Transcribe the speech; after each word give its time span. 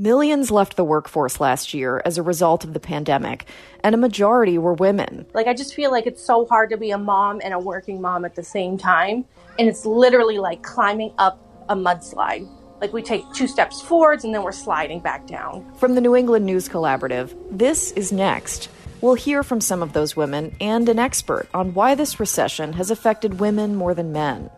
Millions 0.00 0.50
left 0.50 0.76
the 0.76 0.84
workforce 0.84 1.40
last 1.40 1.74
year 1.74 2.00
as 2.06 2.16
a 2.16 2.22
result 2.22 2.64
of 2.64 2.72
the 2.72 2.80
pandemic, 2.80 3.44
and 3.84 3.94
a 3.94 3.98
majority 3.98 4.56
were 4.56 4.72
women. 4.72 5.26
Like, 5.34 5.46
I 5.46 5.52
just 5.52 5.74
feel 5.74 5.90
like 5.90 6.06
it's 6.06 6.24
so 6.24 6.46
hard 6.46 6.70
to 6.70 6.78
be 6.78 6.90
a 6.90 6.96
mom 6.96 7.42
and 7.44 7.52
a 7.52 7.58
working 7.58 8.00
mom 8.00 8.24
at 8.24 8.34
the 8.34 8.42
same 8.42 8.78
time. 8.78 9.26
And 9.58 9.68
it's 9.68 9.84
literally 9.84 10.38
like 10.38 10.62
climbing 10.62 11.12
up 11.18 11.38
a 11.68 11.76
mudslide. 11.76 12.48
Like, 12.80 12.94
we 12.94 13.02
take 13.02 13.30
two 13.34 13.46
steps 13.46 13.82
forwards 13.82 14.24
and 14.24 14.34
then 14.34 14.42
we're 14.42 14.52
sliding 14.52 15.00
back 15.00 15.26
down. 15.26 15.70
From 15.74 15.94
the 15.94 16.00
New 16.00 16.16
England 16.16 16.46
News 16.46 16.66
Collaborative, 16.66 17.36
this 17.50 17.92
is 17.92 18.10
next. 18.10 18.70
We'll 19.02 19.16
hear 19.16 19.42
from 19.42 19.60
some 19.60 19.82
of 19.82 19.92
those 19.92 20.16
women 20.16 20.56
and 20.62 20.88
an 20.88 20.98
expert 20.98 21.46
on 21.52 21.74
why 21.74 21.94
this 21.94 22.18
recession 22.18 22.72
has 22.72 22.90
affected 22.90 23.38
women 23.38 23.76
more 23.76 23.92
than 23.92 24.12
men. 24.12 24.48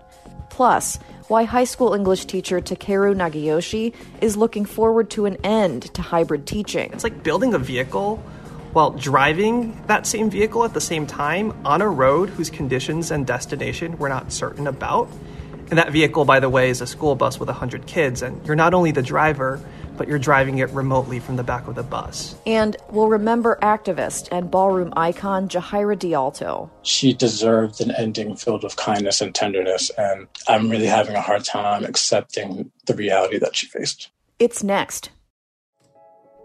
Plus, 0.52 0.98
why 1.28 1.44
high 1.44 1.64
school 1.64 1.94
English 1.94 2.26
teacher 2.26 2.60
Takeru 2.60 3.14
Nagayoshi 3.16 3.94
is 4.20 4.36
looking 4.36 4.66
forward 4.66 5.08
to 5.12 5.24
an 5.24 5.38
end 5.42 5.84
to 5.94 6.02
hybrid 6.02 6.46
teaching. 6.46 6.92
It's 6.92 7.04
like 7.04 7.22
building 7.22 7.54
a 7.54 7.58
vehicle 7.58 8.18
while 8.74 8.90
driving 8.90 9.82
that 9.86 10.06
same 10.06 10.28
vehicle 10.28 10.62
at 10.62 10.74
the 10.74 10.80
same 10.80 11.06
time 11.06 11.54
on 11.64 11.80
a 11.80 11.88
road 11.88 12.28
whose 12.28 12.50
conditions 12.50 13.10
and 13.10 13.26
destination 13.26 13.96
we're 13.96 14.10
not 14.10 14.30
certain 14.30 14.66
about. 14.66 15.08
And 15.70 15.78
that 15.78 15.90
vehicle, 15.90 16.26
by 16.26 16.38
the 16.38 16.50
way, 16.50 16.68
is 16.68 16.82
a 16.82 16.86
school 16.86 17.14
bus 17.14 17.40
with 17.40 17.48
100 17.48 17.86
kids, 17.86 18.20
and 18.20 18.46
you're 18.46 18.54
not 18.54 18.74
only 18.74 18.90
the 18.90 19.00
driver, 19.00 19.58
but 20.02 20.08
you're 20.08 20.18
driving 20.18 20.58
it 20.58 20.68
remotely 20.70 21.20
from 21.20 21.36
the 21.36 21.44
back 21.44 21.68
of 21.68 21.76
the 21.76 21.82
bus. 21.84 22.34
And 22.44 22.76
we'll 22.90 23.06
remember 23.06 23.56
activist 23.62 24.26
and 24.32 24.50
ballroom 24.50 24.92
icon 24.96 25.48
Jahaira 25.48 25.96
DeAlto. 25.96 26.68
She 26.82 27.12
deserved 27.12 27.80
an 27.80 27.92
ending 27.92 28.34
filled 28.34 28.64
with 28.64 28.74
kindness 28.74 29.20
and 29.20 29.32
tenderness, 29.32 29.90
and 29.90 30.26
I'm 30.48 30.68
really 30.68 30.86
having 30.86 31.14
a 31.14 31.20
hard 31.20 31.44
time 31.44 31.84
accepting 31.84 32.72
the 32.86 32.96
reality 32.96 33.38
that 33.38 33.54
she 33.54 33.68
faced. 33.68 34.10
It's 34.40 34.64
next. 34.64 35.10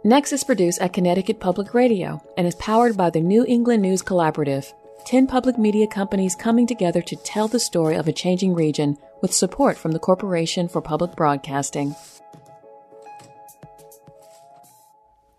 Next 0.04 0.32
is 0.34 0.44
produced 0.44 0.80
at 0.80 0.94
Connecticut 0.94 1.40
Public 1.40 1.74
Radio 1.74 2.22
and 2.38 2.46
is 2.46 2.54
powered 2.54 2.96
by 2.96 3.10
the 3.10 3.22
New 3.22 3.44
England 3.48 3.82
News 3.82 4.04
Collaborative. 4.04 4.72
10 5.08 5.26
public 5.26 5.58
media 5.58 5.88
companies 5.88 6.36
coming 6.36 6.68
together 6.68 7.02
to 7.02 7.16
tell 7.16 7.48
the 7.48 7.60
story 7.60 7.96
of 7.96 8.08
a 8.08 8.14
changing 8.14 8.54
region 8.54 8.98
with 9.24 9.34
support 9.34 9.78
from 9.78 9.94
the 9.94 10.00
Corporation 10.00 10.68
for 10.68 10.80
Public 10.80 11.16
Broadcasting. 11.16 11.96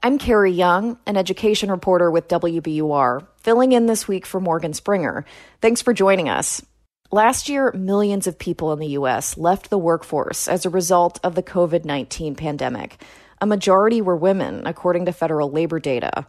I'm 0.00 0.18
Carrie 0.18 0.52
Jung, 0.52 0.96
an 1.06 1.16
education 1.16 1.72
reporter 1.72 2.08
with 2.08 2.28
WBUR, 2.28 3.26
filling 3.38 3.72
in 3.72 3.86
this 3.86 4.06
week 4.06 4.26
for 4.26 4.40
Morgan 4.40 4.72
Springer. 4.72 5.24
Thanks 5.60 5.82
for 5.82 5.92
joining 5.92 6.28
us. 6.28 6.64
Last 7.10 7.48
year, 7.48 7.72
millions 7.72 8.28
of 8.28 8.38
people 8.38 8.72
in 8.72 8.78
the 8.78 8.90
U.S. 8.90 9.36
left 9.36 9.70
the 9.70 9.78
workforce 9.78 10.46
as 10.46 10.64
a 10.64 10.70
result 10.70 11.18
of 11.24 11.34
the 11.34 11.42
COVID 11.42 11.84
19 11.84 12.36
pandemic. 12.36 13.02
A 13.40 13.46
majority 13.46 14.00
were 14.00 14.16
women, 14.16 14.68
according 14.68 15.06
to 15.06 15.12
federal 15.12 15.50
labor 15.50 15.80
data. 15.80 16.24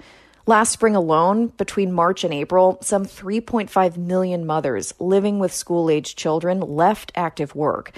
Last 0.48 0.72
spring 0.72 0.96
alone, 0.96 1.50
between 1.50 1.94
March 1.94 2.24
and 2.24 2.34
April, 2.34 2.80
some 2.82 3.06
3.5 3.06 3.98
million 3.98 4.48
mothers 4.48 4.96
living 4.98 5.38
with 5.38 5.54
school 5.54 5.92
aged 5.92 6.18
children 6.18 6.60
left 6.60 7.12
active 7.14 7.54
work 7.54 7.92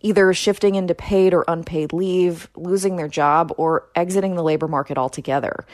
either 0.00 0.32
shifting 0.32 0.74
into 0.74 0.94
paid 0.94 1.34
or 1.34 1.44
unpaid 1.48 1.92
leave, 1.92 2.48
losing 2.56 2.96
their 2.96 3.08
job, 3.08 3.52
or 3.56 3.88
exiting 3.94 4.34
the 4.34 4.42
labor 4.42 4.68
market 4.68 4.98
altogether. 4.98 5.66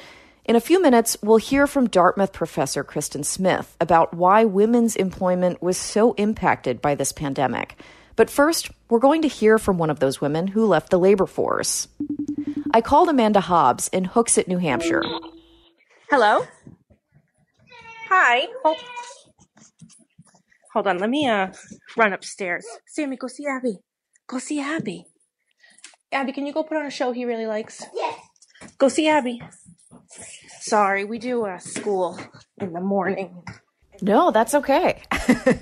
In 0.44 0.56
a 0.56 0.60
few 0.60 0.82
minutes, 0.82 1.16
we'll 1.22 1.38
hear 1.38 1.66
from 1.66 1.88
Dartmouth 1.88 2.32
professor 2.32 2.84
Kristin 2.84 3.24
Smith 3.24 3.76
about 3.80 4.12
why 4.12 4.44
women's 4.44 4.96
employment 4.96 5.62
was 5.62 5.78
so 5.78 6.12
impacted 6.14 6.82
by 6.82 6.94
this 6.94 7.12
pandemic. 7.12 7.76
But 8.16 8.30
first, 8.30 8.70
we're 8.90 8.98
going 8.98 9.22
to 9.22 9.28
hear 9.28 9.58
from 9.58 9.78
one 9.78 9.90
of 9.90 10.00
those 10.00 10.20
women 10.20 10.46
who 10.46 10.66
left 10.66 10.90
the 10.90 10.98
labor 10.98 11.26
force. 11.26 11.88
I 12.72 12.80
called 12.80 13.08
Amanda 13.08 13.40
Hobbs 13.40 13.88
in 13.88 14.04
Hooksett, 14.04 14.46
New 14.46 14.58
Hampshire. 14.58 15.02
Hello? 16.10 16.46
Hi. 18.08 18.46
Hold, 18.62 18.76
Hold 20.74 20.88
on, 20.88 20.98
let 20.98 21.08
me 21.08 21.28
uh 21.28 21.52
run 21.96 22.12
upstairs. 22.12 22.66
Sammy, 22.86 23.16
go 23.16 23.28
see 23.28 23.46
Abby. 23.46 23.78
Go 24.26 24.38
see 24.38 24.60
Abby. 24.60 25.06
Abby, 26.12 26.32
can 26.32 26.46
you 26.46 26.52
go 26.52 26.62
put 26.62 26.76
on 26.76 26.86
a 26.86 26.90
show 26.90 27.12
he 27.12 27.24
really 27.24 27.46
likes? 27.46 27.84
Yes. 27.94 28.18
Go 28.78 28.88
see 28.88 29.08
Abby. 29.08 29.42
Sorry, 30.60 31.04
we 31.04 31.18
do 31.18 31.44
a 31.44 31.60
school 31.60 32.18
in 32.58 32.72
the 32.72 32.80
morning. 32.80 33.42
No, 34.00 34.30
that's 34.30 34.54
okay. 34.54 35.02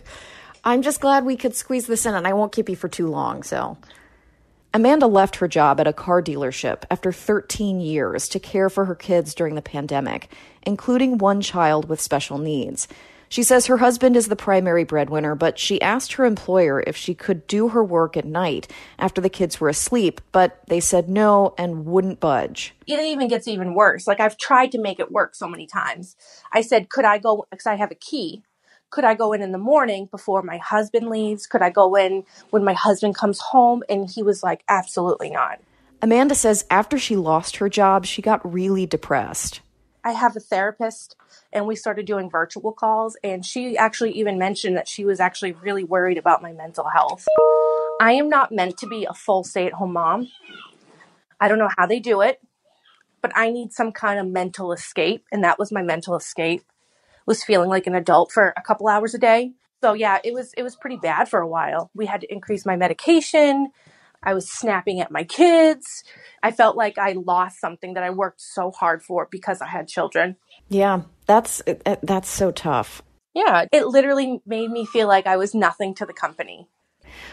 I'm 0.64 0.82
just 0.82 1.00
glad 1.00 1.24
we 1.24 1.36
could 1.36 1.56
squeeze 1.56 1.86
this 1.86 2.06
in, 2.06 2.14
and 2.14 2.26
I 2.26 2.34
won't 2.34 2.52
keep 2.52 2.68
you 2.68 2.76
for 2.76 2.88
too 2.88 3.08
long. 3.08 3.42
So, 3.42 3.78
Amanda 4.72 5.06
left 5.06 5.36
her 5.36 5.48
job 5.48 5.80
at 5.80 5.88
a 5.88 5.92
car 5.92 6.22
dealership 6.22 6.84
after 6.90 7.12
13 7.12 7.80
years 7.80 8.28
to 8.28 8.38
care 8.38 8.70
for 8.70 8.84
her 8.84 8.94
kids 8.94 9.34
during 9.34 9.54
the 9.54 9.62
pandemic, 9.62 10.32
including 10.62 11.18
one 11.18 11.40
child 11.40 11.88
with 11.88 12.00
special 12.00 12.38
needs. 12.38 12.86
She 13.32 13.42
says 13.42 13.64
her 13.64 13.78
husband 13.78 14.14
is 14.14 14.28
the 14.28 14.36
primary 14.36 14.84
breadwinner, 14.84 15.34
but 15.34 15.58
she 15.58 15.80
asked 15.80 16.12
her 16.12 16.26
employer 16.26 16.84
if 16.86 16.98
she 16.98 17.14
could 17.14 17.46
do 17.46 17.68
her 17.68 17.82
work 17.82 18.14
at 18.14 18.26
night 18.26 18.70
after 18.98 19.22
the 19.22 19.30
kids 19.30 19.58
were 19.58 19.70
asleep, 19.70 20.20
but 20.32 20.60
they 20.66 20.80
said 20.80 21.08
no 21.08 21.54
and 21.56 21.86
wouldn't 21.86 22.20
budge. 22.20 22.74
It 22.86 23.00
even 23.00 23.28
gets 23.28 23.48
even 23.48 23.72
worse. 23.72 24.06
Like 24.06 24.20
I've 24.20 24.36
tried 24.36 24.70
to 24.72 24.78
make 24.78 25.00
it 25.00 25.10
work 25.10 25.34
so 25.34 25.48
many 25.48 25.66
times. 25.66 26.14
I 26.52 26.60
said, 26.60 26.90
could 26.90 27.06
I 27.06 27.16
go, 27.16 27.46
because 27.50 27.66
I 27.66 27.76
have 27.76 27.90
a 27.90 27.94
key. 27.94 28.42
Could 28.90 29.04
I 29.04 29.14
go 29.14 29.32
in 29.32 29.40
in 29.40 29.52
the 29.52 29.56
morning 29.56 30.10
before 30.10 30.42
my 30.42 30.58
husband 30.58 31.08
leaves? 31.08 31.46
Could 31.46 31.62
I 31.62 31.70
go 31.70 31.94
in 31.94 32.24
when 32.50 32.64
my 32.64 32.74
husband 32.74 33.14
comes 33.14 33.40
home? 33.40 33.82
And 33.88 34.10
he 34.10 34.22
was 34.22 34.42
like, 34.42 34.62
absolutely 34.68 35.30
not. 35.30 35.58
Amanda 36.02 36.34
says 36.34 36.66
after 36.70 36.98
she 36.98 37.16
lost 37.16 37.56
her 37.56 37.70
job, 37.70 38.04
she 38.04 38.20
got 38.20 38.52
really 38.52 38.84
depressed. 38.84 39.62
I 40.04 40.12
have 40.12 40.36
a 40.36 40.40
therapist 40.40 41.16
and 41.52 41.66
we 41.66 41.76
started 41.76 42.06
doing 42.06 42.28
virtual 42.28 42.72
calls 42.72 43.16
and 43.22 43.44
she 43.44 43.76
actually 43.76 44.12
even 44.12 44.38
mentioned 44.38 44.76
that 44.76 44.88
she 44.88 45.04
was 45.04 45.20
actually 45.20 45.52
really 45.52 45.84
worried 45.84 46.18
about 46.18 46.42
my 46.42 46.52
mental 46.52 46.88
health. 46.88 47.26
I 48.00 48.12
am 48.12 48.28
not 48.28 48.52
meant 48.52 48.78
to 48.78 48.86
be 48.86 49.04
a 49.04 49.14
full 49.14 49.44
stay-at-home 49.44 49.92
mom. 49.92 50.28
I 51.40 51.48
don't 51.48 51.58
know 51.58 51.70
how 51.76 51.86
they 51.86 52.00
do 52.00 52.20
it, 52.20 52.40
but 53.20 53.32
I 53.34 53.50
need 53.50 53.72
some 53.72 53.92
kind 53.92 54.18
of 54.18 54.26
mental 54.26 54.72
escape 54.72 55.24
and 55.30 55.44
that 55.44 55.58
was 55.58 55.70
my 55.70 55.82
mental 55.82 56.16
escape 56.16 56.64
was 57.26 57.44
feeling 57.44 57.68
like 57.68 57.86
an 57.86 57.94
adult 57.94 58.32
for 58.32 58.52
a 58.56 58.62
couple 58.62 58.88
hours 58.88 59.14
a 59.14 59.18
day. 59.18 59.52
So 59.82 59.92
yeah, 59.92 60.18
it 60.24 60.32
was 60.32 60.52
it 60.56 60.62
was 60.62 60.76
pretty 60.76 60.96
bad 60.96 61.28
for 61.28 61.40
a 61.40 61.46
while. 61.46 61.90
We 61.94 62.06
had 62.06 62.20
to 62.22 62.32
increase 62.32 62.64
my 62.66 62.76
medication. 62.76 63.70
I 64.22 64.34
was 64.34 64.50
snapping 64.50 65.00
at 65.00 65.10
my 65.10 65.24
kids. 65.24 66.04
I 66.42 66.50
felt 66.50 66.76
like 66.76 66.98
I 66.98 67.12
lost 67.12 67.60
something 67.60 67.94
that 67.94 68.02
I 68.02 68.10
worked 68.10 68.40
so 68.40 68.70
hard 68.70 69.02
for 69.02 69.28
because 69.30 69.60
I 69.60 69.66
had 69.66 69.88
children. 69.88 70.36
Yeah, 70.68 71.02
that's 71.26 71.62
that's 72.02 72.28
so 72.28 72.50
tough. 72.50 73.02
Yeah, 73.34 73.66
it 73.72 73.86
literally 73.86 74.40
made 74.44 74.70
me 74.70 74.84
feel 74.84 75.08
like 75.08 75.26
I 75.26 75.36
was 75.36 75.54
nothing 75.54 75.94
to 75.96 76.06
the 76.06 76.12
company. 76.12 76.68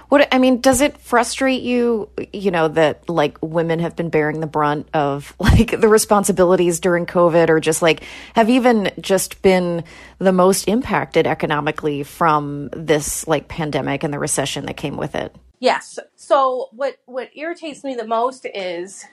What 0.10 0.28
I 0.34 0.40
mean, 0.40 0.60
does 0.62 0.82
it 0.82 0.98
frustrate 0.98 1.62
you, 1.62 2.10
you 2.34 2.52
know, 2.52 2.68
that 2.70 3.08
like 3.10 3.38
women 3.42 3.80
have 3.80 3.96
been 3.96 4.10
bearing 4.10 4.40
the 4.40 4.48
brunt 4.48 4.88
of 4.94 5.34
like 5.40 5.80
the 5.80 5.88
responsibilities 5.88 6.80
during 6.80 7.06
COVID 7.06 7.50
or 7.50 7.60
just 7.60 7.82
like 7.82 8.04
have 8.36 8.50
even 8.50 8.92
just 9.00 9.42
been 9.42 9.84
the 10.18 10.32
most 10.32 10.68
impacted 10.68 11.28
economically 11.28 12.04
from 12.04 12.70
this 12.74 13.28
like 13.28 13.48
pandemic 13.48 14.04
and 14.04 14.14
the 14.14 14.20
recession 14.20 14.66
that 14.66 14.78
came 14.78 14.98
with 14.98 15.16
it? 15.16 15.36
Yes. 15.60 16.00
So 16.16 16.70
what 16.72 16.98
what 17.06 17.30
irritates 17.36 17.84
me 17.84 17.94
the 17.94 18.08
most 18.08 18.46
is 18.54 19.06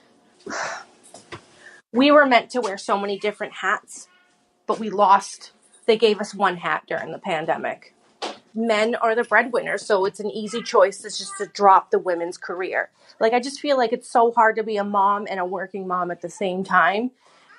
we 1.93 2.11
were 2.11 2.27
meant 2.27 2.51
to 2.51 2.61
wear 2.61 2.79
so 2.79 2.99
many 2.99 3.19
different 3.19 3.55
hats, 3.55 4.09
but 4.67 4.79
we 4.79 4.89
lost 4.89 5.53
they 5.87 5.97
gave 5.97 6.21
us 6.21 6.35
one 6.35 6.57
hat 6.57 6.83
during 6.87 7.13
the 7.13 7.19
pandemic. 7.19 7.95
Men 8.55 8.95
are 8.95 9.15
the 9.15 9.23
breadwinners, 9.25 9.85
so 9.85 10.05
it's 10.05 10.19
an 10.19 10.31
easy 10.31 10.63
choice 10.63 10.99
to 10.99 11.09
just 11.09 11.37
to 11.39 11.47
drop 11.47 11.91
the 11.91 11.99
women's 11.99 12.39
career. 12.39 12.91
Like 13.21 13.33
I 13.33 13.41
just 13.41 13.61
feel 13.61 13.77
like 13.77 13.93
it's 13.93 14.11
so 14.11 14.33
hard 14.33 14.57
to 14.57 14.63
be 14.63 14.77
a 14.77 14.85
mom 14.85 15.27
and 15.29 15.41
a 15.41 15.45
working 15.45 15.87
mom 15.87 16.11
at 16.11 16.23
the 16.23 16.31
same 16.31 16.65
time. 16.65 17.11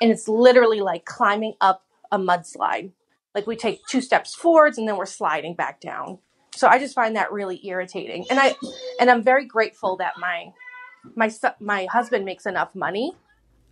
And 0.01 0.11
it's 0.11 0.27
literally 0.27 0.81
like 0.81 1.05
climbing 1.05 1.55
up 1.59 1.83
a 2.11 2.17
mudslide. 2.17 2.91
Like 3.35 3.47
we 3.47 3.55
take 3.55 3.85
two 3.85 4.01
steps 4.01 4.33
forwards 4.33 4.77
and 4.77 4.87
then 4.87 4.97
we're 4.97 5.05
sliding 5.05 5.55
back 5.55 5.79
down 5.81 6.19
so 6.57 6.67
I 6.67 6.79
just 6.79 6.95
find 6.95 7.15
that 7.15 7.31
really 7.31 7.65
irritating. 7.65 8.25
And 8.29 8.39
I 8.39 8.55
and 8.99 9.09
I'm 9.09 9.23
very 9.23 9.45
grateful 9.45 9.97
that 9.97 10.13
my 10.19 10.51
my 11.15 11.31
my 11.59 11.87
husband 11.91 12.25
makes 12.25 12.45
enough 12.45 12.73
money. 12.75 13.13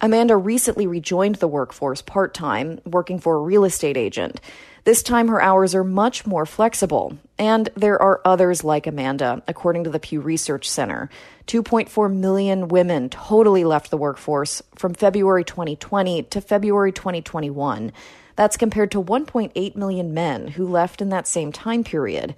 Amanda 0.01 0.35
recently 0.35 0.87
rejoined 0.87 1.35
the 1.35 1.47
workforce 1.47 2.01
part-time, 2.01 2.81
working 2.85 3.17
for 3.17 3.35
a 3.35 3.41
real 3.41 3.63
estate 3.63 3.95
agent. 3.95 4.41
This 4.83 5.01
time, 5.01 5.29
her 5.29 5.41
hours 5.41 5.73
are 5.73 5.85
much 5.85 6.27
more 6.27 6.45
flexible. 6.45 7.17
And 7.39 7.69
there 7.75 7.99
are 7.99 8.21
others 8.23 8.63
like 8.63 8.85
Amanda, 8.85 9.41
according 9.47 9.85
to 9.85 9.89
the 9.89 9.99
Pew 9.99 10.19
Research 10.19 10.69
Center. 10.69 11.09
2.4 11.47 12.13
million 12.13 12.67
women 12.67 13.09
totally 13.09 13.63
left 13.63 13.89
the 13.89 13.97
workforce 13.97 14.61
from 14.75 14.93
February 14.93 15.43
2020 15.43 16.23
to 16.23 16.41
February 16.41 16.91
2021. 16.91 17.91
That's 18.35 18.57
compared 18.57 18.91
to 18.91 19.01
1.8 19.01 19.75
million 19.75 20.13
men 20.13 20.49
who 20.49 20.67
left 20.67 21.01
in 21.01 21.09
that 21.09 21.27
same 21.27 21.51
time 21.51 21.83
period. 21.83 22.35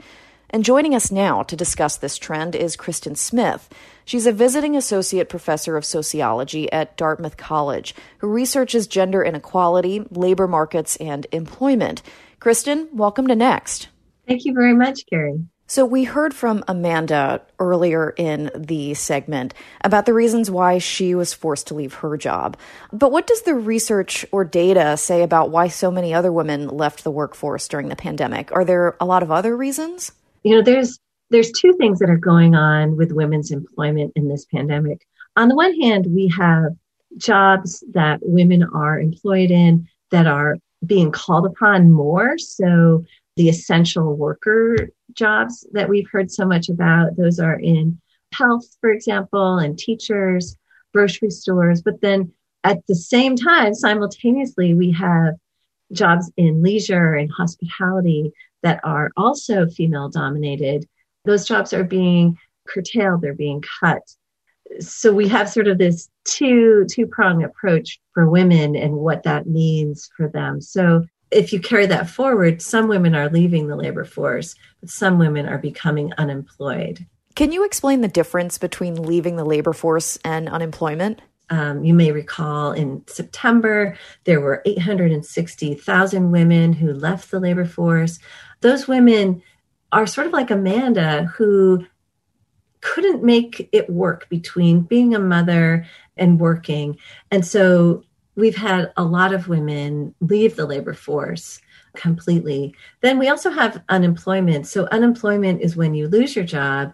And 0.49 0.63
joining 0.63 0.95
us 0.95 1.11
now 1.11 1.44
to 1.44 1.57
discuss 1.57 1.97
this 1.97 2.17
trend 2.17 2.55
is 2.55 2.77
Kristin 2.77 3.17
Smith. 3.17 3.67
She's 4.05 4.25
a 4.25 4.31
visiting 4.31 4.77
associate 4.77 5.27
professor 5.27 5.75
of 5.75 5.83
sociology 5.83 6.71
at 6.71 6.95
Dartmouth 6.95 7.35
College 7.35 7.94
who 8.19 8.27
researches 8.27 8.88
gender 8.88 9.21
inequality, 9.21 10.05
labor 10.09 10.47
markets, 10.47 10.95
and 10.97 11.27
employment. 11.33 12.01
Kristin, 12.39 12.91
welcome 12.94 13.27
to 13.27 13.35
Next. 13.35 13.89
Thank 14.25 14.45
you 14.45 14.53
very 14.53 14.73
much, 14.73 15.05
Carrie. 15.09 15.45
So, 15.69 15.85
we 15.85 16.05
heard 16.05 16.33
from 16.33 16.63
Amanda 16.69 17.41
earlier 17.59 18.11
in 18.11 18.49
the 18.55 18.94
segment 18.94 19.53
about 19.81 20.05
the 20.05 20.13
reasons 20.13 20.49
why 20.49 20.77
she 20.77 21.13
was 21.13 21.33
forced 21.33 21.67
to 21.67 21.73
leave 21.73 21.95
her 21.95 22.15
job. 22.15 22.55
But 22.94 23.11
what 23.11 23.27
does 23.27 23.41
the 23.41 23.53
research 23.53 24.25
or 24.31 24.45
data 24.45 24.95
say 24.95 25.23
about 25.23 25.49
why 25.49 25.67
so 25.67 25.91
many 25.91 26.13
other 26.13 26.31
women 26.31 26.69
left 26.69 27.03
the 27.03 27.11
workforce 27.11 27.67
during 27.67 27.89
the 27.89 27.97
pandemic? 27.97 28.49
Are 28.53 28.63
there 28.63 28.95
a 29.01 29.05
lot 29.05 29.23
of 29.23 29.31
other 29.31 29.57
reasons? 29.57 30.13
You 30.47 30.55
know, 30.55 30.61
there's 30.61 30.97
there's 31.29 31.51
two 31.51 31.73
things 31.73 31.99
that 31.99 32.09
are 32.09 32.15
going 32.15 32.55
on 32.55 32.95
with 32.95 33.11
women's 33.11 33.51
employment 33.51 34.13
in 34.15 34.29
this 34.29 34.45
pandemic. 34.45 35.05
On 35.35 35.49
the 35.49 35.55
one 35.55 35.77
hand, 35.81 36.05
we 36.09 36.29
have 36.38 36.71
jobs 37.17 37.83
that 37.91 38.19
women 38.21 38.63
are 38.63 38.97
employed 38.97 39.51
in 39.51 39.89
that 40.11 40.25
are 40.25 40.55
being 40.85 41.11
called 41.11 41.45
upon 41.45 41.91
more. 41.91 42.38
So 42.38 43.03
the 43.35 43.49
essential 43.49 44.15
worker 44.15 44.88
jobs 45.11 45.67
that 45.73 45.89
we've 45.89 46.07
heard 46.09 46.31
so 46.31 46.45
much 46.45 46.69
about, 46.69 47.17
those 47.17 47.41
are 47.41 47.59
in 47.59 47.99
health, 48.31 48.67
for 48.79 48.89
example, 48.89 49.57
and 49.57 49.77
teachers, 49.77 50.55
grocery 50.94 51.29
stores. 51.29 51.81
But 51.81 51.99
then 51.99 52.31
at 52.63 52.88
the 52.88 52.95
same 52.95 53.35
time, 53.35 53.73
simultaneously, 53.73 54.75
we 54.75 54.94
have 54.94 55.33
jobs 55.91 56.31
in 56.38 56.63
leisure 56.63 57.15
and 57.15 57.29
hospitality 57.29 58.31
that 58.63 58.80
are 58.83 59.12
also 59.18 59.68
female 59.68 60.09
dominated. 60.09 60.88
Those 61.25 61.45
jobs 61.45 61.74
are 61.74 61.83
being 61.83 62.38
curtailed, 62.68 63.21
they're 63.21 63.33
being 63.33 63.63
cut. 63.80 64.01
So 64.80 65.13
we 65.13 65.27
have 65.30 65.50
sort 65.50 65.68
of 65.68 65.77
this 65.77 66.09
two 66.25 66.86
two 66.89 67.07
prong 67.07 67.44
approach 67.44 68.00
for 68.13 68.30
women 68.30 68.75
and 68.75 68.94
what 68.94 69.24
that 69.24 69.48
means 69.48 70.09
for 70.18 70.27
them. 70.27 70.59
So 70.62 71.06
if 71.31 71.51
you 71.51 71.59
carry 71.59 71.86
that 71.88 72.09
forward, 72.09 72.62
some 72.62 72.88
women 72.88 73.15
are 73.15 73.30
leaving 73.30 73.68
the 73.68 73.75
labor 73.75 74.06
force, 74.06 74.56
but 74.80 74.89
some 74.89 75.19
women 75.19 75.48
are 75.48 75.57
becoming 75.57 76.13
unemployed. 76.18 77.06
Can 77.36 77.51
you 77.51 77.65
explain 77.65 78.01
the 78.01 78.07
difference 78.07 78.57
between 78.57 79.04
leaving 79.04 79.36
the 79.36 79.45
labor 79.45 79.74
force 79.74 80.18
and 80.24 80.50
unemployment? 80.50 81.21
Um, 81.50 81.83
you 81.83 81.94
may 81.94 82.12
recall 82.12 82.71
in 82.74 83.04
September, 83.07 83.98
there 84.25 84.42
were 84.42 84.62
860,000 84.65 86.31
women 86.31 86.74
who 86.74 86.94
left 86.94 87.31
the 87.31 87.39
labor 87.39 87.65
force. 87.65 88.19
Those 88.62 88.88
women 88.88 89.42
are 89.92 90.07
sort 90.07 90.27
of 90.27 90.33
like 90.33 90.51
Amanda, 90.51 91.25
who 91.36 91.86
couldn't 92.81 93.24
make 93.24 93.69
it 93.71 93.89
work 93.89 94.30
between 94.30 94.81
being 94.81 95.15
a 95.15 95.19
mother 95.19 95.86
and 96.15 96.39
working. 96.39 96.98
And 97.31 97.45
so 97.45 98.04
we've 98.36 98.56
had 98.56 98.92
a 98.95 99.04
lot 99.04 99.33
of 99.33 99.48
women 99.48 100.13
leave 100.21 100.56
the 100.56 100.65
labor 100.65 100.94
force 100.94 101.59
completely. 101.95 102.75
Then 103.01 103.19
we 103.19 103.27
also 103.27 103.50
have 103.50 103.83
unemployment. 103.89 104.68
So, 104.68 104.88
unemployment 104.92 105.62
is 105.62 105.75
when 105.75 105.94
you 105.95 106.07
lose 106.07 106.36
your 106.36 106.45
job 106.45 106.94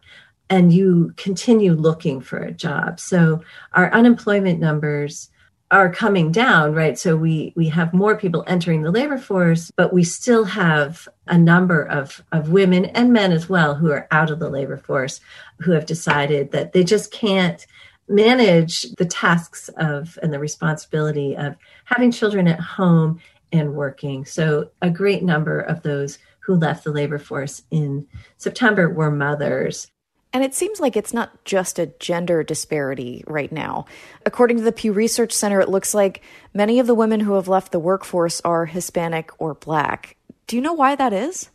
and 0.49 0.73
you 0.73 1.13
continue 1.17 1.73
looking 1.73 2.21
for 2.21 2.37
a 2.37 2.51
job. 2.51 2.99
So, 2.99 3.43
our 3.73 3.91
unemployment 3.93 4.59
numbers 4.59 5.29
are 5.73 5.91
coming 5.91 6.31
down, 6.31 6.71
right? 6.75 6.99
So 6.99 7.17
we 7.17 7.51
we 7.55 7.67
have 7.69 7.95
more 7.95 8.15
people 8.15 8.43
entering 8.45 8.83
the 8.83 8.91
labor 8.91 9.17
force, 9.17 9.71
but 9.75 9.91
we 9.91 10.03
still 10.03 10.45
have 10.45 11.07
a 11.25 11.35
number 11.35 11.81
of 11.83 12.23
of 12.31 12.49
women 12.49 12.85
and 12.85 13.11
men 13.11 13.31
as 13.31 13.49
well 13.49 13.73
who 13.73 13.91
are 13.91 14.07
out 14.11 14.29
of 14.29 14.37
the 14.37 14.51
labor 14.51 14.77
force 14.77 15.19
who 15.61 15.71
have 15.71 15.87
decided 15.87 16.51
that 16.51 16.73
they 16.73 16.83
just 16.83 17.11
can't 17.11 17.65
manage 18.07 18.83
the 18.99 19.05
tasks 19.05 19.67
of 19.77 20.19
and 20.21 20.31
the 20.31 20.37
responsibility 20.37 21.35
of 21.35 21.55
having 21.85 22.11
children 22.11 22.47
at 22.47 22.59
home 22.59 23.19
and 23.51 23.73
working. 23.73 24.25
So 24.25 24.69
a 24.83 24.91
great 24.91 25.23
number 25.23 25.59
of 25.59 25.81
those 25.81 26.19
who 26.41 26.53
left 26.53 26.83
the 26.83 26.91
labor 26.91 27.17
force 27.17 27.63
in 27.71 28.05
September 28.37 28.89
were 28.89 29.09
mothers. 29.09 29.87
And 30.33 30.43
it 30.43 30.55
seems 30.55 30.79
like 30.79 30.97
it's 30.97 31.13
not 31.13 31.45
just 31.45 31.77
a 31.77 31.93
gender 31.99 32.43
disparity 32.43 33.23
right 33.27 33.51
now. 33.51 33.85
According 34.25 34.57
to 34.57 34.63
the 34.63 34.71
Pew 34.71 34.91
Research 34.91 35.31
Center, 35.31 35.61
it 35.61 35.69
looks 35.69 35.93
like 35.93 36.21
many 36.53 36.79
of 36.79 36.87
the 36.87 36.95
women 36.95 37.19
who 37.19 37.33
have 37.33 37.47
left 37.47 37.71
the 37.71 37.79
workforce 37.79 38.41
are 38.41 38.65
Hispanic 38.65 39.29
or 39.37 39.53
Black. 39.53 40.17
Do 40.47 40.55
you 40.55 40.61
know 40.61 40.73
why 40.73 40.95
that 40.95 41.13
is? 41.13 41.49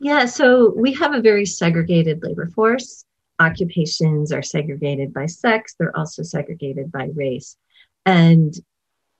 Yeah, 0.00 0.26
so 0.26 0.74
we 0.76 0.92
have 0.94 1.14
a 1.14 1.20
very 1.20 1.46
segregated 1.46 2.22
labor 2.22 2.48
force 2.48 3.04
occupations 3.38 4.32
are 4.32 4.42
segregated 4.42 5.12
by 5.12 5.26
sex, 5.26 5.74
they're 5.78 5.96
also 5.96 6.22
segregated 6.22 6.90
by 6.90 7.10
race. 7.14 7.56
And 8.04 8.54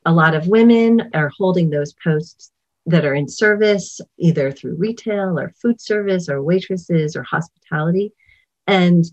a 0.05 0.13
lot 0.13 0.35
of 0.35 0.49
women 0.49 1.11
are 1.15 1.31
holding 1.37 1.71
those 1.71 1.93
posts 1.93 2.51
that 2.87 3.05
are 3.05 3.15
in 3.15 3.29
service, 3.29 4.01
either 4.19 4.51
through 4.51 4.77
retail 4.77 5.39
or 5.39 5.53
food 5.61 5.81
service 5.81 6.29
or 6.29 6.43
waitresses 6.43 7.17
or 7.17 7.23
hospitality. 7.23 8.13
And 8.69 9.05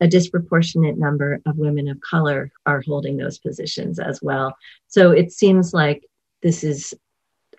a 0.00 0.08
disproportionate 0.08 0.98
number 0.98 1.40
of 1.46 1.56
women 1.56 1.88
of 1.88 2.00
color 2.00 2.50
are 2.66 2.82
holding 2.84 3.16
those 3.16 3.38
positions 3.38 4.00
as 4.00 4.20
well. 4.20 4.56
So 4.88 5.12
it 5.12 5.30
seems 5.30 5.72
like 5.72 6.04
this 6.42 6.64
is 6.64 6.92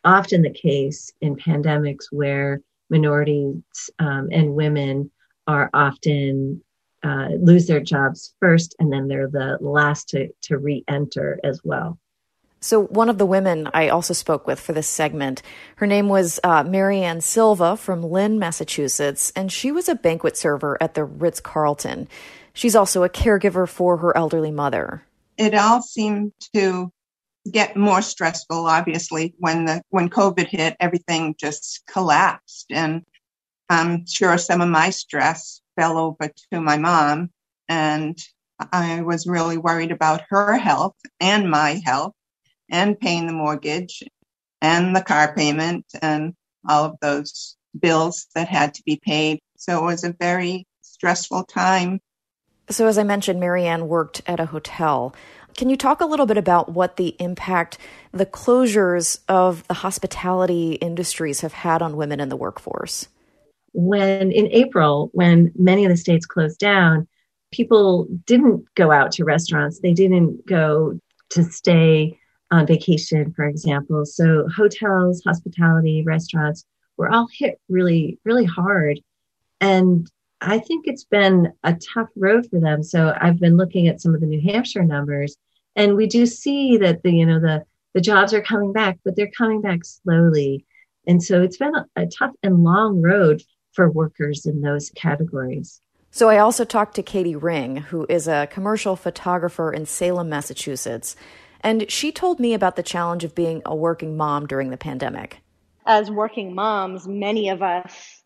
often 0.04 0.42
the 0.42 0.50
case 0.50 1.12
in 1.22 1.36
pandemics 1.38 2.06
where 2.12 2.62
minorities 2.90 3.90
um, 4.00 4.30
and 4.32 4.54
women 4.54 5.10
are 5.48 5.70
often 5.74 6.62
uh, 7.04 7.30
lose 7.40 7.68
their 7.68 7.80
jobs 7.80 8.34
first, 8.40 8.76
and 8.80 8.92
then 8.92 9.08
they're 9.08 9.30
the 9.30 9.58
last 9.62 10.10
to, 10.10 10.30
to 10.42 10.58
re 10.58 10.84
enter 10.88 11.40
as 11.44 11.62
well. 11.64 12.00
So, 12.66 12.82
one 12.86 13.10
of 13.10 13.20
the 13.20 13.28
women 13.28 13.70
I 13.76 13.90
also 13.90 14.16
spoke 14.16 14.48
with 14.48 14.60
for 14.60 14.74
this 14.74 14.88
segment, 14.88 15.44
her 15.76 15.86
name 15.86 16.10
was 16.10 16.40
uh, 16.44 16.64
Marianne 16.64 17.22
Silva 17.22 17.78
from 17.78 18.02
Lynn, 18.02 18.40
Massachusetts, 18.40 19.32
and 19.36 19.52
she 19.52 19.72
was 19.72 19.88
a 19.88 19.94
banquet 19.94 20.36
server 20.36 20.76
at 20.82 20.96
the 20.96 21.04
Ritz 21.04 21.40
Carlton. 21.40 22.08
She's 22.54 22.76
also 22.76 23.04
a 23.04 23.10
caregiver 23.10 23.70
for 23.70 23.98
her 23.98 24.18
elderly 24.18 24.50
mother. 24.50 25.04
It 25.38 25.54
all 25.54 25.84
seemed 25.84 26.32
to 26.56 26.92
get 27.52 27.78
more 27.78 28.02
stressful, 28.02 28.66
obviously, 28.66 29.36
when 29.38 29.66
the 29.66 29.84
when 29.90 30.10
COVID 30.10 30.48
hit, 30.48 30.76
everything 30.80 31.36
just 31.40 31.84
collapsed. 31.86 32.72
And 32.72 33.04
I'm 33.70 34.08
sure 34.08 34.40
some 34.40 34.62
of 34.62 34.70
my 34.70 34.90
stress 34.90 35.62
fell 35.76 36.00
over 36.00 36.32
to 36.52 36.60
my 36.60 36.78
mom 36.80 37.30
and 37.70 38.18
I 38.72 39.02
was 39.02 39.28
really 39.28 39.60
worried 39.60 39.92
about 39.92 40.24
her 40.30 40.58
health 40.58 40.96
and 41.20 41.52
my 41.52 41.80
health 41.86 42.15
and 42.70 43.00
paying 43.00 43.28
the 43.28 43.34
mortgage 43.34 44.04
and 44.62 44.96
the 44.96 45.02
car 45.02 45.34
payment 45.36 45.86
and 46.02 46.34
all 46.68 46.86
of 46.86 46.96
those 47.02 47.56
bills 47.80 48.28
that 48.36 48.48
had 48.48 48.74
to 48.76 48.84
be 48.84 49.00
paid. 49.04 49.40
So 49.58 49.80
it 49.80 49.86
was 49.86 50.04
a 50.04 50.14
very 50.14 50.66
stressful 50.82 51.46
time. 51.46 52.00
So, 52.70 52.88
as 52.88 52.98
I 52.98 53.04
mentioned, 53.04 53.40
Marianne 53.40 53.88
worked 53.88 54.22
at 54.26 54.40
a 54.40 54.48
hotel. 54.48 55.14
Can 55.56 55.70
you 55.70 55.78
talk 55.78 56.02
a 56.02 56.06
little 56.06 56.26
bit 56.26 56.38
about 56.38 56.72
what 56.72 56.98
the 56.98 57.16
impact 57.20 57.78
the 58.12 58.26
closures 58.26 59.20
of 59.30 59.66
the 59.68 59.76
hospitality 59.76 60.74
industries 60.74 61.42
have 61.42 61.54
had 61.54 61.82
on 61.82 61.96
women 61.96 62.20
in 62.20 62.30
the 62.30 62.36
workforce? 62.36 63.08
when 63.76 64.32
in 64.32 64.48
April, 64.48 65.10
when 65.12 65.52
many 65.56 65.84
of 65.84 65.92
the 65.92 65.98
states 65.98 66.26
closed 66.26 66.60
down, 66.60 67.08
people 67.52 68.08
didn't 68.26 68.66
go 68.76 68.90
out 68.90 69.12
to 69.12 69.26
restaurants. 69.26 69.82
They 69.82 69.94
didn't 69.94 70.46
go 70.48 70.98
to 71.32 71.44
stay 71.44 72.18
on 72.56 72.68
vacation, 72.68 73.34
for 73.34 73.46
example. 73.46 74.06
So 74.06 74.48
hotels, 74.56 75.22
hospitality, 75.26 76.04
restaurants 76.04 76.66
were 76.98 77.12
all 77.12 77.28
hit 77.32 77.60
really, 77.70 78.20
really 78.26 78.46
hard. 78.46 79.00
And 79.62 80.10
I 80.42 80.60
think 80.60 80.86
it's 80.88 81.06
been 81.06 81.54
a 81.64 81.74
tough 81.76 82.10
road 82.16 82.48
for 82.50 82.60
them. 82.60 82.84
So 82.84 83.16
I've 83.20 83.40
been 83.40 83.58
looking 83.58 83.88
at 83.88 84.02
some 84.02 84.14
of 84.14 84.22
the 84.22 84.28
New 84.28 84.42
Hampshire 84.42 84.84
numbers, 84.84 85.38
and 85.76 85.96
we 85.96 86.08
do 86.08 86.26
see 86.26 86.78
that 86.78 87.04
the, 87.04 87.12
you 87.12 87.26
know, 87.26 87.40
the 87.40 87.64
the 87.94 88.02
jobs 88.02 88.34
are 88.34 88.42
coming 88.42 88.74
back, 88.74 89.00
but 89.06 89.16
they're 89.16 89.32
coming 89.38 89.62
back 89.62 89.80
slowly. 89.86 90.66
And 91.08 91.24
so 91.24 91.42
it's 91.42 91.58
been 91.58 91.74
a, 91.74 91.86
a 91.96 92.08
tough 92.08 92.34
and 92.44 92.62
long 92.62 93.02
road 93.02 93.42
for 93.72 93.90
workers 93.90 94.46
in 94.46 94.60
those 94.60 94.90
categories. 94.90 95.80
So 96.12 96.30
I 96.30 96.38
also 96.38 96.66
talked 96.66 96.96
to 96.96 97.04
Katie 97.04 97.36
Ring, 97.36 97.78
who 97.78 98.06
is 98.10 98.28
a 98.28 98.48
commercial 98.52 98.96
photographer 98.96 99.72
in 99.72 99.86
Salem, 99.86 100.30
Massachusetts, 100.30 101.16
and 101.66 101.90
she 101.90 102.12
told 102.12 102.40
me 102.40 102.54
about 102.54 102.76
the 102.76 102.84
challenge 102.84 103.24
of 103.24 103.34
being 103.34 103.64
a 103.66 103.76
working 103.76 104.16
mom 104.16 104.46
during 104.46 104.70
the 104.70 104.78
pandemic. 104.78 105.42
as 105.88 106.12
working 106.12 106.54
moms, 106.54 107.08
many 107.08 107.50
of 107.50 107.62
us 107.64 108.24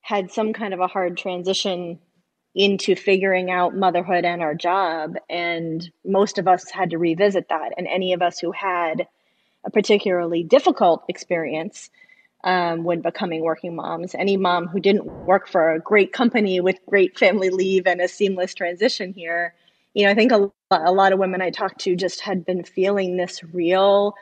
had 0.00 0.30
some 0.30 0.52
kind 0.52 0.74
of 0.74 0.80
a 0.80 0.88
hard 0.88 1.16
transition 1.16 2.00
into 2.54 2.96
figuring 2.96 3.48
out 3.48 3.76
motherhood 3.76 4.24
and 4.24 4.42
our 4.42 4.54
job. 4.54 5.14
And 5.28 5.88
most 6.04 6.38
of 6.38 6.48
us 6.48 6.68
had 6.68 6.90
to 6.90 6.98
revisit 6.98 7.48
that. 7.48 7.72
And 7.76 7.86
any 7.86 8.12
of 8.12 8.22
us 8.22 8.40
who 8.40 8.50
had 8.50 9.06
a 9.64 9.70
particularly 9.70 10.42
difficult 10.42 11.04
experience 11.08 11.90
um, 12.42 12.82
when 12.82 13.02
becoming 13.02 13.42
working 13.42 13.76
moms, 13.76 14.16
any 14.16 14.36
mom 14.36 14.66
who 14.66 14.80
didn't 14.80 15.04
work 15.04 15.46
for 15.46 15.72
a 15.72 15.80
great 15.80 16.12
company 16.12 16.60
with 16.60 16.84
great 16.86 17.16
family 17.18 17.50
leave 17.50 17.86
and 17.86 18.00
a 18.00 18.08
seamless 18.08 18.54
transition 18.54 19.12
here, 19.12 19.54
you 19.94 20.04
know, 20.04 20.10
I 20.10 20.14
think 20.14 20.32
a, 20.32 20.50
a 20.70 20.92
lot 20.92 21.12
of 21.12 21.18
women 21.18 21.42
I 21.42 21.50
talked 21.50 21.80
to 21.80 21.96
just 21.96 22.20
had 22.20 22.44
been 22.44 22.64
feeling 22.64 23.16
this 23.16 23.42
real 23.44 24.14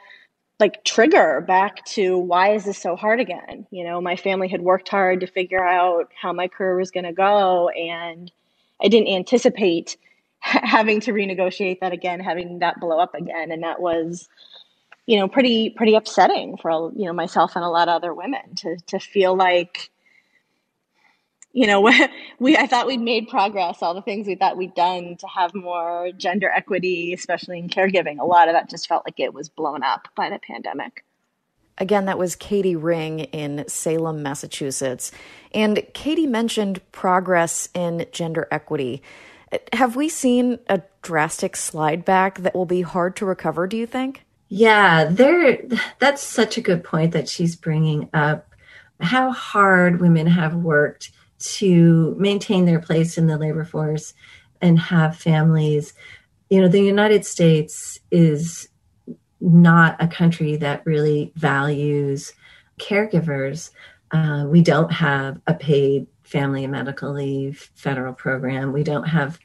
like 0.61 0.83
trigger 0.85 1.41
back 1.47 1.85
to 1.85 2.19
why 2.19 2.53
is 2.53 2.65
this 2.65 2.79
so 2.79 2.97
hard 2.97 3.21
again? 3.21 3.67
You 3.71 3.85
know, 3.85 4.01
my 4.01 4.17
family 4.17 4.49
had 4.49 4.63
worked 4.63 4.89
hard 4.89 5.21
to 5.21 5.27
figure 5.27 5.65
out 5.65 6.11
how 6.21 6.33
my 6.33 6.49
career 6.49 6.77
was 6.77 6.91
going 6.91 7.05
to 7.05 7.13
go, 7.13 7.69
and 7.69 8.31
I 8.83 8.89
didn't 8.89 9.09
anticipate 9.09 9.97
having 10.41 11.01
to 11.03 11.13
renegotiate 11.13 11.81
that 11.81 11.93
again, 11.93 12.21
having 12.21 12.59
that 12.61 12.81
blow 12.81 12.99
up 12.99 13.15
again, 13.15 13.53
and 13.53 13.63
that 13.63 13.81
was, 13.81 14.29
you 15.07 15.19
know, 15.19 15.29
pretty 15.29 15.71
pretty 15.71 15.95
upsetting 15.95 16.57
for 16.57 16.93
you 16.97 17.07
know 17.07 17.13
myself 17.13 17.55
and 17.55 17.65
a 17.65 17.69
lot 17.69 17.89
of 17.89 17.95
other 17.95 18.15
women 18.15 18.55
to 18.57 18.77
to 18.89 18.99
feel 18.99 19.37
like 19.37 19.91
you 21.53 21.67
know, 21.67 21.81
we 22.39 22.57
I 22.57 22.67
thought 22.67 22.87
we'd 22.87 23.01
made 23.01 23.29
progress, 23.29 23.83
all 23.83 23.95
the 23.95 24.03
things 24.03 24.27
we 24.27 24.35
thought 24.35 24.57
we'd 24.57 24.75
done 24.75 25.17
to 25.17 25.27
have 25.27 25.55
more 25.55 26.11
gender 26.17 26.51
equity, 26.51 27.13
especially 27.13 27.59
in 27.59 27.69
caregiving. 27.69 28.19
A 28.19 28.25
lot 28.25 28.49
of 28.49 28.55
that 28.55 28.71
just 28.71 28.89
felt 28.89 29.05
like 29.07 29.21
it 29.21 29.35
was 29.35 29.49
blown 29.49 29.83
up 29.83 30.09
by 30.15 30.31
the 30.31 30.39
pandemic. 30.39 31.05
Again, 31.81 32.07
that 32.07 32.19
was 32.19 32.35
Katie 32.35 32.77
Ring 32.77 33.21
in 33.21 33.65
Salem, 33.69 34.23
Massachusetts. 34.23 35.13
And 35.55 35.81
Katie 35.95 36.27
mentioned 36.27 36.81
progress 36.91 37.69
in 37.73 38.05
gender 38.11 38.49
equity. 38.51 39.01
Have 39.73 39.95
we 39.95 40.09
seen 40.09 40.59
a 40.69 40.83
drastic 41.03 41.55
slide 41.55 42.05
back 42.05 42.39
that 42.41 42.55
will 42.55 42.67
be 42.67 42.83
hard 42.83 43.15
to 43.17 43.25
recover, 43.25 43.67
do 43.69 43.77
you 43.77 43.87
think? 43.87 44.25
Yeah, 44.49 45.05
there 45.05 45.59
that's 45.99 46.23
such 46.23 46.57
a 46.57 46.63
good 46.63 46.83
point 46.83 47.13
that 47.13 47.29
she's 47.29 47.55
bringing 47.55 48.09
up 48.13 48.55
how 49.01 49.31
hard 49.31 50.01
women 50.01 50.27
have 50.27 50.55
worked 50.55 51.13
to 51.39 52.15
maintain 52.19 52.65
their 52.65 52.81
place 52.81 53.17
in 53.17 53.27
the 53.27 53.39
labor 53.39 53.65
force 53.65 54.15
and 54.61 54.79
have 54.79 55.17
families. 55.17 55.95
You 56.51 56.61
know, 56.61 56.69
the 56.69 56.81
United 56.81 57.25
States 57.25 58.01
is 58.11 58.69
not 59.41 59.97
a 60.03 60.09
country 60.09 60.57
that 60.57 60.85
really 60.85 61.33
values 61.37 62.33
caregivers. 62.79 63.71
Uh, 64.11 64.47
we 64.49 64.63
don't 64.63 64.93
have 64.93 65.41
a 65.47 65.55
paid 65.55 66.07
family 66.23 66.65
and 66.65 66.73
medical 66.73 67.13
leave 67.13 67.71
federal 67.75 68.13
program. 68.13 68.73
We 68.73 68.83
don't 68.83 69.09
have 69.09 69.39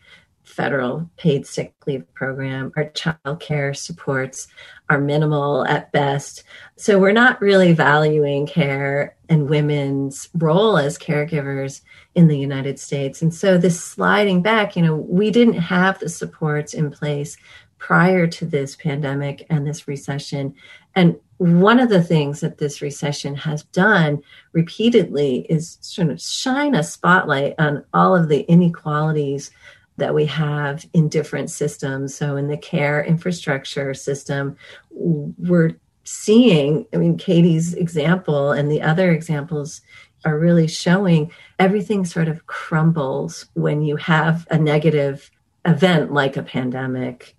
federal 0.53 1.09
paid 1.17 1.47
sick 1.47 1.73
leave 1.87 2.05
program. 2.13 2.71
Our 2.77 2.89
child 2.89 3.39
care 3.39 3.73
supports 3.73 4.47
are 4.89 4.99
minimal 4.99 5.65
at 5.65 5.91
best. 5.91 6.43
So 6.75 6.99
we're 6.99 7.11
not 7.11 7.41
really 7.41 7.73
valuing 7.73 8.45
care 8.45 9.15
and 9.29 9.49
women's 9.49 10.29
role 10.35 10.77
as 10.77 10.97
caregivers 10.97 11.81
in 12.13 12.27
the 12.27 12.37
United 12.37 12.77
States. 12.79 13.21
And 13.21 13.33
so 13.33 13.57
this 13.57 13.83
sliding 13.83 14.43
back, 14.43 14.75
you 14.75 14.83
know, 14.83 14.95
we 14.95 15.31
didn't 15.31 15.53
have 15.53 15.99
the 15.99 16.09
supports 16.09 16.73
in 16.73 16.91
place 16.91 17.35
prior 17.79 18.27
to 18.27 18.45
this 18.45 18.75
pandemic 18.75 19.45
and 19.49 19.65
this 19.65 19.87
recession. 19.87 20.53
And 20.95 21.17
one 21.37 21.79
of 21.79 21.89
the 21.89 22.03
things 22.03 22.39
that 22.39 22.59
this 22.59 22.81
recession 22.81 23.35
has 23.35 23.63
done 23.63 24.21
repeatedly 24.53 25.47
is 25.49 25.79
sort 25.81 26.09
of 26.09 26.21
shine 26.21 26.75
a 26.75 26.83
spotlight 26.83 27.55
on 27.57 27.83
all 27.93 28.15
of 28.15 28.29
the 28.29 28.41
inequalities 28.41 29.51
that 29.97 30.13
we 30.13 30.25
have 30.25 30.85
in 30.93 31.09
different 31.09 31.49
systems. 31.49 32.15
So, 32.15 32.35
in 32.35 32.47
the 32.47 32.57
care 32.57 33.03
infrastructure 33.03 33.93
system, 33.93 34.57
we're 34.91 35.71
seeing, 36.03 36.85
I 36.93 36.97
mean, 36.97 37.17
Katie's 37.17 37.73
example 37.73 38.51
and 38.51 38.69
the 38.69 38.81
other 38.81 39.11
examples 39.11 39.81
are 40.25 40.37
really 40.37 40.67
showing 40.67 41.31
everything 41.59 42.05
sort 42.05 42.27
of 42.27 42.45
crumbles 42.47 43.45
when 43.53 43.81
you 43.81 43.97
have 43.97 44.47
a 44.49 44.57
negative 44.57 45.29
event 45.65 46.13
like 46.13 46.37
a 46.37 46.43
pandemic. 46.43 47.35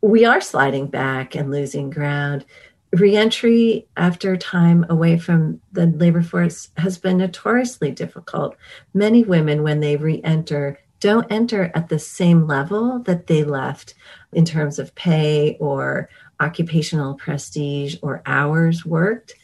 We 0.00 0.24
are 0.24 0.40
sliding 0.40 0.88
back 0.88 1.34
and 1.34 1.50
losing 1.50 1.90
ground. 1.90 2.44
Reentry 2.92 3.88
after 3.96 4.36
time 4.36 4.86
away 4.88 5.18
from 5.18 5.60
the 5.72 5.86
labor 5.86 6.22
force 6.22 6.70
has 6.76 6.98
been 6.98 7.18
notoriously 7.18 7.90
difficult. 7.90 8.56
Many 8.92 9.24
women, 9.24 9.62
when 9.64 9.80
they 9.80 9.96
re 9.96 10.20
enter, 10.22 10.78
don't 11.04 11.30
enter 11.30 11.70
at 11.74 11.90
the 11.90 11.98
same 11.98 12.46
level 12.46 12.98
that 13.00 13.26
they 13.26 13.44
left 13.44 13.92
in 14.32 14.42
terms 14.42 14.78
of 14.78 14.94
pay 14.94 15.54
or 15.60 16.08
occupational 16.40 17.12
prestige 17.14 17.96
or 18.00 18.22
hours 18.24 18.86
worked 18.86 19.34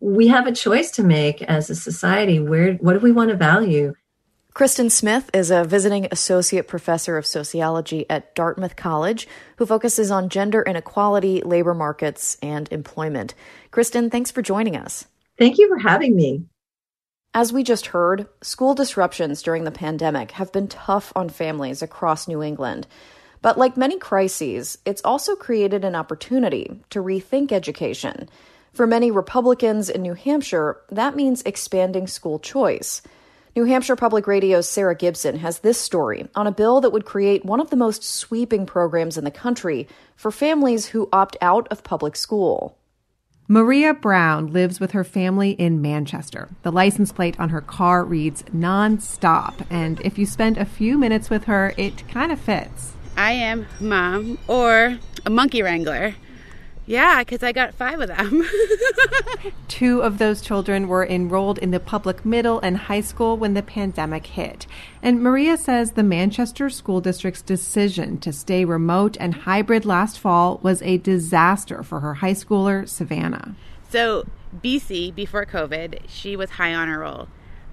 we 0.00 0.28
have 0.28 0.46
a 0.46 0.52
choice 0.52 0.90
to 0.90 1.02
make 1.02 1.40
as 1.42 1.70
a 1.70 1.74
society 1.74 2.38
where 2.38 2.74
what 2.74 2.92
do 2.92 2.98
we 2.98 3.10
want 3.10 3.30
to 3.30 3.36
value 3.36 3.94
Kristin 4.54 4.90
Smith 4.90 5.30
is 5.32 5.50
a 5.50 5.64
visiting 5.64 6.06
associate 6.10 6.68
professor 6.68 7.16
of 7.16 7.24
sociology 7.24 8.04
at 8.10 8.34
Dartmouth 8.34 8.76
College 8.76 9.26
who 9.56 9.64
focuses 9.64 10.10
on 10.10 10.28
gender 10.28 10.62
inequality, 10.62 11.40
labor 11.42 11.74
markets, 11.74 12.36
and 12.42 12.68
employment. 12.72 13.34
Kristin, 13.70 14.10
thanks 14.10 14.32
for 14.32 14.42
joining 14.42 14.76
us. 14.76 15.06
Thank 15.38 15.58
you 15.58 15.68
for 15.68 15.78
having 15.78 16.16
me. 16.16 16.42
As 17.34 17.52
we 17.52 17.62
just 17.62 17.86
heard, 17.88 18.26
school 18.40 18.74
disruptions 18.74 19.42
during 19.42 19.64
the 19.64 19.70
pandemic 19.70 20.30
have 20.32 20.50
been 20.50 20.66
tough 20.66 21.12
on 21.14 21.28
families 21.28 21.82
across 21.82 22.26
New 22.26 22.42
England. 22.42 22.86
But 23.42 23.58
like 23.58 23.76
many 23.76 23.98
crises, 23.98 24.78
it's 24.86 25.04
also 25.04 25.36
created 25.36 25.84
an 25.84 25.94
opportunity 25.94 26.80
to 26.88 27.02
rethink 27.02 27.52
education. 27.52 28.30
For 28.72 28.86
many 28.86 29.10
Republicans 29.10 29.90
in 29.90 30.00
New 30.02 30.14
Hampshire, 30.14 30.80
that 30.88 31.16
means 31.16 31.42
expanding 31.42 32.06
school 32.06 32.38
choice. 32.38 33.02
New 33.54 33.64
Hampshire 33.64 33.96
Public 33.96 34.26
Radio's 34.26 34.68
Sarah 34.68 34.94
Gibson 34.94 35.36
has 35.38 35.58
this 35.58 35.78
story 35.78 36.28
on 36.34 36.46
a 36.46 36.52
bill 36.52 36.80
that 36.80 36.92
would 36.92 37.04
create 37.04 37.44
one 37.44 37.60
of 37.60 37.68
the 37.68 37.76
most 37.76 38.02
sweeping 38.02 38.64
programs 38.64 39.18
in 39.18 39.24
the 39.24 39.30
country 39.30 39.86
for 40.16 40.30
families 40.30 40.86
who 40.86 41.10
opt 41.12 41.36
out 41.42 41.68
of 41.68 41.84
public 41.84 42.16
school. 42.16 42.77
Maria 43.50 43.94
Brown 43.94 44.52
lives 44.52 44.78
with 44.78 44.90
her 44.90 45.02
family 45.02 45.52
in 45.52 45.80
Manchester. 45.80 46.50
The 46.64 46.70
license 46.70 47.12
plate 47.12 47.40
on 47.40 47.48
her 47.48 47.62
car 47.62 48.04
reads 48.04 48.44
non-stop, 48.52 49.62
and 49.70 49.98
if 50.02 50.18
you 50.18 50.26
spend 50.26 50.58
a 50.58 50.66
few 50.66 50.98
minutes 50.98 51.30
with 51.30 51.44
her, 51.44 51.72
it 51.78 52.06
kind 52.08 52.30
of 52.30 52.38
fits. 52.38 52.92
I 53.16 53.32
am 53.32 53.66
mom 53.80 54.38
or 54.48 54.98
a 55.24 55.30
monkey 55.30 55.62
wrangler. 55.62 56.14
Yeah, 56.88 57.18
because 57.18 57.42
I 57.42 57.52
got 57.52 57.74
five 57.74 58.00
of 58.00 58.08
them. 58.08 58.48
Two 59.68 60.00
of 60.00 60.16
those 60.16 60.40
children 60.40 60.88
were 60.88 61.06
enrolled 61.06 61.58
in 61.58 61.70
the 61.70 61.80
public 61.80 62.24
middle 62.24 62.60
and 62.60 62.78
high 62.78 63.02
school 63.02 63.36
when 63.36 63.52
the 63.52 63.62
pandemic 63.62 64.26
hit. 64.28 64.66
And 65.02 65.22
Maria 65.22 65.58
says 65.58 65.92
the 65.92 66.02
Manchester 66.02 66.70
School 66.70 67.02
District's 67.02 67.42
decision 67.42 68.18
to 68.20 68.32
stay 68.32 68.64
remote 68.64 69.18
and 69.20 69.34
hybrid 69.34 69.84
last 69.84 70.18
fall 70.18 70.60
was 70.62 70.80
a 70.80 70.96
disaster 70.96 71.82
for 71.82 72.00
her 72.00 72.14
high 72.14 72.32
schooler, 72.32 72.88
Savannah. 72.88 73.54
So, 73.90 74.26
BC, 74.64 75.14
before 75.14 75.44
COVID, 75.44 76.04
she 76.08 76.36
was 76.36 76.48
high 76.52 76.72
on 76.72 76.88
her 76.88 77.00
roll. 77.00 77.28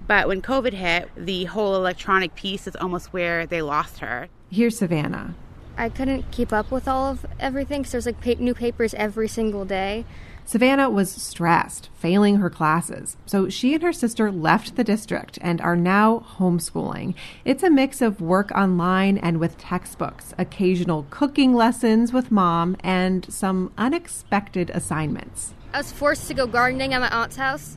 But 0.06 0.28
when 0.28 0.42
COVID 0.42 0.74
hit, 0.74 1.08
the 1.16 1.44
whole 1.44 1.74
electronic 1.74 2.34
piece 2.34 2.66
is 2.66 2.76
almost 2.76 3.14
where 3.14 3.46
they 3.46 3.62
lost 3.62 4.00
her. 4.00 4.28
Here's 4.50 4.76
Savannah. 4.76 5.34
I 5.76 5.88
couldn't 5.88 6.30
keep 6.30 6.52
up 6.52 6.70
with 6.70 6.88
all 6.88 7.10
of 7.10 7.26
everything 7.38 7.82
because 7.82 7.92
there's 7.92 8.06
like 8.06 8.20
pa- 8.20 8.42
new 8.42 8.54
papers 8.54 8.94
every 8.94 9.28
single 9.28 9.64
day. 9.64 10.04
Savannah 10.46 10.88
was 10.88 11.10
stressed, 11.10 11.90
failing 11.94 12.36
her 12.36 12.48
classes. 12.48 13.16
So 13.26 13.48
she 13.48 13.74
and 13.74 13.82
her 13.82 13.92
sister 13.92 14.30
left 14.30 14.76
the 14.76 14.84
district 14.84 15.40
and 15.42 15.60
are 15.60 15.74
now 15.74 16.24
homeschooling. 16.38 17.14
It's 17.44 17.64
a 17.64 17.70
mix 17.70 18.00
of 18.00 18.20
work 18.20 18.52
online 18.52 19.18
and 19.18 19.40
with 19.40 19.58
textbooks, 19.58 20.34
occasional 20.38 21.04
cooking 21.10 21.52
lessons 21.52 22.12
with 22.12 22.30
mom, 22.30 22.76
and 22.84 23.30
some 23.32 23.72
unexpected 23.76 24.70
assignments. 24.70 25.52
I 25.74 25.78
was 25.78 25.90
forced 25.90 26.28
to 26.28 26.34
go 26.34 26.46
gardening 26.46 26.94
at 26.94 27.00
my 27.00 27.08
aunt's 27.08 27.36
house 27.36 27.76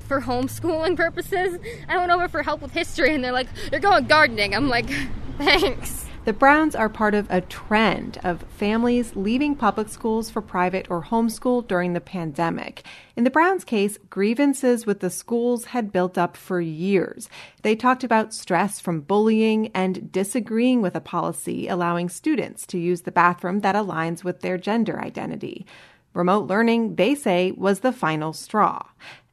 for 0.00 0.22
homeschooling 0.22 0.96
purposes. 0.96 1.56
I 1.88 1.98
went 1.98 2.10
over 2.10 2.26
for 2.26 2.42
help 2.42 2.62
with 2.62 2.72
history, 2.72 3.14
and 3.14 3.22
they're 3.22 3.30
like, 3.30 3.46
You're 3.70 3.80
going 3.80 4.06
gardening. 4.06 4.56
I'm 4.56 4.68
like, 4.68 4.90
Thanks. 5.38 6.07
The 6.24 6.32
Browns 6.34 6.74
are 6.74 6.90
part 6.90 7.14
of 7.14 7.26
a 7.30 7.40
trend 7.40 8.18
of 8.22 8.42
families 8.42 9.16
leaving 9.16 9.54
public 9.56 9.88
schools 9.88 10.28
for 10.28 10.42
private 10.42 10.90
or 10.90 11.04
homeschool 11.04 11.66
during 11.66 11.94
the 11.94 12.00
pandemic. 12.02 12.82
In 13.16 13.24
the 13.24 13.30
Browns' 13.30 13.64
case, 13.64 13.96
grievances 14.10 14.84
with 14.84 15.00
the 15.00 15.08
schools 15.08 15.66
had 15.66 15.90
built 15.90 16.18
up 16.18 16.36
for 16.36 16.60
years. 16.60 17.30
They 17.62 17.74
talked 17.74 18.04
about 18.04 18.34
stress 18.34 18.78
from 18.78 19.00
bullying 19.00 19.68
and 19.68 20.12
disagreeing 20.12 20.82
with 20.82 20.94
a 20.94 21.00
policy 21.00 21.66
allowing 21.66 22.10
students 22.10 22.66
to 22.66 22.78
use 22.78 23.02
the 23.02 23.12
bathroom 23.12 23.60
that 23.60 23.74
aligns 23.74 24.22
with 24.22 24.40
their 24.40 24.58
gender 24.58 25.00
identity. 25.00 25.64
Remote 26.14 26.46
learning, 26.46 26.96
they 26.96 27.14
say, 27.14 27.52
was 27.52 27.80
the 27.80 27.92
final 27.92 28.32
straw. 28.32 28.82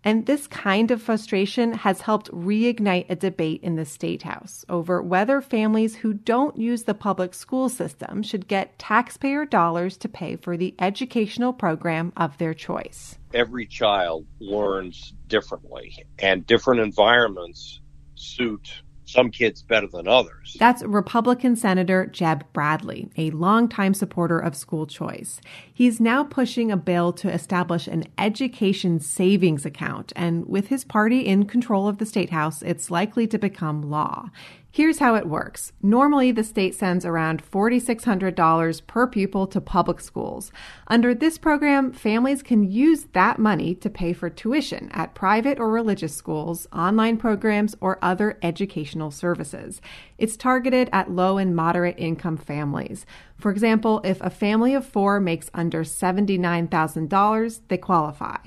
And 0.05 0.27
this 0.27 0.45
kind 0.45 0.91
of 0.91 1.01
frustration 1.01 1.73
has 1.73 2.01
helped 2.01 2.29
reignite 2.31 3.07
a 3.09 3.15
debate 3.15 3.61
in 3.63 3.75
the 3.75 3.85
State 3.85 4.21
House 4.21 4.63
over 4.69 5.01
whether 5.01 5.41
families 5.41 5.95
who 5.95 6.13
don't 6.13 6.55
use 6.55 6.83
the 6.83 6.93
public 6.93 7.33
school 7.33 7.69
system 7.69 8.21
should 8.21 8.47
get 8.47 8.77
taxpayer 8.77 9.45
dollars 9.45 9.97
to 9.97 10.07
pay 10.07 10.35
for 10.35 10.57
the 10.57 10.75
educational 10.77 11.53
program 11.53 12.13
of 12.15 12.37
their 12.37 12.53
choice. 12.53 13.17
Every 13.33 13.65
child 13.65 14.27
learns 14.39 15.15
differently, 15.27 16.05
and 16.19 16.45
different 16.45 16.81
environments 16.81 17.81
suit 18.13 18.83
some 19.05 19.31
kids 19.31 19.61
better 19.61 19.87
than 19.87 20.07
others. 20.07 20.55
That's 20.59 20.83
Republican 20.83 21.55
Senator 21.55 22.05
Jeb 22.05 22.45
Bradley, 22.53 23.09
a 23.17 23.31
longtime 23.31 23.93
supporter 23.93 24.39
of 24.39 24.55
school 24.55 24.87
choice. 24.87 25.39
He's 25.73 25.99
now 25.99 26.23
pushing 26.23 26.71
a 26.71 26.77
bill 26.77 27.13
to 27.13 27.31
establish 27.31 27.87
an 27.87 28.05
education 28.17 28.99
savings 28.99 29.65
account, 29.65 30.11
and 30.15 30.47
with 30.47 30.67
his 30.67 30.83
party 30.83 31.25
in 31.25 31.45
control 31.45 31.87
of 31.87 31.97
the 31.97 32.05
state 32.05 32.31
house, 32.31 32.61
it's 32.61 32.91
likely 32.91 33.27
to 33.27 33.37
become 33.37 33.89
law. 33.89 34.29
Here's 34.75 34.99
how 34.99 35.15
it 35.15 35.29
works. 35.29 35.71
Normally, 35.81 36.33
the 36.33 36.43
state 36.43 36.75
sends 36.75 37.05
around 37.05 37.41
$4,600 37.49 38.85
per 38.85 39.07
pupil 39.07 39.47
to 39.47 39.61
public 39.61 40.01
schools. 40.01 40.51
Under 40.87 41.15
this 41.15 41.37
program, 41.37 41.93
families 41.93 42.43
can 42.43 42.69
use 42.69 43.05
that 43.13 43.39
money 43.39 43.73
to 43.75 43.89
pay 43.89 44.11
for 44.11 44.29
tuition 44.29 44.89
at 44.91 45.15
private 45.15 45.61
or 45.61 45.69
religious 45.69 46.13
schools, 46.13 46.67
online 46.73 47.15
programs, 47.15 47.73
or 47.79 47.99
other 48.01 48.37
educational 48.41 49.11
services. 49.11 49.79
It's 50.17 50.35
targeted 50.35 50.89
at 50.91 51.09
low 51.09 51.37
and 51.37 51.55
moderate 51.55 51.97
income 51.97 52.35
families. 52.35 53.05
For 53.37 53.51
example, 53.51 54.01
if 54.03 54.19
a 54.19 54.29
family 54.29 54.73
of 54.73 54.85
four 54.85 55.21
makes 55.21 55.49
under 55.53 55.85
$79,000, 55.85 57.61
they 57.69 57.77
qualify. 57.77 58.39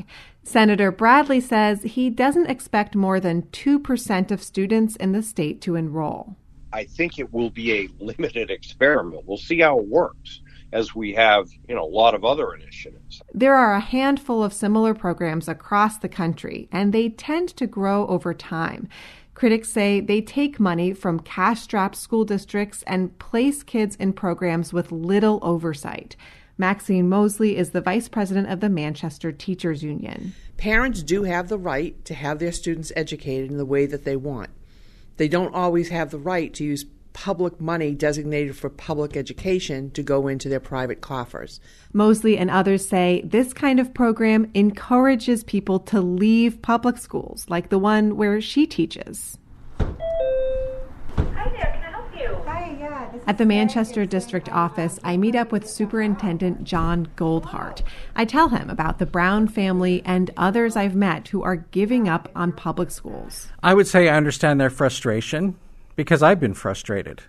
Senator 0.48 0.90
Bradley 0.90 1.40
says 1.40 1.82
he 1.82 2.08
doesn't 2.08 2.48
expect 2.48 2.96
more 2.96 3.20
than 3.20 3.42
2% 3.42 4.30
of 4.30 4.42
students 4.42 4.96
in 4.96 5.12
the 5.12 5.22
state 5.22 5.60
to 5.60 5.74
enroll. 5.74 6.36
I 6.72 6.84
think 6.84 7.18
it 7.18 7.34
will 7.34 7.50
be 7.50 7.74
a 7.74 7.88
limited 8.00 8.50
experiment. 8.50 9.26
We'll 9.26 9.36
see 9.36 9.60
how 9.60 9.78
it 9.78 9.86
works 9.86 10.40
as 10.72 10.94
we 10.94 11.12
have, 11.12 11.50
you 11.68 11.74
know, 11.74 11.84
a 11.84 11.94
lot 11.94 12.14
of 12.14 12.24
other 12.24 12.54
initiatives. 12.54 13.20
There 13.34 13.54
are 13.54 13.74
a 13.74 13.80
handful 13.80 14.42
of 14.42 14.54
similar 14.54 14.94
programs 14.94 15.48
across 15.48 15.98
the 15.98 16.08
country, 16.08 16.66
and 16.72 16.94
they 16.94 17.10
tend 17.10 17.50
to 17.50 17.66
grow 17.66 18.06
over 18.06 18.32
time. 18.32 18.88
Critics 19.34 19.68
say 19.68 20.00
they 20.00 20.22
take 20.22 20.58
money 20.58 20.94
from 20.94 21.20
cash 21.20 21.60
strapped 21.60 21.96
school 21.96 22.24
districts 22.24 22.82
and 22.86 23.18
place 23.18 23.62
kids 23.62 23.96
in 23.96 24.14
programs 24.14 24.72
with 24.72 24.92
little 24.92 25.40
oversight. 25.42 26.16
Maxine 26.60 27.08
Mosley 27.08 27.56
is 27.56 27.70
the 27.70 27.80
vice 27.80 28.08
president 28.08 28.50
of 28.50 28.58
the 28.58 28.68
Manchester 28.68 29.30
Teachers 29.30 29.84
Union. 29.84 30.34
Parents 30.56 31.04
do 31.04 31.22
have 31.22 31.48
the 31.48 31.56
right 31.56 32.04
to 32.04 32.14
have 32.14 32.40
their 32.40 32.50
students 32.50 32.90
educated 32.96 33.48
in 33.48 33.58
the 33.58 33.64
way 33.64 33.86
that 33.86 34.04
they 34.04 34.16
want. 34.16 34.50
They 35.18 35.28
don't 35.28 35.54
always 35.54 35.90
have 35.90 36.10
the 36.10 36.18
right 36.18 36.52
to 36.54 36.64
use 36.64 36.84
public 37.12 37.60
money 37.60 37.94
designated 37.94 38.56
for 38.56 38.68
public 38.68 39.16
education 39.16 39.92
to 39.92 40.02
go 40.02 40.26
into 40.26 40.48
their 40.48 40.58
private 40.58 41.00
coffers. 41.00 41.60
Mosley 41.92 42.36
and 42.36 42.50
others 42.50 42.88
say 42.88 43.22
this 43.24 43.52
kind 43.52 43.78
of 43.78 43.94
program 43.94 44.50
encourages 44.54 45.44
people 45.44 45.78
to 45.78 46.00
leave 46.00 46.60
public 46.60 46.98
schools, 46.98 47.46
like 47.48 47.68
the 47.68 47.78
one 47.78 48.16
where 48.16 48.40
she 48.40 48.66
teaches. 48.66 49.38
At 53.26 53.38
the 53.38 53.46
Manchester 53.46 54.06
District 54.06 54.50
Office, 54.50 54.98
I 55.04 55.16
meet 55.16 55.34
up 55.34 55.52
with 55.52 55.68
Superintendent 55.68 56.64
John 56.64 57.08
Goldhardt. 57.16 57.82
I 58.16 58.24
tell 58.24 58.48
him 58.48 58.70
about 58.70 58.98
the 58.98 59.06
Brown 59.06 59.48
family 59.48 60.02
and 60.04 60.30
others 60.36 60.76
I've 60.76 60.94
met 60.94 61.28
who 61.28 61.42
are 61.42 61.56
giving 61.56 62.08
up 62.08 62.30
on 62.34 62.52
public 62.52 62.90
schools. 62.90 63.48
I 63.62 63.74
would 63.74 63.86
say 63.86 64.08
I 64.08 64.16
understand 64.16 64.60
their 64.60 64.70
frustration 64.70 65.56
because 65.96 66.22
I've 66.22 66.40
been 66.40 66.54
frustrated. 66.54 67.22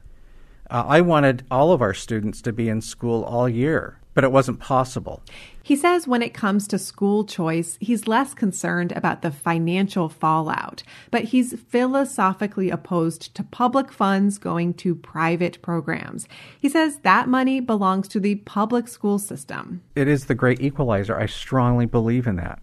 Uh, 0.70 0.86
I 0.88 1.02
wanted 1.02 1.44
all 1.52 1.72
of 1.72 1.82
our 1.82 1.94
students 1.94 2.42
to 2.44 2.54
be 2.54 2.70
in 2.70 2.82
school 2.82 3.24
all 3.24 3.50
year 3.50 3.99
but 4.14 4.24
it 4.24 4.32
wasn't 4.32 4.60
possible. 4.60 5.22
He 5.62 5.76
says 5.76 6.08
when 6.08 6.22
it 6.22 6.34
comes 6.34 6.68
to 6.68 6.80
school 6.80 7.24
choice, 7.26 7.78
he's 7.80 8.08
less 8.08 8.34
concerned 8.34 8.92
about 8.94 9.22
the 9.22 9.32
financial 9.32 10.10
fallout, 10.10 10.84
but 11.12 11.26
he's 11.26 11.60
philosophically 11.70 12.70
opposed 12.70 13.36
to 13.36 13.44
public 13.44 13.92
funds 13.92 14.38
going 14.38 14.74
to 14.76 14.96
private 14.96 15.62
programs. 15.62 16.28
He 16.60 16.70
says 16.70 17.00
that 17.00 17.28
money 17.28 17.60
belongs 17.60 18.08
to 18.10 18.20
the 18.20 18.36
public 18.36 18.88
school 18.88 19.20
system. 19.20 19.84
It 19.96 20.08
is 20.08 20.26
the 20.26 20.36
great 20.36 20.60
equalizer. 20.62 21.18
I 21.18 21.28
strongly 21.28 21.86
believe 21.86 22.26
in 22.26 22.38
that. 22.38 22.60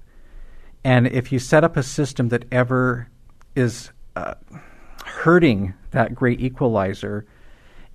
And 0.82 1.06
if 1.06 1.32
you 1.32 1.38
set 1.38 1.64
up 1.64 1.76
a 1.76 1.82
system 1.82 2.28
that 2.28 2.44
ever 2.52 3.08
is 3.54 3.90
uh, 4.14 4.34
hurting 5.04 5.74
that 5.92 6.14
great 6.14 6.40
equalizer, 6.40 7.26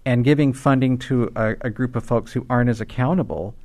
and 0.05 0.23
giving 0.23 0.53
funding 0.53 0.97
to 0.97 1.31
a, 1.35 1.55
a 1.61 1.69
group 1.69 1.95
of 1.95 2.03
folks 2.03 2.33
who 2.33 2.45
aren't 2.49 2.69
as 2.69 2.81
accountable, 2.81 3.55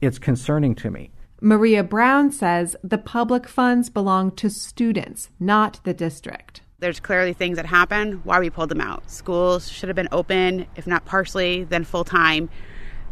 it's 0.00 0.18
concerning 0.18 0.74
to 0.76 0.90
me. 0.90 1.10
Maria 1.40 1.82
Brown 1.84 2.32
says 2.32 2.76
the 2.82 2.98
public 2.98 3.46
funds 3.46 3.90
belong 3.90 4.30
to 4.32 4.48
students, 4.48 5.30
not 5.38 5.80
the 5.84 5.92
district. 5.92 6.62
There's 6.78 7.00
clearly 7.00 7.32
things 7.32 7.56
that 7.56 7.66
happen 7.66 8.20
why 8.24 8.38
we 8.38 8.50
pulled 8.50 8.68
them 8.68 8.80
out. 8.80 9.10
Schools 9.10 9.70
should 9.70 9.88
have 9.88 9.96
been 9.96 10.08
open, 10.12 10.66
if 10.76 10.86
not 10.86 11.04
partially, 11.04 11.64
then 11.64 11.84
full 11.84 12.04
time. 12.04 12.48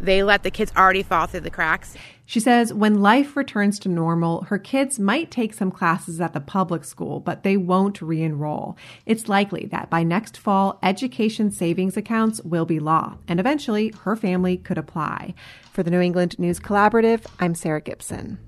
They 0.00 0.22
let 0.22 0.42
the 0.42 0.50
kids 0.50 0.72
already 0.76 1.02
fall 1.02 1.26
through 1.26 1.40
the 1.40 1.50
cracks. 1.50 1.94
She 2.26 2.40
says 2.40 2.72
when 2.72 3.00
life 3.00 3.36
returns 3.36 3.78
to 3.80 3.88
normal, 3.88 4.42
her 4.44 4.58
kids 4.58 4.98
might 4.98 5.30
take 5.30 5.52
some 5.52 5.70
classes 5.70 6.20
at 6.20 6.32
the 6.32 6.40
public 6.40 6.84
school, 6.84 7.20
but 7.20 7.42
they 7.42 7.56
won't 7.56 8.00
re 8.00 8.22
enroll. 8.22 8.76
It's 9.06 9.28
likely 9.28 9.66
that 9.66 9.90
by 9.90 10.02
next 10.02 10.36
fall, 10.36 10.78
education 10.82 11.50
savings 11.50 11.96
accounts 11.96 12.40
will 12.42 12.64
be 12.64 12.80
law, 12.80 13.18
and 13.28 13.38
eventually 13.38 13.92
her 14.02 14.16
family 14.16 14.56
could 14.56 14.78
apply. 14.78 15.34
For 15.72 15.82
the 15.82 15.90
New 15.90 16.00
England 16.00 16.38
News 16.38 16.60
Collaborative, 16.60 17.26
I'm 17.38 17.54
Sarah 17.54 17.80
Gibson. 17.80 18.38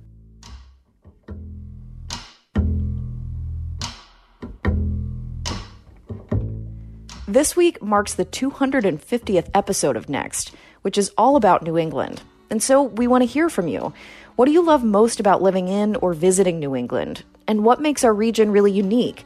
This 7.28 7.56
week 7.56 7.82
marks 7.82 8.14
the 8.14 8.24
250th 8.24 9.50
episode 9.52 9.96
of 9.96 10.08
Next, 10.08 10.52
which 10.86 10.96
is 10.96 11.10
all 11.18 11.34
about 11.34 11.64
New 11.64 11.76
England. 11.76 12.22
And 12.48 12.62
so 12.62 12.80
we 12.80 13.08
want 13.08 13.22
to 13.22 13.26
hear 13.26 13.50
from 13.50 13.66
you. 13.66 13.92
What 14.36 14.44
do 14.44 14.52
you 14.52 14.62
love 14.62 14.84
most 14.84 15.18
about 15.18 15.42
living 15.42 15.66
in 15.66 15.96
or 15.96 16.14
visiting 16.14 16.60
New 16.60 16.76
England? 16.76 17.24
And 17.48 17.64
what 17.64 17.80
makes 17.80 18.04
our 18.04 18.14
region 18.14 18.52
really 18.52 18.70
unique? 18.70 19.24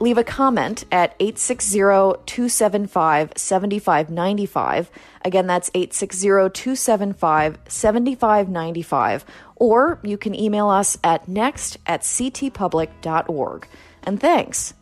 Leave 0.00 0.18
a 0.18 0.22
comment 0.22 0.84
at 0.92 1.14
860 1.18 1.78
275 2.26 3.32
7595. 3.36 4.90
Again, 5.24 5.46
that's 5.46 5.70
860 5.72 6.28
275 6.52 7.58
7595. 7.68 9.24
Or 9.56 10.00
you 10.02 10.18
can 10.18 10.34
email 10.34 10.68
us 10.68 10.98
at 11.02 11.26
next 11.26 11.78
at 11.86 12.02
ctpublic.org. 12.02 13.66
And 14.02 14.20
thanks. 14.20 14.74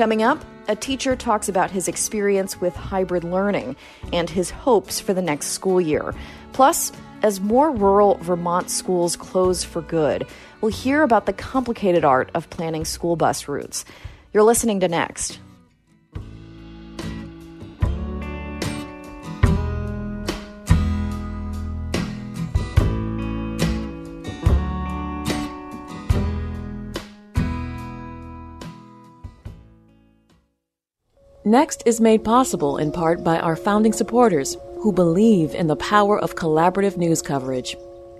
Coming 0.00 0.22
up, 0.22 0.42
a 0.66 0.74
teacher 0.74 1.14
talks 1.14 1.46
about 1.50 1.70
his 1.70 1.86
experience 1.86 2.58
with 2.58 2.74
hybrid 2.74 3.22
learning 3.22 3.76
and 4.14 4.30
his 4.30 4.48
hopes 4.48 4.98
for 4.98 5.12
the 5.12 5.20
next 5.20 5.48
school 5.48 5.78
year. 5.78 6.14
Plus, 6.54 6.90
as 7.22 7.38
more 7.38 7.70
rural 7.70 8.14
Vermont 8.22 8.70
schools 8.70 9.14
close 9.14 9.62
for 9.62 9.82
good, 9.82 10.26
we'll 10.62 10.72
hear 10.72 11.02
about 11.02 11.26
the 11.26 11.34
complicated 11.34 12.02
art 12.02 12.30
of 12.32 12.48
planning 12.48 12.86
school 12.86 13.14
bus 13.14 13.46
routes. 13.46 13.84
You're 14.32 14.42
listening 14.42 14.80
to 14.80 14.88
Next. 14.88 15.38
Next 31.50 31.82
is 31.84 32.00
made 32.00 32.22
possible 32.22 32.76
in 32.76 32.92
part 32.92 33.24
by 33.24 33.40
our 33.40 33.56
founding 33.56 33.92
supporters 33.92 34.56
who 34.80 34.92
believe 34.92 35.52
in 35.52 35.66
the 35.66 35.74
power 35.74 36.16
of 36.16 36.36
collaborative 36.36 36.96
news 36.96 37.20
coverage, 37.20 37.76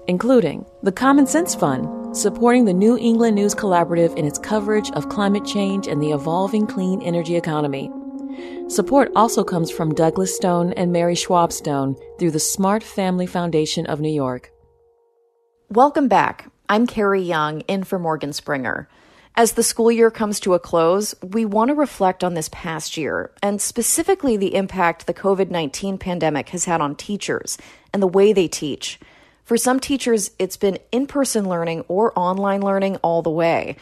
including 0.08 0.66
the 0.82 0.90
Common 0.90 1.28
Sense 1.28 1.54
Fund, 1.54 2.16
supporting 2.16 2.64
the 2.64 2.74
New 2.74 2.98
England 2.98 3.36
News 3.36 3.54
Collaborative 3.54 4.16
in 4.16 4.26
its 4.26 4.40
coverage 4.40 4.90
of 4.94 5.10
climate 5.10 5.44
change 5.44 5.86
and 5.86 6.02
the 6.02 6.10
evolving 6.10 6.66
clean 6.66 7.00
energy 7.02 7.36
economy. 7.36 7.88
Support 8.66 9.12
also 9.14 9.44
comes 9.44 9.70
from 9.70 9.94
Douglas 9.94 10.34
Stone 10.34 10.72
and 10.72 10.90
Mary 10.90 11.14
Schwab 11.14 11.52
Stone 11.52 11.94
through 12.18 12.32
the 12.32 12.40
Smart 12.40 12.82
Family 12.82 13.26
Foundation 13.26 13.86
of 13.86 14.00
New 14.00 14.12
York. 14.12 14.50
Welcome 15.68 16.08
back. 16.08 16.50
I'm 16.68 16.84
Carrie 16.84 17.22
Jung, 17.22 17.60
in 17.68 17.84
for 17.84 18.00
Morgan 18.00 18.32
Springer. 18.32 18.88
As 19.36 19.52
the 19.52 19.62
school 19.62 19.92
year 19.92 20.10
comes 20.10 20.40
to 20.40 20.54
a 20.54 20.58
close, 20.58 21.14
we 21.22 21.44
want 21.44 21.68
to 21.68 21.74
reflect 21.74 22.24
on 22.24 22.34
this 22.34 22.50
past 22.52 22.96
year 22.96 23.30
and 23.42 23.60
specifically 23.60 24.36
the 24.36 24.54
impact 24.54 25.06
the 25.06 25.14
COVID 25.14 25.50
19 25.50 25.98
pandemic 25.98 26.48
has 26.50 26.64
had 26.64 26.80
on 26.80 26.96
teachers 26.96 27.56
and 27.92 28.02
the 28.02 28.08
way 28.08 28.32
they 28.32 28.48
teach. 28.48 28.98
For 29.44 29.56
some 29.56 29.80
teachers, 29.80 30.32
it's 30.38 30.56
been 30.56 30.78
in 30.92 31.06
person 31.06 31.48
learning 31.48 31.84
or 31.88 32.12
online 32.18 32.60
learning 32.60 32.96
all 32.96 33.22
the 33.22 33.30
way. 33.30 33.76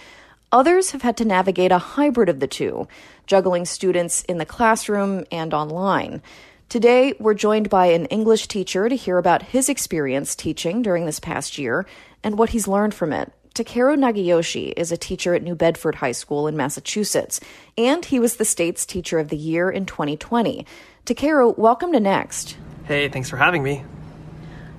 Others 0.53 0.93
have 0.93 1.03
had 1.03 1.17
to 1.17 1.25
navigate 1.25 1.73
a 1.73 1.79
hybrid 1.79 2.29
of 2.29 2.41
the 2.41 2.47
two, 2.47 2.87
juggling 3.27 3.65
students 3.65 4.23
in 4.25 4.39
the 4.39 4.47
classroom 4.47 5.25
and 5.33 5.53
online. 5.53 6.23
Today, 6.69 7.15
we're 7.19 7.35
joined 7.35 7.71
by 7.71 7.87
an 7.87 8.07
English 8.07 8.49
teacher 8.49 8.89
to 8.89 8.97
hear 8.97 9.19
about 9.19 9.43
his 9.43 9.69
experience 9.69 10.35
teaching 10.37 10.83
during 10.83 11.07
this 11.07 11.21
past 11.21 11.59
year 11.59 11.87
and 12.23 12.39
what 12.39 12.51
he's 12.51 12.69
learned 12.69 12.95
from 12.95 13.13
it. 13.13 13.33
Takeru 13.59 13.97
Nagayoshi 13.97 14.73
is 14.77 14.93
a 14.93 14.97
teacher 14.97 15.35
at 15.35 15.43
New 15.43 15.57
Bedford 15.57 15.97
High 15.97 16.13
School 16.13 16.47
in 16.47 16.57
Massachusetts, 16.57 17.41
and 17.77 18.05
he 18.05 18.21
was 18.21 18.37
the 18.37 18.45
state's 18.45 18.87
Teacher 18.87 19.19
of 19.19 19.31
the 19.31 19.37
Year 19.37 19.69
in 19.69 19.85
2020. 19.85 20.65
Takeru, 21.05 21.59
welcome 21.59 21.93
to 21.93 21.99
Next. 21.99 22.57
Hey, 22.85 23.09
thanks 23.09 23.29
for 23.29 23.37
having 23.37 23.65
me. 23.65 23.83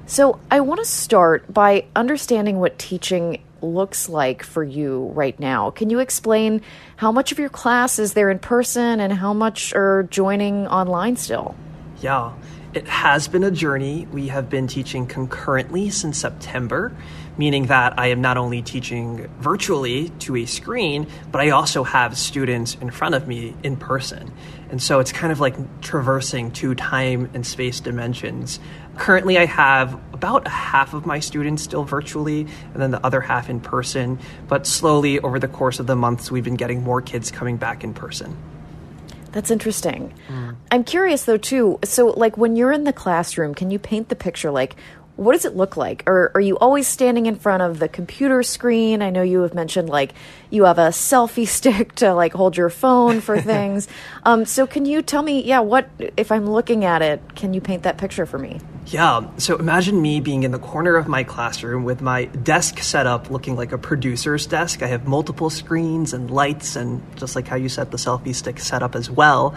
So, 0.05 0.39
I 0.49 0.61
want 0.61 0.79
to 0.79 0.85
start 0.85 1.53
by 1.53 1.87
understanding 1.93 2.61
what 2.61 2.79
teaching 2.79 3.43
looks 3.61 4.07
like 4.07 4.43
for 4.43 4.63
you 4.63 5.11
right 5.13 5.37
now. 5.41 5.71
Can 5.71 5.89
you 5.89 5.99
explain 5.99 6.61
how 6.95 7.11
much 7.11 7.33
of 7.33 7.37
your 7.37 7.49
class 7.49 7.99
is 7.99 8.13
there 8.13 8.29
in 8.29 8.39
person 8.39 9.01
and 9.01 9.11
how 9.11 9.33
much 9.33 9.73
are 9.73 10.03
joining 10.03 10.67
online 10.67 11.17
still? 11.17 11.53
Yeah, 11.99 12.31
it 12.73 12.87
has 12.87 13.27
been 13.27 13.43
a 13.43 13.51
journey. 13.51 14.07
We 14.13 14.29
have 14.29 14.49
been 14.49 14.67
teaching 14.67 15.05
concurrently 15.05 15.89
since 15.89 16.17
September 16.17 16.95
meaning 17.39 17.67
that 17.67 17.97
I 17.97 18.07
am 18.07 18.19
not 18.19 18.35
only 18.35 18.61
teaching 18.61 19.29
virtually 19.39 20.09
to 20.19 20.35
a 20.35 20.45
screen, 20.45 21.07
but 21.31 21.39
I 21.39 21.51
also 21.51 21.85
have 21.85 22.17
students 22.17 22.75
in 22.75 22.91
front 22.91 23.15
of 23.15 23.29
me 23.29 23.55
in 23.63 23.77
person. 23.77 24.33
And 24.69 24.83
so 24.83 24.99
it's 24.99 25.13
kind 25.13 25.31
of 25.31 25.39
like 25.39 25.55
traversing 25.79 26.51
two 26.51 26.75
time 26.75 27.29
and 27.33 27.47
space 27.47 27.79
dimensions. 27.79 28.59
Currently, 28.97 29.37
I 29.37 29.45
have 29.45 29.93
about 30.11 30.49
half 30.49 30.93
of 30.93 31.05
my 31.05 31.21
students 31.21 31.63
still 31.63 31.85
virtually, 31.85 32.41
and 32.73 32.81
then 32.81 32.91
the 32.91 33.03
other 33.05 33.21
half 33.21 33.49
in 33.49 33.61
person. 33.61 34.19
But 34.49 34.67
slowly, 34.67 35.21
over 35.21 35.39
the 35.39 35.47
course 35.47 35.79
of 35.79 35.87
the 35.87 35.95
months, 35.95 36.29
we've 36.29 36.43
been 36.43 36.57
getting 36.57 36.83
more 36.83 37.01
kids 37.01 37.31
coming 37.31 37.55
back 37.55 37.85
in 37.85 37.93
person. 37.93 38.35
That's 39.31 39.51
interesting. 39.51 40.13
Mm. 40.27 40.55
I'm 40.71 40.83
curious 40.83 41.25
though 41.25 41.37
too. 41.37 41.79
So 41.83 42.07
like 42.07 42.37
when 42.37 42.55
you're 42.55 42.71
in 42.71 42.83
the 42.83 42.93
classroom, 42.93 43.53
can 43.53 43.71
you 43.71 43.79
paint 43.79 44.09
the 44.09 44.15
picture 44.15 44.51
like 44.51 44.75
what 45.19 45.33
does 45.33 45.43
it 45.43 45.55
look 45.55 45.75
like? 45.75 46.03
Or 46.07 46.31
are 46.33 46.41
you 46.41 46.57
always 46.57 46.87
standing 46.87 47.25
in 47.25 47.35
front 47.35 47.61
of 47.61 47.79
the 47.79 47.89
computer 47.89 48.41
screen? 48.41 49.01
I 49.01 49.09
know 49.09 49.21
you 49.21 49.41
have 49.41 49.53
mentioned 49.53 49.89
like 49.89 50.13
you 50.49 50.63
have 50.63 50.77
a 50.77 50.89
selfie 50.89 51.47
stick 51.59 51.93
to 51.95 52.13
like 52.13 52.33
hold 52.33 52.55
your 52.55 52.69
phone 52.69 53.19
for 53.19 53.39
things. 53.41 53.87
um, 54.23 54.45
so 54.45 54.65
can 54.65 54.85
you 54.85 55.01
tell 55.01 55.21
me, 55.21 55.43
yeah, 55.43 55.59
what 55.59 55.89
if 56.15 56.31
I'm 56.31 56.49
looking 56.49 56.85
at 56.85 57.01
it? 57.01 57.35
Can 57.35 57.53
you 57.53 57.59
paint 57.59 57.83
that 57.83 57.97
picture 57.97 58.25
for 58.25 58.39
me? 58.39 58.61
Yeah. 58.85 59.29
So 59.37 59.57
imagine 59.57 60.01
me 60.01 60.19
being 60.19 60.43
in 60.43 60.51
the 60.51 60.57
corner 60.57 60.95
of 60.95 61.07
my 61.07 61.23
classroom 61.23 61.83
with 61.83 62.01
my 62.01 62.25
desk 62.25 62.79
set 62.79 63.05
up 63.05 63.29
looking 63.29 63.55
like 63.55 63.71
a 63.71 63.77
producer's 63.77 64.47
desk. 64.47 64.81
I 64.81 64.87
have 64.87 65.07
multiple 65.07 65.51
screens 65.51 66.13
and 66.13 66.31
lights, 66.31 66.75
and 66.75 67.03
just 67.15 67.35
like 67.35 67.47
how 67.47 67.55
you 67.55 67.69
set 67.69 67.91
the 67.91 67.97
selfie 67.97 68.33
stick 68.33 68.59
set 68.59 68.81
up 68.81 68.95
as 68.95 69.11
well. 69.11 69.55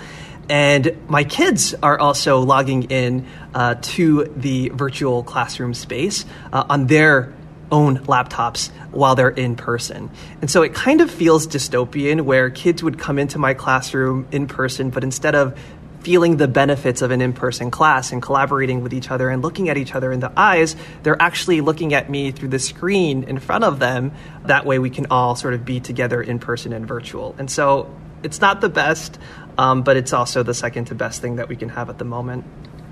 And 0.49 0.97
my 1.09 1.25
kids 1.25 1.75
are 1.83 1.99
also 1.99 2.41
logging 2.41 2.85
in 2.85 3.27
uh, 3.55 3.77
to 3.83 4.25
the 4.37 4.71
virtual 4.71 5.23
classroom 5.23 5.75
space 5.75 6.25
uh, 6.53 6.65
on 6.69 6.87
their 6.87 7.33
own 7.71 7.99
laptops 8.01 8.71
while 8.91 9.15
they're 9.15 9.31
in 9.31 9.57
person. 9.57 10.11
And 10.41 10.51
so 10.51 10.63
it 10.63 10.75
kind 10.75 11.01
of 11.01 11.11
feels 11.11 11.47
dystopian 11.47 12.21
where 12.23 12.51
kids 12.51 12.83
would 12.83 12.99
come 12.99 13.19
into 13.19 13.39
my 13.39 13.55
classroom 13.55 14.29
in 14.31 14.47
person, 14.47 14.91
but 14.91 15.03
instead 15.03 15.35
of 15.35 15.59
feeling 16.03 16.37
the 16.37 16.49
benefits 16.49 17.01
of 17.01 17.13
an 17.13 17.21
in 17.21 17.33
person 17.33 17.71
class 17.71 18.13
and 18.13 18.21
collaborating 18.21 18.83
with 18.83 18.93
each 18.93 19.11
other 19.11 19.31
and 19.31 19.41
looking 19.41 19.69
at 19.69 19.77
each 19.77 19.95
other 19.95 20.13
in 20.13 20.21
the 20.21 20.33
eyes, 20.37 20.77
they're 21.03 21.21
actually 21.21 21.61
looking 21.61 21.95
at 21.95 22.11
me 22.11 22.33
through 22.33 22.49
the 22.49 22.59
screen 22.59 23.23
in 23.25 23.39
front 23.39 23.65
of 23.65 23.79
them. 23.79 24.13
That 24.45 24.67
way 24.67 24.79
we 24.79 24.91
can 24.91 25.07
all 25.11 25.37
sort 25.37 25.55
of 25.55 25.65
be 25.65 25.81
together 25.81 26.21
in 26.21 26.41
person 26.41 26.73
and 26.73 26.87
virtual. 26.87 27.35
And 27.39 27.51
so 27.51 27.95
it's 28.23 28.41
not 28.41 28.61
the 28.61 28.69
best, 28.69 29.19
um, 29.59 29.83
but 29.83 29.97
it's 29.97 30.13
also 30.13 30.43
the 30.43 30.55
second 30.55 30.87
to 30.87 30.95
best 30.95 31.21
thing 31.21 31.37
that 31.37 31.49
we 31.49 31.57
can 31.57 31.69
have 31.71 31.91
at 31.91 31.99
the 31.99 32.05
moment. 32.05 32.45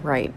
Right. 0.02 0.32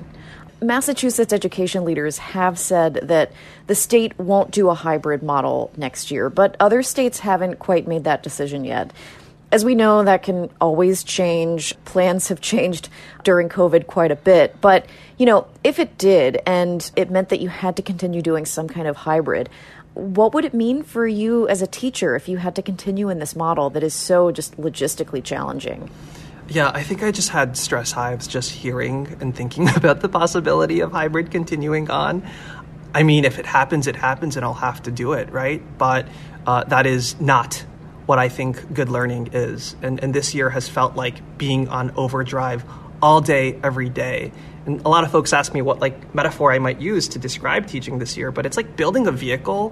Massachusetts 0.64 1.34
education 1.34 1.84
leaders 1.84 2.18
have 2.18 2.58
said 2.58 2.96
that 3.04 3.32
the 3.68 3.76
state 3.76 4.18
won't 4.18 4.52
do 4.52 4.70
a 4.70 4.74
hybrid 4.74 5.22
model 5.22 5.72
next 5.76 6.10
year, 6.10 6.30
but 6.30 6.56
other 6.60 6.82
states 6.82 7.20
haven't 7.20 7.60
quite 7.60 7.88
made 7.88 8.06
that 8.06 8.24
decision 8.24 8.64
yet. 8.64 8.92
As 9.52 9.64
we 9.64 9.76
know, 9.76 10.04
that 10.04 10.24
can 10.24 10.50
always 10.60 11.04
change. 11.04 11.76
Plans 11.86 12.30
have 12.30 12.42
changed 12.42 12.90
during 13.24 13.50
COVID 13.50 13.88
quite 13.88 14.12
a 14.12 14.16
bit. 14.16 14.60
But, 14.62 14.88
you 15.18 15.26
know, 15.26 15.48
if 15.64 15.80
it 15.80 15.98
did 15.98 16.42
and 16.46 16.90
it 16.96 17.12
meant 17.12 17.30
that 17.30 17.40
you 17.40 17.50
had 17.50 17.76
to 17.76 17.82
continue 17.82 18.22
doing 18.22 18.46
some 18.46 18.68
kind 18.68 18.88
of 18.88 18.96
hybrid, 18.96 19.50
what 19.94 20.34
would 20.34 20.46
it 20.46 20.54
mean 20.54 20.84
for 20.84 21.06
you 21.06 21.48
as 21.48 21.62
a 21.62 21.68
teacher 21.68 22.16
if 22.16 22.28
you 22.28 22.38
had 22.38 22.56
to 22.56 22.62
continue 22.62 23.10
in 23.10 23.20
this 23.20 23.36
model 23.36 23.70
that 23.72 23.84
is 23.84 23.94
so 23.94 24.32
just 24.32 24.58
logistically 24.58 25.24
challenging? 25.24 25.90
Yeah, 26.50 26.72
I 26.74 26.84
think 26.84 27.04
I 27.04 27.12
just 27.12 27.30
had 27.30 27.56
stress 27.56 27.92
hives 27.92 28.28
just 28.28 28.52
hearing 28.52 29.18
and 29.22 29.36
thinking 29.36 29.70
about 29.76 30.02
the 30.02 30.10
possibility 30.10 30.82
of 30.82 30.92
hybrid 30.92 31.32
continuing 31.32 31.90
on. 31.90 32.28
I 32.94 33.04
mean, 33.04 33.26
if 33.26 33.40
it 33.40 33.46
happens, 33.46 33.88
it 33.88 33.96
happens, 33.96 34.36
and 34.36 34.46
I'll 34.46 34.54
have 34.54 34.84
to 34.84 34.92
do 34.92 35.14
it, 35.14 35.32
right? 35.32 35.62
But 35.78 36.08
uh, 36.46 36.64
that 36.66 36.86
is 36.86 37.20
not 37.20 37.66
what 38.06 38.20
I 38.20 38.30
think 38.30 38.74
good 38.74 38.90
learning 38.90 39.30
is. 39.34 39.76
And, 39.82 40.04
and 40.04 40.14
this 40.14 40.36
year 40.36 40.50
has 40.50 40.68
felt 40.68 40.96
like 40.96 41.38
being 41.38 41.70
on 41.70 41.92
overdrive 41.96 42.64
all 43.02 43.22
day, 43.22 43.60
every 43.64 43.90
day. 43.90 44.32
And 44.66 44.82
a 44.86 44.90
lot 44.90 45.04
of 45.04 45.12
folks 45.12 45.34
ask 45.34 45.54
me 45.54 45.62
what 45.62 45.80
like 45.80 46.16
metaphor 46.16 46.52
I 46.52 46.60
might 46.60 46.80
use 46.80 47.10
to 47.10 47.20
describe 47.20 47.68
teaching 47.68 48.00
this 48.00 48.16
year, 48.18 48.32
but 48.32 48.46
it's 48.46 48.58
like 48.58 48.76
building 48.76 49.08
a 49.08 49.12
vehicle 49.12 49.70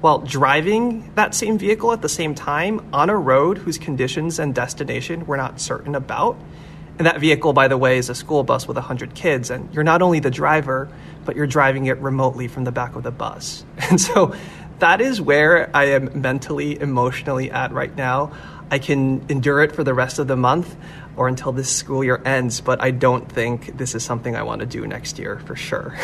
while 0.00 0.18
driving 0.18 1.12
that 1.16 1.34
same 1.34 1.58
vehicle 1.58 1.92
at 1.92 2.02
the 2.02 2.08
same 2.08 2.34
time 2.34 2.88
on 2.92 3.10
a 3.10 3.16
road 3.16 3.58
whose 3.58 3.78
conditions 3.78 4.38
and 4.38 4.54
destination 4.54 5.26
we're 5.26 5.36
not 5.36 5.60
certain 5.60 5.94
about. 5.94 6.36
And 6.98 7.06
that 7.06 7.20
vehicle, 7.20 7.52
by 7.52 7.68
the 7.68 7.76
way, 7.76 7.98
is 7.98 8.08
a 8.08 8.14
school 8.14 8.42
bus 8.42 8.66
with 8.66 8.76
100 8.76 9.14
kids. 9.14 9.50
And 9.50 9.72
you're 9.72 9.84
not 9.84 10.02
only 10.02 10.18
the 10.20 10.30
driver, 10.30 10.88
but 11.24 11.36
you're 11.36 11.46
driving 11.46 11.86
it 11.86 11.98
remotely 11.98 12.48
from 12.48 12.64
the 12.64 12.72
back 12.72 12.96
of 12.96 13.02
the 13.02 13.12
bus. 13.12 13.64
And 13.90 14.00
so 14.00 14.34
that 14.80 15.00
is 15.00 15.20
where 15.20 15.70
I 15.74 15.86
am 15.86 16.20
mentally, 16.20 16.78
emotionally 16.78 17.50
at 17.50 17.72
right 17.72 17.94
now. 17.96 18.32
I 18.70 18.78
can 18.78 19.24
endure 19.28 19.62
it 19.62 19.72
for 19.72 19.82
the 19.82 19.94
rest 19.94 20.18
of 20.18 20.28
the 20.28 20.36
month 20.36 20.76
or 21.18 21.26
until 21.28 21.50
this 21.52 21.68
school 21.68 22.04
year 22.04 22.22
ends, 22.24 22.60
but 22.60 22.80
I 22.80 22.92
don't 22.92 23.30
think 23.30 23.76
this 23.76 23.94
is 23.96 24.04
something 24.04 24.36
I 24.36 24.44
want 24.44 24.60
to 24.60 24.66
do 24.66 24.86
next 24.86 25.18
year 25.18 25.40
for 25.40 25.56
sure. 25.56 25.98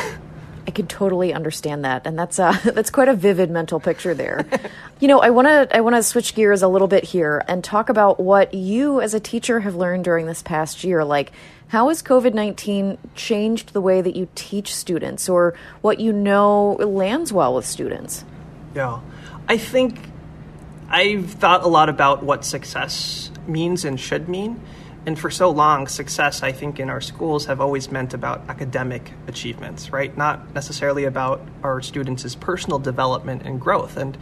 I 0.67 0.71
could 0.71 0.89
totally 0.89 1.33
understand 1.33 1.85
that, 1.85 2.07
and 2.07 2.19
that's 2.19 2.39
uh, 2.39 2.59
that's 2.65 2.91
quite 2.91 3.09
a 3.09 3.15
vivid 3.15 3.51
mental 3.51 3.79
picture 3.79 4.13
there. 4.13 4.45
you 5.01 5.09
know, 5.09 5.21
I 5.21 5.31
want 5.31 5.47
to 5.47 5.77
I 5.77 5.81
want 5.81 5.95
to 5.95 6.03
switch 6.03 6.35
gears 6.35 6.63
a 6.63 6.69
little 6.69 6.89
bit 6.89 7.05
here 7.05 7.45
and 7.47 7.63
talk 7.63 7.89
about 7.89 8.19
what 8.19 8.55
you 8.55 9.01
as 9.01 9.15
a 9.15 9.21
teacher 9.21 9.61
have 9.61 9.77
learned 9.77 10.05
during 10.05 10.27
this 10.27 10.43
past 10.43 10.83
year. 10.83 11.05
Like, 11.05 11.33
how 11.69 11.89
has 11.89 12.03
COVID 12.03 12.35
nineteen 12.35 12.99
changed 13.15 13.73
the 13.73 13.81
way 13.81 14.01
that 14.01 14.17
you 14.17 14.29
teach 14.35 14.75
students, 14.75 15.29
or 15.29 15.55
what 15.81 16.01
you 16.01 16.13
know 16.13 16.73
lands 16.81 17.33
well 17.33 17.55
with 17.55 17.67
students? 17.67 18.25
Yeah, 18.75 19.01
I 19.49 19.59
think 19.59 20.01
I've 20.89 21.31
thought 21.31 21.63
a 21.63 21.69
lot 21.69 21.89
about 21.89 22.25
what 22.25 22.45
success 22.45 23.31
means 23.47 23.85
and 23.85 24.01
should 24.01 24.29
mean. 24.29 24.61
And 25.07 25.19
for 25.19 25.31
so 25.31 25.51
long, 25.51 25.87
success, 25.87 26.43
I 26.43 26.53
think, 26.53 26.81
in 26.81 26.89
our 26.89 27.01
schools 27.01 27.47
have 27.47 27.61
always 27.61 27.91
meant 27.91 28.15
about 28.15 28.43
academic 28.49 29.13
achievements, 29.27 29.91
right? 29.91 30.17
Not 30.17 30.55
necessarily 30.55 31.05
about 31.05 31.43
our 31.63 31.83
students' 31.83 32.35
personal 32.35 32.79
development 32.79 33.43
and 33.45 33.61
growth. 33.61 33.99
And, 33.99 34.17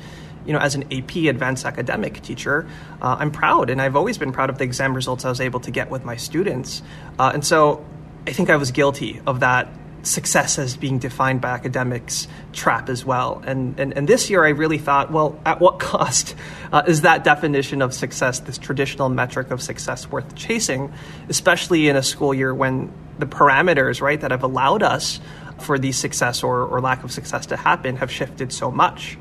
you 0.44 0.52
know, 0.52 0.58
as 0.58 0.74
an 0.74 0.92
AP 0.92 1.16
advanced 1.28 1.64
academic 1.64 2.20
teacher, 2.22 2.66
uh, 3.00 3.16
I'm 3.20 3.30
proud, 3.30 3.70
and 3.70 3.80
I've 3.80 3.94
always 3.94 4.18
been 4.18 4.32
proud 4.32 4.50
of 4.50 4.58
the 4.58 4.64
exam 4.64 4.94
results 4.94 5.24
I 5.24 5.28
was 5.28 5.40
able 5.40 5.60
to 5.60 5.70
get 5.70 5.88
with 5.88 6.04
my 6.04 6.16
students. 6.16 6.82
Uh, 7.16 7.30
and 7.32 7.44
so 7.44 7.84
I 8.26 8.32
think 8.32 8.50
I 8.50 8.56
was 8.56 8.72
guilty 8.72 9.20
of 9.24 9.40
that 9.40 9.68
success 10.02 10.58
as 10.58 10.76
being 10.76 10.98
defined 10.98 11.40
by 11.40 11.50
academics 11.50 12.26
trap 12.52 12.88
as 12.88 13.04
well. 13.04 13.42
And, 13.46 13.78
and, 13.78 13.96
and 13.96 14.08
this 14.08 14.30
year 14.30 14.44
I 14.44 14.50
really 14.50 14.78
thought, 14.78 15.10
well, 15.10 15.40
at 15.46 15.60
what 15.60 15.78
cost 15.78 16.34
uh, 16.72 16.82
is 16.86 17.02
that 17.02 17.24
definition 17.24 17.82
of 17.82 17.94
success, 17.94 18.40
this 18.40 18.58
traditional 18.58 19.08
metric 19.08 19.50
of 19.50 19.62
success, 19.62 20.10
worth 20.10 20.34
chasing, 20.34 20.92
especially 21.28 21.88
in 21.88 21.96
a 21.96 22.02
school 22.02 22.34
year 22.34 22.54
when 22.54 22.92
the 23.18 23.26
parameters, 23.26 24.00
right, 24.00 24.20
that 24.20 24.30
have 24.30 24.42
allowed 24.42 24.82
us 24.82 25.20
for 25.58 25.78
the 25.78 25.92
success 25.92 26.42
or, 26.42 26.64
or 26.64 26.80
lack 26.80 27.04
of 27.04 27.12
success 27.12 27.46
to 27.46 27.56
happen 27.56 27.96
have 27.96 28.10
shifted 28.10 28.52
so 28.52 28.70
much. 28.70 29.16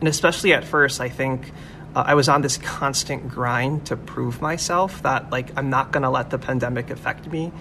And 0.00 0.08
especially 0.08 0.52
at 0.52 0.64
first, 0.64 1.00
I 1.00 1.08
think 1.08 1.52
uh, 1.94 2.04
I 2.06 2.14
was 2.14 2.28
on 2.28 2.42
this 2.42 2.58
constant 2.58 3.28
grind 3.28 3.86
to 3.86 3.96
prove 3.96 4.40
myself 4.40 5.02
that, 5.02 5.30
like, 5.30 5.56
I'm 5.56 5.70
not 5.70 5.92
going 5.92 6.02
to 6.02 6.10
let 6.10 6.30
the 6.30 6.38
pandemic 6.38 6.90
affect 6.90 7.30
me. 7.30 7.52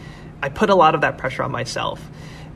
I 0.41 0.49
put 0.49 0.69
a 0.69 0.76
lot 0.76 0.95
of 0.95 1.02
that 1.02 1.17
pressure 1.17 1.43
on 1.43 1.52
myself 1.52 2.02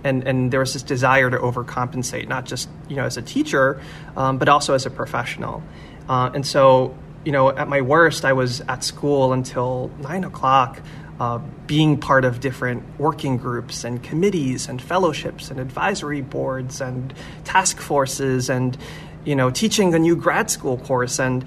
and 0.03 0.27
and 0.27 0.51
there 0.51 0.59
was 0.59 0.73
this 0.73 0.83
desire 0.83 1.29
to 1.29 1.37
overcompensate, 1.37 2.27
not 2.27 2.45
just 2.45 2.69
you 2.89 2.95
know 2.95 3.05
as 3.05 3.17
a 3.17 3.21
teacher, 3.21 3.81
um, 4.15 4.37
but 4.37 4.49
also 4.49 4.73
as 4.73 4.85
a 4.85 4.89
professional. 4.89 5.63
Uh, 6.07 6.31
and 6.33 6.45
so 6.45 6.95
you 7.27 7.33
know, 7.33 7.49
at 7.49 7.67
my 7.67 7.81
worst, 7.81 8.23
I 8.23 8.31
was 8.31 8.61
at 8.69 8.85
school 8.85 9.33
until 9.33 9.91
nine 9.99 10.23
o'clock, 10.23 10.81
uh, 11.19 11.39
being 11.65 11.97
part 11.97 12.23
of 12.23 12.39
different 12.39 12.83
working 12.97 13.35
groups 13.35 13.83
and 13.83 14.01
committees 14.01 14.69
and 14.69 14.81
fellowships 14.81 15.51
and 15.51 15.59
advisory 15.59 16.21
boards 16.21 16.79
and 16.79 17.13
task 17.43 17.81
forces 17.81 18.49
and, 18.49 18.77
you 19.25 19.35
know, 19.35 19.49
teaching 19.49 19.93
a 19.93 19.99
new 19.99 20.15
grad 20.15 20.49
school 20.49 20.77
course. 20.77 21.19
And 21.19 21.43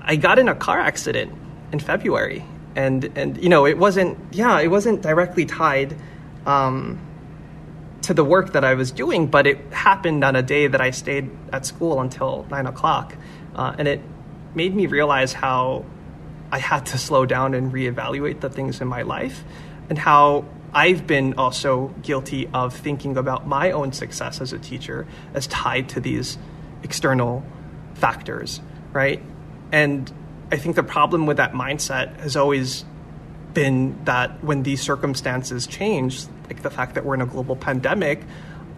I 0.00 0.16
got 0.16 0.40
in 0.40 0.48
a 0.48 0.56
car 0.56 0.80
accident 0.80 1.32
in 1.70 1.78
February. 1.78 2.44
And, 2.74 3.12
and 3.16 3.40
you 3.40 3.48
know, 3.48 3.66
it 3.66 3.78
wasn't, 3.78 4.18
yeah, 4.32 4.58
it 4.58 4.72
wasn't 4.72 5.02
directly 5.02 5.46
tied 5.46 5.94
um, 6.46 6.98
to 8.02 8.14
the 8.14 8.24
work 8.24 8.52
that 8.52 8.64
I 8.64 8.74
was 8.74 8.90
doing, 8.90 9.26
but 9.26 9.46
it 9.46 9.58
happened 9.72 10.24
on 10.24 10.36
a 10.36 10.42
day 10.42 10.66
that 10.66 10.80
I 10.80 10.90
stayed 10.90 11.30
at 11.52 11.66
school 11.66 12.00
until 12.00 12.46
nine 12.50 12.66
o'clock. 12.66 13.14
Uh, 13.54 13.74
and 13.78 13.86
it 13.86 14.00
made 14.54 14.74
me 14.74 14.86
realize 14.86 15.32
how 15.32 15.84
I 16.50 16.58
had 16.58 16.86
to 16.86 16.98
slow 16.98 17.26
down 17.26 17.54
and 17.54 17.72
reevaluate 17.72 18.40
the 18.40 18.50
things 18.50 18.80
in 18.80 18.88
my 18.88 19.02
life 19.02 19.44
and 19.88 19.98
how 19.98 20.44
I've 20.72 21.06
been 21.06 21.34
also 21.34 21.88
guilty 22.02 22.48
of 22.52 22.74
thinking 22.74 23.16
about 23.16 23.46
my 23.46 23.72
own 23.72 23.92
success 23.92 24.40
as 24.40 24.52
a 24.52 24.58
teacher 24.58 25.06
as 25.34 25.46
tied 25.46 25.88
to 25.90 26.00
these 26.00 26.38
external 26.82 27.44
factors, 27.94 28.60
right? 28.92 29.22
And 29.72 30.10
I 30.50 30.56
think 30.56 30.76
the 30.76 30.82
problem 30.82 31.26
with 31.26 31.36
that 31.36 31.52
mindset 31.52 32.16
has 32.20 32.36
always 32.36 32.84
been 33.52 34.04
that 34.04 34.42
when 34.44 34.62
these 34.62 34.80
circumstances 34.80 35.66
change, 35.66 36.24
like 36.50 36.62
the 36.62 36.70
fact 36.70 36.94
that 36.94 37.04
we're 37.04 37.14
in 37.14 37.22
a 37.22 37.26
global 37.26 37.56
pandemic, 37.56 38.22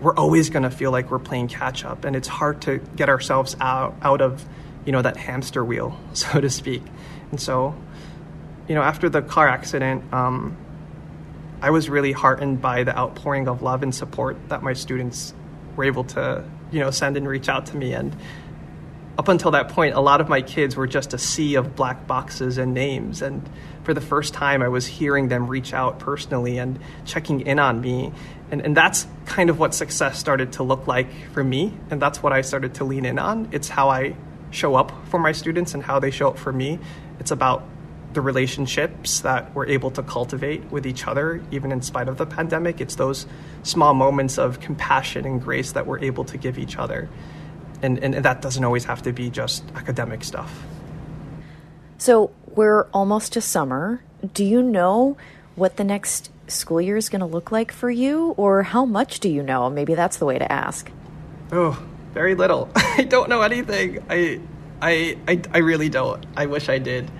we're 0.00 0.14
always 0.14 0.50
going 0.50 0.64
to 0.64 0.70
feel 0.70 0.90
like 0.90 1.11
we're 1.11 1.18
playing 1.18 1.48
catch 1.48 1.85
up 1.85 2.04
and 2.04 2.14
it's 2.14 2.28
hard 2.28 2.61
to 2.62 2.78
get 2.96 3.08
ourselves 3.08 3.56
out 3.61 3.96
out 4.02 4.20
of 4.20 4.44
you 4.85 4.92
know 4.92 5.00
that 5.00 5.16
hamster 5.16 5.64
wheel 5.64 5.98
so 6.12 6.40
to 6.40 6.50
speak. 6.50 6.82
And 7.30 7.40
so 7.40 7.74
you 8.68 8.74
know 8.74 8.82
after 8.82 9.08
the 9.08 9.22
car 9.22 9.48
accident 9.48 10.12
um, 10.12 10.56
i 11.61 11.70
was 11.70 11.88
really 11.88 12.12
heartened 12.12 12.61
by 12.61 12.85
the 12.85 12.96
outpouring 12.96 13.48
of 13.48 13.61
love 13.61 13.82
and 13.82 13.92
support 13.94 14.37
that 14.48 14.62
my 14.62 14.72
students 14.72 15.35
were 15.76 15.85
able 15.85 16.04
to 16.04 16.44
you 16.72 16.80
know 16.80 16.90
send 16.90 17.16
and 17.16 17.28
reach 17.28 17.48
out 17.48 17.66
to 17.66 17.76
me. 17.76 17.92
And 17.92 18.16
up 19.18 19.29
until 19.29 19.51
that 19.51 19.68
point 19.68 19.94
a 19.94 20.01
lot 20.01 20.20
of 20.20 20.29
my 20.29 20.40
kids 20.40 20.77
were 20.77 20.87
just 20.87 21.12
a 21.12 21.18
sea 21.18 21.55
of 21.55 21.77
black 21.77 22.07
boxes 22.07 22.59
and 22.59 22.72
names 22.75 23.22
and 23.22 23.48
for 23.85 23.92
the 23.94 24.01
first 24.01 24.33
time 24.33 24.62
i 24.62 24.68
was 24.68 24.87
hearing 24.87 25.29
them 25.29 25.46
reach 25.46 25.72
out 25.72 25.98
personally 25.98 26.59
and 26.59 26.79
checking 27.05 27.40
in 27.42 27.59
on 27.59 27.81
me 27.81 28.12
and, 28.51 28.61
and 28.61 28.77
that's 28.77 29.07
kind 29.27 29.51
of 29.51 29.59
what 29.59 29.75
success 29.75 30.18
started 30.18 30.53
to 30.53 30.62
look 30.62 30.87
like 30.87 31.09
for 31.33 31.44
me 31.44 31.72
and 31.90 32.01
that's 32.01 32.22
what 32.22 32.33
i 32.33 32.40
started 32.40 32.75
to 32.75 32.85
lean 32.85 33.05
in 33.05 33.18
on 33.18 33.48
it's 33.53 33.68
how 33.68 33.88
i 33.88 34.14
show 34.53 34.75
up 34.75 34.92
for 35.09 35.18
my 35.18 35.33
students 35.33 35.75
and 35.75 35.83
how 35.83 35.98
they 35.98 36.11
show 36.11 36.29
up 36.29 36.38
for 36.38 36.53
me. 36.53 36.79
It's 37.18 37.31
about 37.31 37.64
the 38.12 38.20
relationships 38.20 39.20
that 39.20 39.55
we're 39.55 39.66
able 39.66 39.90
to 39.92 40.03
cultivate 40.03 40.70
with 40.70 40.87
each 40.87 41.07
other, 41.07 41.42
even 41.51 41.72
in 41.72 41.81
spite 41.81 42.09
of 42.09 42.18
the 42.18 42.27
pandemic. 42.27 42.81
It's 42.81 42.96
those 42.96 43.27
small 43.62 43.94
moments 43.94 44.38
of 44.38 44.61
compassion 44.61 45.25
and 45.25 45.40
grace 45.40 45.72
that 45.72 45.87
we're 45.87 46.01
able 46.01 46.25
to 46.25 46.37
give 46.37 46.59
each 46.59 46.77
other. 46.77 47.09
And, 47.83 47.99
and 47.99 48.14
that 48.14 48.40
doesn't 48.40 48.62
always 48.62 48.85
have 48.85 49.03
to 49.03 49.12
be 49.12 49.29
just 49.29 49.64
academic 49.75 50.23
stuff. 50.25 50.62
So 51.99 52.31
we're 52.47 52.85
almost 52.92 53.33
to 53.35 53.40
summer. 53.40 54.03
Do 54.35 54.45
you 54.45 54.62
know 54.62 55.16
what 55.57 55.77
the 55.77 55.85
next 55.85 56.31
school 56.47 56.81
year 56.81 56.97
is 56.97 57.09
going 57.09 57.21
to 57.21 57.27
look 57.27 57.51
like 57.51 57.73
for 57.73 57.90
you, 57.90 58.35
or 58.37 58.62
how 58.62 58.85
much 58.85 59.21
do 59.21 59.29
you 59.29 59.42
know? 59.42 59.68
Maybe 59.71 59.95
that's 59.95 60.16
the 60.16 60.25
way 60.25 60.38
to 60.38 60.51
ask. 60.51 60.90
Oh, 61.51 61.83
very 62.12 62.35
little. 62.35 62.71
I 62.77 63.05
don't 63.05 63.29
know 63.29 63.42
anything. 63.42 64.05
I, 64.09 64.40
I, 64.81 65.16
I, 65.29 65.40
I 65.53 65.59
really 65.59 65.88
don't. 65.88 66.25
I 66.37 66.47
wish 66.47 66.68
I 66.68 66.79
did. 66.79 67.11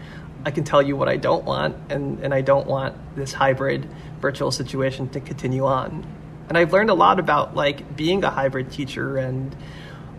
I 0.44 0.51
can 0.51 0.64
tell 0.64 0.83
you 0.83 0.96
what 0.96 1.09
I 1.09 1.16
don't 1.16 1.44
want, 1.44 1.77
and, 1.88 2.18
and 2.20 2.35
I 2.35 2.40
don't 2.40 2.66
want 2.66 2.96
this 3.14 3.33
hybrid 3.33 3.88
virtual 4.20 4.51
situation 4.51 5.09
to 5.11 5.20
continue 5.20 5.64
on. 5.64 6.05
And 6.48 6.59
I've 6.59 6.72
learned 6.72 6.90
a 6.90 6.94
lot 6.94 7.18
about 7.20 7.55
like 7.55 7.96
being 7.96 8.25
a 8.25 8.31
hybrid 8.31 8.70
teacher 8.72 9.16
and 9.16 9.55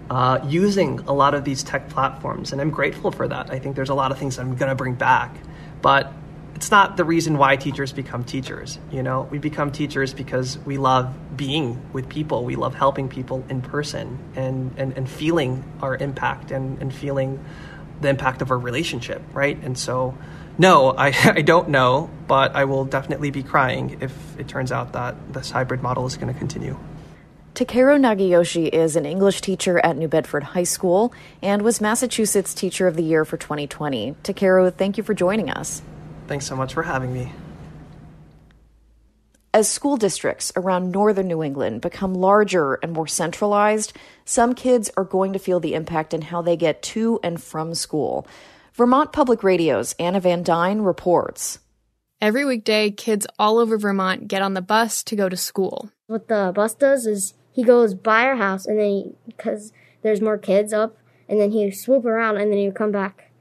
uh, 0.10 0.40
using 0.48 1.00
a 1.02 1.14
lot 1.14 1.34
of 1.34 1.44
these 1.44 1.64
tech 1.64 1.90
platforms, 1.90 2.52
and 2.52 2.62
I'm 2.62 2.72
grateful 2.72 3.12
for 3.12 3.28
that. 3.28 3.52
I 3.52 3.60
think 3.60 3.76
there's 3.76 3.90
a 3.90 3.96
lot 3.96 4.12
of 4.12 4.18
things 4.18 4.38
I'm 4.38 4.56
going 4.56 4.70
to 4.70 4.76
bring 4.76 4.96
back, 4.96 5.36
but 5.82 6.12
it's 6.56 6.72
not 6.72 6.98
the 6.98 7.04
reason 7.04 7.38
why 7.38 7.56
teachers 7.56 7.92
become 7.92 8.24
teachers. 8.24 8.78
You 8.92 9.04
know, 9.04 9.28
we 9.32 9.38
become 9.38 9.72
teachers 9.72 10.14
because 10.14 10.58
we 10.60 10.78
love 10.78 11.14
being 11.36 11.82
with 11.94 12.10
people. 12.10 12.46
We 12.46 12.56
love 12.56 12.76
helping 12.76 13.10
people 13.10 13.44
in 13.50 13.62
person 13.62 14.20
and, 14.36 14.74
and, 14.78 14.96
and 14.96 15.10
feeling 15.10 15.64
our 15.82 15.98
impact 15.98 16.52
and, 16.52 16.82
and 16.82 16.94
feeling 16.94 17.44
the 18.02 18.10
impact 18.10 18.42
of 18.42 18.52
our 18.52 18.58
relationship, 18.58 19.22
right? 19.34 19.58
And 19.64 19.78
so, 19.78 20.18
no, 20.58 20.92
I, 20.92 21.08
I 21.24 21.42
don't 21.42 21.70
know, 21.70 22.10
but 22.28 22.56
I 22.56 22.66
will 22.66 22.86
definitely 22.86 23.32
be 23.32 23.44
crying 23.44 23.98
if 24.02 24.14
it 24.40 24.48
turns 24.48 24.72
out 24.72 24.94
that 24.94 25.34
this 25.34 25.52
hybrid 25.52 25.82
model 25.82 26.06
is 26.06 26.18
going 26.18 26.32
to 26.32 26.38
continue. 26.38 26.78
Takeru 27.54 28.00
Nagayoshi 28.00 28.68
is 28.68 28.96
an 28.96 29.06
English 29.06 29.42
teacher 29.42 29.78
at 29.86 29.96
New 29.96 30.08
Bedford 30.08 30.42
High 30.42 30.64
School 30.64 31.14
and 31.40 31.62
was 31.62 31.80
Massachusetts 31.80 32.52
Teacher 32.52 32.88
of 32.88 32.96
the 32.96 33.04
Year 33.04 33.26
for 33.26 33.38
2020. 33.38 34.16
Takeru, 34.24 34.74
thank 34.74 34.98
you 34.98 35.04
for 35.04 35.14
joining 35.14 35.52
us. 35.52 35.84
Thanks 36.26 36.48
so 36.48 36.56
much 36.56 36.74
for 36.74 36.82
having 36.82 37.14
me. 37.14 37.32
As 39.54 39.70
school 39.70 39.98
districts 39.98 40.52
around 40.56 40.92
northern 40.92 41.28
New 41.28 41.44
England 41.44 41.82
become 41.82 42.16
larger 42.16 42.80
and 42.82 42.92
more 42.92 43.06
centralized, 43.06 43.94
some 44.26 44.56
kids 44.56 44.90
are 44.98 45.04
going 45.04 45.34
to 45.34 45.40
feel 45.40 45.60
the 45.60 45.76
impact 45.76 46.16
in 46.16 46.24
how 46.24 46.42
they 46.42 46.58
get 46.58 46.82
to 46.82 47.20
and 47.22 47.40
from 47.40 47.76
school. 47.76 48.26
Vermont 48.74 49.14
Public 49.14 49.44
Radio's 49.44 49.94
Anna 50.00 50.20
Van 50.20 50.42
Dine 50.42 50.82
reports. 50.82 51.60
Every 52.20 52.46
weekday, 52.46 52.90
kids 52.90 53.28
all 53.38 53.60
over 53.60 53.78
Vermont 53.78 54.28
get 54.28 54.42
on 54.42 54.56
the 54.56 54.62
bus 54.62 55.04
to 55.04 55.16
go 55.16 55.30
to 55.30 55.38
school. 55.38 55.92
What 56.08 56.30
the 56.30 56.52
bus 56.56 56.74
does 56.74 57.06
is 57.06 57.36
he 57.54 57.64
goes 57.64 57.94
by 57.94 58.24
our 58.24 58.36
house, 58.36 58.66
and 58.66 58.80
then 58.80 59.16
because 59.26 59.72
there's 60.02 60.22
more 60.22 60.38
kids 60.38 60.74
up, 60.74 60.98
and 61.30 61.40
then 61.40 61.52
he 61.52 61.70
swoop 61.72 62.04
around, 62.04 62.38
and 62.38 62.52
then 62.52 62.58
he 62.58 62.66
would 62.66 62.76
come 62.76 62.92
back 62.92 63.32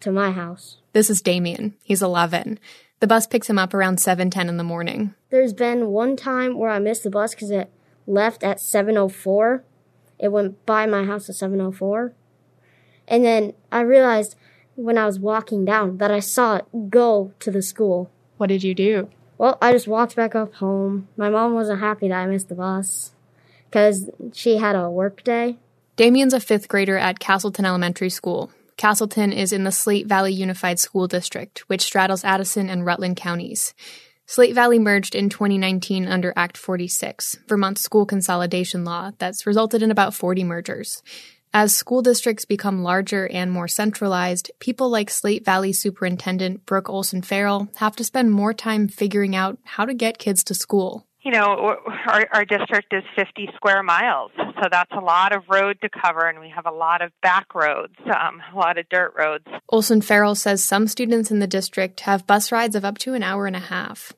to 0.00 0.12
my 0.12 0.30
house. 0.30 0.78
This 0.92 1.10
is 1.10 1.20
Damien. 1.20 1.74
He's 1.82 2.02
11. 2.02 2.58
The 3.00 3.06
bus 3.08 3.26
picks 3.26 3.50
him 3.50 3.58
up 3.58 3.74
around 3.74 3.98
7:10 3.98 4.48
in 4.48 4.58
the 4.58 4.64
morning. 4.64 5.14
There's 5.30 5.52
been 5.52 5.88
one 5.88 6.14
time 6.16 6.56
where 6.56 6.70
I 6.70 6.78
missed 6.78 7.02
the 7.02 7.10
bus 7.10 7.34
cuz 7.34 7.50
it 7.50 7.68
left 8.06 8.44
at 8.44 8.60
7:04. 8.60 9.64
It 10.20 10.28
went 10.28 10.64
by 10.64 10.86
my 10.86 11.04
house 11.04 11.28
at 11.28 11.34
7:04. 11.34 12.12
And 13.08 13.24
then 13.24 13.54
I 13.72 13.80
realized 13.80 14.36
when 14.76 14.96
I 14.96 15.06
was 15.06 15.18
walking 15.18 15.64
down 15.64 15.98
that 15.98 16.12
I 16.12 16.20
saw 16.20 16.56
it 16.56 16.90
go 16.90 17.32
to 17.40 17.50
the 17.50 17.62
school. 17.62 18.08
What 18.36 18.46
did 18.46 18.62
you 18.62 18.74
do? 18.74 19.08
Well, 19.36 19.58
I 19.60 19.72
just 19.72 19.88
walked 19.88 20.14
back 20.14 20.36
up 20.36 20.54
home. 20.54 21.08
My 21.16 21.28
mom 21.28 21.54
wasn't 21.54 21.80
happy 21.80 22.08
that 22.08 22.14
I 22.22 22.26
missed 22.26 22.48
the 22.48 22.54
bus 22.54 23.12
cuz 23.72 24.10
she 24.32 24.58
had 24.58 24.76
a 24.76 24.90
work 24.90 25.24
day. 25.24 25.58
Damien's 25.96 26.34
a 26.34 26.38
5th 26.38 26.68
grader 26.68 26.96
at 26.96 27.18
Castleton 27.18 27.64
Elementary 27.64 28.10
School. 28.10 28.50
Castleton 28.76 29.32
is 29.32 29.52
in 29.52 29.64
the 29.64 29.72
Slate 29.72 30.06
Valley 30.06 30.32
Unified 30.32 30.78
School 30.78 31.06
District, 31.06 31.60
which 31.68 31.82
straddles 31.82 32.24
Addison 32.24 32.70
and 32.70 32.86
Rutland 32.86 33.16
counties. 33.16 33.74
Slate 34.26 34.54
Valley 34.54 34.78
merged 34.78 35.14
in 35.14 35.28
2019 35.28 36.08
under 36.08 36.32
Act 36.36 36.56
46, 36.56 37.38
Vermont's 37.46 37.82
school 37.82 38.06
consolidation 38.06 38.84
law, 38.84 39.10
that's 39.18 39.46
resulted 39.46 39.82
in 39.82 39.90
about 39.90 40.14
40 40.14 40.44
mergers. 40.44 41.02
As 41.52 41.76
school 41.76 42.00
districts 42.00 42.46
become 42.46 42.82
larger 42.82 43.28
and 43.28 43.52
more 43.52 43.68
centralized, 43.68 44.50
people 44.58 44.88
like 44.88 45.10
Slate 45.10 45.44
Valley 45.44 45.74
Superintendent 45.74 46.64
Brooke 46.64 46.88
Olsen 46.88 47.20
Farrell 47.20 47.68
have 47.76 47.94
to 47.96 48.04
spend 48.04 48.32
more 48.32 48.54
time 48.54 48.88
figuring 48.88 49.36
out 49.36 49.58
how 49.64 49.84
to 49.84 49.92
get 49.92 50.18
kids 50.18 50.42
to 50.44 50.54
school 50.54 51.06
you 51.22 51.30
know, 51.30 51.76
our, 52.06 52.26
our 52.32 52.44
district 52.44 52.92
is 52.92 53.04
50 53.16 53.50
square 53.54 53.82
miles, 53.82 54.32
so 54.36 54.68
that's 54.70 54.90
a 54.92 55.00
lot 55.00 55.34
of 55.34 55.44
road 55.48 55.78
to 55.82 55.88
cover, 55.88 56.26
and 56.28 56.40
we 56.40 56.48
have 56.50 56.66
a 56.66 56.72
lot 56.72 57.00
of 57.00 57.12
back 57.22 57.54
roads, 57.54 57.94
um, 58.06 58.42
a 58.52 58.58
lot 58.58 58.76
of 58.76 58.88
dirt 58.88 59.14
roads. 59.16 59.46
Olsen 59.68 60.00
Farrell 60.00 60.34
says 60.34 60.64
some 60.64 60.88
students 60.88 61.30
in 61.30 61.38
the 61.38 61.46
district 61.46 62.00
have 62.00 62.26
bus 62.26 62.50
rides 62.50 62.74
of 62.74 62.84
up 62.84 62.98
to 62.98 63.14
an 63.14 63.22
hour 63.22 63.46
and 63.46 63.54
a 63.54 63.60
half. 63.60 64.12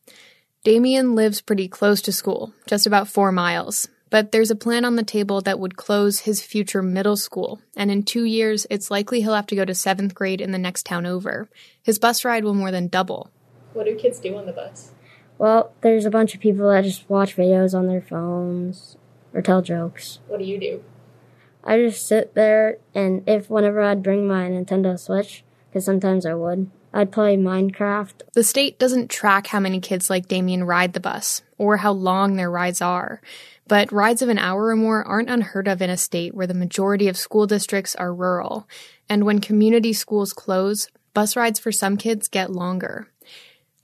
Damien 0.65 1.15
lives 1.15 1.43
pretty 1.43 1.69
close 1.69 2.01
to 2.01 2.13
school, 2.13 2.55
just 2.67 2.87
about 2.87 3.09
four 3.09 3.31
miles, 3.31 3.87
but 4.09 4.33
there's 4.33 4.51
a 4.51 4.57
plan 4.57 4.87
on 4.87 4.97
the 4.97 5.03
table 5.03 5.43
that 5.43 5.61
would 5.61 5.77
close 5.77 6.21
his 6.21 6.43
future 6.43 6.81
middle 6.81 7.19
school, 7.19 7.61
and 7.77 7.91
in 7.91 8.03
two 8.03 8.25
years, 8.25 8.67
it's 8.71 8.91
likely 8.91 9.21
he'll 9.21 9.35
have 9.35 9.47
to 9.49 9.57
go 9.57 9.67
to 9.67 9.75
seventh 9.75 10.15
grade 10.15 10.41
in 10.41 10.53
the 10.53 10.59
next 10.59 10.87
town 10.87 11.05
over. 11.05 11.51
His 11.83 11.99
bus 11.99 12.25
ride 12.25 12.45
will 12.45 12.55
more 12.55 12.71
than 12.71 12.89
double. 12.89 13.31
What 13.75 13.85
do 13.85 13.95
kids 13.95 14.21
do 14.21 14.37
on 14.37 14.47
the 14.47 14.53
bus? 14.53 14.94
Well, 15.39 15.73
there's 15.81 16.07
a 16.07 16.11
bunch 16.11 16.35
of 16.35 16.41
people 16.41 16.71
that 16.71 16.85
just 16.85 17.09
watch 17.09 17.37
videos 17.37 17.77
on 17.77 17.87
their 17.87 18.01
phones 18.01 18.97
or 19.33 19.43
tell 19.43 19.63
jokes. 19.63 20.21
What 20.29 20.39
do 20.39 20.45
you 20.45 20.59
do? 20.59 20.85
I 21.65 21.79
just 21.79 22.07
sit 22.07 22.35
there, 22.35 22.79
and 22.95 23.27
if 23.27 23.49
whenever 23.49 23.81
I'd 23.81 24.03
bring 24.03 24.29
my 24.29 24.49
Nintendo 24.49 24.99
Switch, 24.99 25.45
because 25.71 25.85
sometimes 25.85 26.27
I 26.27 26.35
would, 26.35 26.71
I'd 26.93 27.11
play 27.11 27.37
Minecraft. 27.37 28.23
The 28.35 28.45
state 28.45 28.79
doesn't 28.79 29.11
track 29.11 29.49
how 29.49 29.59
many 29.59 29.81
kids 29.81 30.09
like 30.09 30.29
Damien 30.29 30.63
ride 30.63 30.93
the 30.93 31.01
bus 31.01 31.43
or 31.59 31.79
how 31.79 31.91
long 31.91 32.37
their 32.37 32.51
rides 32.51 32.81
are. 32.81 33.21
But 33.67 33.91
rides 33.91 34.23
of 34.23 34.29
an 34.29 34.39
hour 34.39 34.67
or 34.69 34.77
more 34.77 35.03
aren't 35.03 35.31
unheard 35.31 35.67
of 35.67 35.83
in 35.83 35.91
a 35.91 35.97
state 35.97 36.35
where 36.35 36.47
the 36.47 36.55
majority 36.55 37.09
of 37.09 37.17
school 37.17 37.47
districts 37.47 37.97
are 37.97 38.15
rural. 38.15 38.69
And 39.09 39.25
when 39.25 39.41
community 39.41 39.93
schools 39.93 40.33
close, 40.33 40.89
bus 41.15 41.35
rides 41.35 41.59
for 41.59 41.73
some 41.73 41.97
kids 41.97 42.29
get 42.29 42.53
longer. 42.53 43.09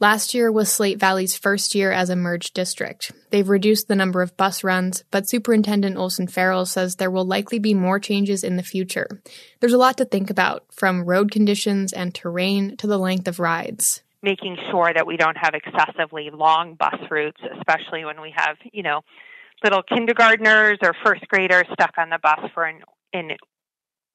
Last 0.00 0.32
year 0.32 0.50
was 0.50 0.72
Slate 0.72 0.98
Valley's 0.98 1.36
first 1.36 1.74
year 1.74 1.92
as 1.92 2.08
a 2.08 2.16
merged 2.16 2.54
district. 2.54 3.12
They've 3.28 3.46
reduced 3.46 3.86
the 3.86 3.94
number 3.94 4.22
of 4.22 4.34
bus 4.34 4.64
runs, 4.64 5.04
but 5.10 5.28
Superintendent 5.28 5.98
Olsen 5.98 6.26
Farrell 6.26 6.64
says 6.64 6.96
there 6.96 7.10
will 7.10 7.26
likely 7.26 7.58
be 7.58 7.74
more 7.74 8.00
changes 8.00 8.42
in 8.42 8.56
the 8.56 8.62
future. 8.62 9.20
There's 9.60 9.74
a 9.74 9.78
lot 9.78 9.98
to 9.98 10.06
think 10.06 10.30
about, 10.30 10.64
from 10.72 11.04
road 11.04 11.30
conditions 11.30 11.92
and 11.92 12.14
terrain 12.14 12.78
to 12.78 12.86
the 12.86 12.96
length 12.96 13.28
of 13.28 13.38
rides. 13.38 14.00
Making 14.22 14.56
sure 14.70 14.90
that 14.90 15.06
we 15.06 15.18
don't 15.18 15.36
have 15.36 15.52
excessively 15.52 16.30
long 16.32 16.76
bus 16.76 16.96
routes, 17.10 17.42
especially 17.58 18.06
when 18.06 18.22
we 18.22 18.32
have, 18.34 18.56
you 18.72 18.82
know, 18.82 19.02
little 19.62 19.82
kindergartners 19.82 20.78
or 20.82 20.94
first 21.04 21.28
graders 21.28 21.66
stuck 21.74 21.98
on 21.98 22.08
the 22.08 22.18
bus 22.22 22.40
for 22.54 22.64
an, 22.64 22.80
an 23.12 23.32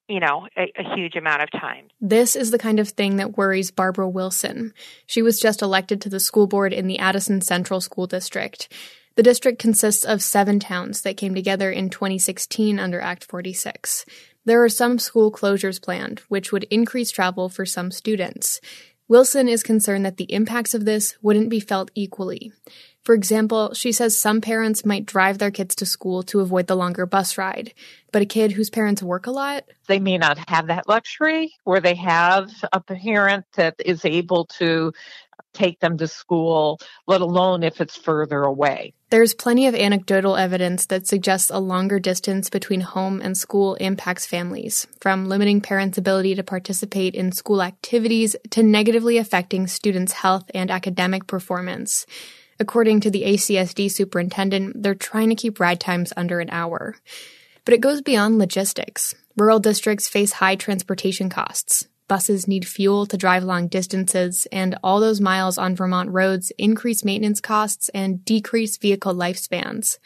you 0.08 0.20
know, 0.20 0.46
a, 0.56 0.72
a, 0.76 0.94
huge 0.94 1.16
amount 1.16 1.42
of 1.42 1.50
time. 1.50 1.88
This 2.00 2.36
is 2.36 2.50
the 2.50 2.58
kind 2.58 2.78
of 2.78 2.90
thing 2.90 3.16
that 3.16 3.36
worries 3.36 3.70
Barbara 3.70 4.08
Wilson. 4.08 4.72
She 5.06 5.22
was 5.22 5.40
just 5.40 5.62
elected 5.62 6.00
to 6.02 6.08
the 6.08 6.20
school 6.20 6.46
board 6.46 6.72
in 6.72 6.86
the 6.86 6.98
Addison 6.98 7.40
Central 7.40 7.80
School 7.80 8.06
District. 8.06 8.68
The 9.16 9.22
district 9.22 9.58
consists 9.58 10.04
of 10.04 10.22
seven 10.22 10.60
towns 10.60 11.02
that 11.02 11.16
came 11.16 11.34
together 11.34 11.70
in 11.70 11.90
2016 11.90 12.78
under 12.78 13.00
Act 13.00 13.24
46. 13.24 14.04
There 14.44 14.62
are 14.62 14.68
some 14.68 14.98
school 14.98 15.32
closures 15.32 15.82
planned, 15.82 16.20
which 16.28 16.52
would 16.52 16.64
increase 16.64 17.10
travel 17.10 17.48
for 17.48 17.66
some 17.66 17.90
students. 17.90 18.60
Wilson 19.08 19.48
is 19.48 19.62
concerned 19.62 20.04
that 20.04 20.18
the 20.18 20.32
impacts 20.32 20.74
of 20.74 20.84
this 20.84 21.16
wouldn't 21.22 21.48
be 21.48 21.60
felt 21.60 21.90
equally. 21.94 22.52
For 23.06 23.14
example, 23.14 23.72
she 23.72 23.92
says 23.92 24.18
some 24.18 24.40
parents 24.40 24.84
might 24.84 25.06
drive 25.06 25.38
their 25.38 25.52
kids 25.52 25.76
to 25.76 25.86
school 25.86 26.24
to 26.24 26.40
avoid 26.40 26.66
the 26.66 26.74
longer 26.74 27.06
bus 27.06 27.38
ride, 27.38 27.72
but 28.10 28.20
a 28.20 28.26
kid 28.26 28.50
whose 28.50 28.68
parents 28.68 29.00
work 29.00 29.28
a 29.28 29.30
lot, 29.30 29.62
they 29.86 30.00
may 30.00 30.18
not 30.18 30.50
have 30.50 30.66
that 30.66 30.88
luxury 30.88 31.54
or 31.64 31.78
they 31.78 31.94
have 31.94 32.50
a 32.72 32.80
parent 32.80 33.44
that 33.54 33.76
is 33.78 34.04
able 34.04 34.46
to 34.58 34.92
take 35.54 35.78
them 35.78 35.96
to 35.98 36.08
school, 36.08 36.80
let 37.06 37.20
alone 37.20 37.62
if 37.62 37.80
it's 37.80 37.96
further 37.96 38.42
away. 38.42 38.92
There's 39.10 39.34
plenty 39.34 39.68
of 39.68 39.76
anecdotal 39.76 40.34
evidence 40.34 40.86
that 40.86 41.06
suggests 41.06 41.48
a 41.48 41.60
longer 41.60 42.00
distance 42.00 42.50
between 42.50 42.80
home 42.80 43.20
and 43.20 43.36
school 43.36 43.76
impacts 43.76 44.26
families, 44.26 44.88
from 45.00 45.28
limiting 45.28 45.60
parents' 45.60 45.96
ability 45.96 46.34
to 46.34 46.42
participate 46.42 47.14
in 47.14 47.30
school 47.30 47.62
activities 47.62 48.34
to 48.50 48.64
negatively 48.64 49.16
affecting 49.16 49.68
students' 49.68 50.12
health 50.12 50.50
and 50.52 50.72
academic 50.72 51.28
performance. 51.28 52.04
According 52.58 53.00
to 53.00 53.10
the 53.10 53.22
ACSD 53.24 53.90
superintendent, 53.90 54.82
they're 54.82 54.94
trying 54.94 55.28
to 55.28 55.34
keep 55.34 55.60
ride 55.60 55.80
times 55.80 56.12
under 56.16 56.40
an 56.40 56.50
hour. 56.50 56.96
But 57.64 57.74
it 57.74 57.80
goes 57.80 58.00
beyond 58.00 58.38
logistics. 58.38 59.14
Rural 59.36 59.58
districts 59.58 60.08
face 60.08 60.32
high 60.32 60.56
transportation 60.56 61.28
costs. 61.28 61.88
Buses 62.08 62.46
need 62.46 62.66
fuel 62.66 63.04
to 63.06 63.16
drive 63.16 63.42
long 63.42 63.66
distances, 63.66 64.46
and 64.52 64.78
all 64.82 65.00
those 65.00 65.20
miles 65.20 65.58
on 65.58 65.74
Vermont 65.74 66.10
roads 66.10 66.52
increase 66.56 67.04
maintenance 67.04 67.40
costs 67.40 67.88
and 67.88 68.24
decrease 68.24 68.76
vehicle 68.76 69.12
lifespans. 69.12 69.98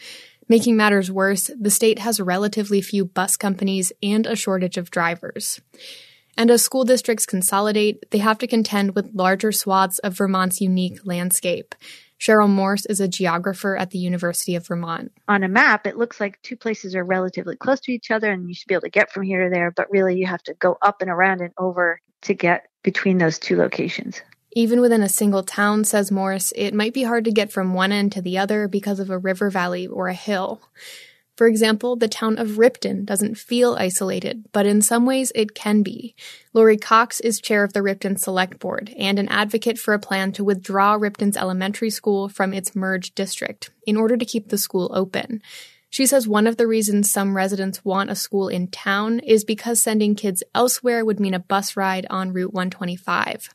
Making 0.48 0.76
matters 0.76 1.12
worse, 1.12 1.50
the 1.60 1.70
state 1.70 1.98
has 2.00 2.18
relatively 2.18 2.80
few 2.80 3.04
bus 3.04 3.36
companies 3.36 3.92
and 4.02 4.26
a 4.26 4.34
shortage 4.34 4.78
of 4.78 4.90
drivers. 4.90 5.60
And 6.36 6.50
as 6.50 6.64
school 6.64 6.84
districts 6.84 7.26
consolidate, 7.26 8.10
they 8.10 8.18
have 8.18 8.38
to 8.38 8.46
contend 8.46 8.94
with 8.94 9.14
larger 9.14 9.52
swaths 9.52 9.98
of 9.98 10.16
Vermont's 10.16 10.60
unique 10.60 11.00
landscape. 11.04 11.74
Cheryl 12.20 12.50
Morse 12.50 12.84
is 12.86 13.00
a 13.00 13.08
geographer 13.08 13.76
at 13.76 13.90
the 13.90 13.98
University 13.98 14.54
of 14.54 14.66
Vermont. 14.66 15.10
On 15.26 15.42
a 15.42 15.48
map, 15.48 15.86
it 15.86 15.96
looks 15.96 16.20
like 16.20 16.40
two 16.42 16.56
places 16.56 16.94
are 16.94 17.04
relatively 17.04 17.56
close 17.56 17.80
to 17.80 17.92
each 17.92 18.10
other 18.10 18.30
and 18.30 18.46
you 18.46 18.54
should 18.54 18.68
be 18.68 18.74
able 18.74 18.82
to 18.82 18.90
get 18.90 19.10
from 19.10 19.22
here 19.22 19.44
to 19.44 19.50
there, 19.50 19.70
but 19.70 19.90
really 19.90 20.16
you 20.16 20.26
have 20.26 20.42
to 20.42 20.54
go 20.54 20.76
up 20.82 21.00
and 21.00 21.10
around 21.10 21.40
and 21.40 21.54
over 21.56 22.00
to 22.22 22.34
get 22.34 22.66
between 22.82 23.16
those 23.16 23.38
two 23.38 23.56
locations. 23.56 24.20
Even 24.52 24.80
within 24.80 25.02
a 25.02 25.08
single 25.08 25.42
town, 25.42 25.84
says 25.84 26.10
Morse, 26.10 26.52
it 26.56 26.74
might 26.74 26.92
be 26.92 27.04
hard 27.04 27.24
to 27.24 27.32
get 27.32 27.52
from 27.52 27.72
one 27.72 27.92
end 27.92 28.12
to 28.12 28.20
the 28.20 28.36
other 28.36 28.68
because 28.68 29.00
of 29.00 29.08
a 29.08 29.18
river 29.18 29.48
valley 29.48 29.86
or 29.86 30.08
a 30.08 30.14
hill. 30.14 30.60
For 31.40 31.46
example, 31.46 31.96
the 31.96 32.06
town 32.06 32.36
of 32.36 32.58
Ripton 32.58 33.06
doesn't 33.06 33.38
feel 33.38 33.74
isolated, 33.78 34.44
but 34.52 34.66
in 34.66 34.82
some 34.82 35.06
ways 35.06 35.32
it 35.34 35.54
can 35.54 35.82
be. 35.82 36.14
Lori 36.52 36.76
Cox 36.76 37.18
is 37.18 37.40
chair 37.40 37.64
of 37.64 37.72
the 37.72 37.80
Ripton 37.80 38.18
Select 38.18 38.58
Board 38.58 38.92
and 38.98 39.18
an 39.18 39.26
advocate 39.28 39.78
for 39.78 39.94
a 39.94 39.98
plan 39.98 40.32
to 40.32 40.44
withdraw 40.44 40.96
Ripton's 41.00 41.38
elementary 41.38 41.88
school 41.88 42.28
from 42.28 42.52
its 42.52 42.76
merged 42.76 43.14
district 43.14 43.70
in 43.86 43.96
order 43.96 44.18
to 44.18 44.26
keep 44.26 44.50
the 44.50 44.58
school 44.58 44.90
open. 44.92 45.40
She 45.92 46.06
says 46.06 46.28
one 46.28 46.46
of 46.46 46.56
the 46.56 46.68
reasons 46.68 47.10
some 47.10 47.36
residents 47.36 47.84
want 47.84 48.10
a 48.10 48.14
school 48.14 48.46
in 48.46 48.68
town 48.68 49.18
is 49.18 49.42
because 49.42 49.82
sending 49.82 50.14
kids 50.14 50.44
elsewhere 50.54 51.04
would 51.04 51.18
mean 51.18 51.34
a 51.34 51.40
bus 51.40 51.76
ride 51.76 52.06
on 52.08 52.32
Route 52.32 52.54
125. 52.54 53.48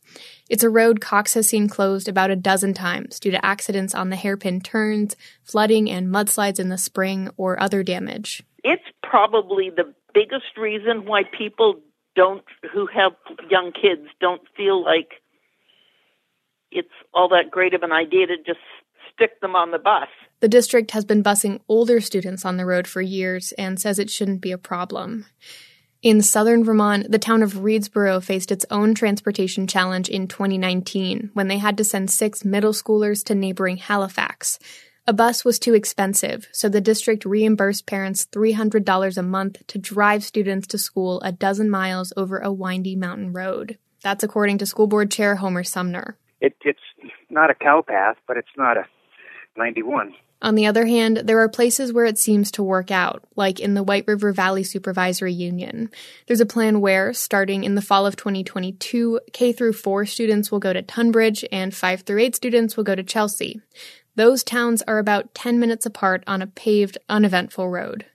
It's 0.50 0.64
a 0.64 0.70
road 0.70 1.00
Cox 1.00 1.34
has 1.36 1.48
seen 1.48 1.70
closed 1.70 2.10
about 2.10 2.32
a 2.32 2.36
dozen 2.36 2.74
times 2.74 3.22
due 3.22 3.32
to 3.32 3.44
accidents 3.44 3.96
on 3.96 4.10
the 4.10 4.18
hairpin 4.18 4.60
turns, 4.60 5.16
flooding 5.44 5.90
and 5.90 6.10
mudslides 6.10 6.60
in 6.60 6.68
the 6.68 6.78
spring, 6.78 7.30
or 7.38 7.58
other 7.58 7.84
damage. 7.84 8.44
It's 8.66 8.84
probably 9.02 9.70
the 9.70 9.94
biggest 10.14 10.58
reason 10.58 11.06
why 11.06 11.24
people 11.24 11.80
don't, 12.18 12.44
who 12.74 12.86
have 12.88 13.14
young 13.50 13.72
kids, 13.72 14.08
don't 14.20 14.42
feel 14.58 14.84
like 14.84 15.22
it's 16.70 16.90
all 17.14 17.30
that 17.30 17.50
great 17.50 17.74
of 17.74 17.84
an 17.84 17.94
idea 17.94 18.28
to 18.28 18.36
just 18.46 18.60
stick 19.14 19.40
them 19.40 19.56
on 19.56 19.72
the 19.72 19.80
bus. 19.80 20.10
The 20.46 20.50
district 20.50 20.92
has 20.92 21.06
been 21.06 21.24
busing 21.24 21.62
older 21.68 22.00
students 22.00 22.46
on 22.46 22.58
the 22.58 22.68
road 22.68 22.88
for 22.88 23.02
years 23.02 23.52
and 23.54 23.82
says 23.82 23.98
it 23.98 24.12
shouldn't 24.12 24.42
be 24.42 24.52
a 24.52 24.60
problem. 24.60 25.26
In 26.04 26.22
southern 26.22 26.64
Vermont, 26.64 27.10
the 27.10 27.18
town 27.18 27.42
of 27.42 27.54
Readsboro 27.54 28.24
faced 28.24 28.52
its 28.52 28.64
own 28.70 28.94
transportation 28.94 29.66
challenge 29.66 30.08
in 30.08 30.28
2019 30.28 31.32
when 31.34 31.48
they 31.48 31.58
had 31.58 31.80
to 31.80 31.84
send 31.84 32.12
six 32.12 32.46
middle 32.46 32.74
schoolers 32.74 33.24
to 33.24 33.34
neighboring 33.34 33.78
Halifax. 33.78 34.60
A 35.08 35.14
bus 35.14 35.44
was 35.44 35.58
too 35.58 35.74
expensive, 35.74 36.48
so 36.52 36.70
the 36.70 36.80
district 36.80 37.26
reimbursed 37.26 37.88
parents 37.88 38.28
$300 38.28 39.18
a 39.18 39.24
month 39.24 39.66
to 39.66 39.80
drive 39.80 40.24
students 40.24 40.68
to 40.68 40.78
school 40.78 41.22
a 41.22 41.32
dozen 41.32 41.72
miles 41.72 42.14
over 42.16 42.38
a 42.38 42.54
windy 42.54 42.96
mountain 42.96 43.34
road. 43.34 43.80
That's 44.04 44.24
according 44.24 44.60
to 44.60 44.68
school 44.68 44.86
board 44.86 45.10
chair 45.10 45.38
Homer 45.38 45.64
Sumner. 45.64 46.20
It, 46.40 46.56
it's 46.64 46.78
not 47.32 47.50
a 47.50 47.56
cow 47.56 47.82
path, 47.82 48.18
but 48.28 48.38
it's 48.38 48.56
not 48.56 48.78
a 48.78 48.86
91. 49.58 50.14
On 50.42 50.56
the 50.56 50.66
other 50.66 50.86
hand, 50.86 51.22
there 51.24 51.40
are 51.40 51.50
places 51.50 51.94
where 51.94 52.06
it 52.06 52.18
seems 52.18 52.52
to 52.52 52.64
work 52.64 52.92
out, 52.92 53.24
like 53.36 53.60
in 53.60 53.74
the 53.74 53.84
White 53.84 54.06
River 54.08 54.32
Valley 54.32 54.64
Supervisory 54.64 55.34
Union. 55.34 55.90
There's 56.28 56.42
a 56.42 56.46
plan 56.46 56.82
where, 56.82 57.14
starting 57.14 57.64
in 57.64 57.76
the 57.76 57.82
fall 57.82 58.06
of 58.06 58.16
2022, 58.16 59.22
K 59.34 59.54
through 59.54 59.74
4 59.74 60.06
students 60.06 60.52
will 60.52 60.60
go 60.60 60.74
to 60.74 60.82
Tunbridge 60.82 61.46
and 61.52 61.74
5 61.74 62.02
through 62.02 62.20
8 62.20 62.36
students 62.36 62.78
will 62.78 62.84
go 62.84 62.96
to 62.96 63.04
Chelsea. 63.04 63.62
Those 64.16 64.44
towns 64.44 64.82
are 64.84 65.00
about 65.00 65.34
10 65.34 65.60
minutes 65.60 65.86
apart 65.86 66.24
on 66.28 66.42
a 66.42 66.48
paved, 66.48 66.98
uneventful 67.10 67.70
road. 67.70 68.06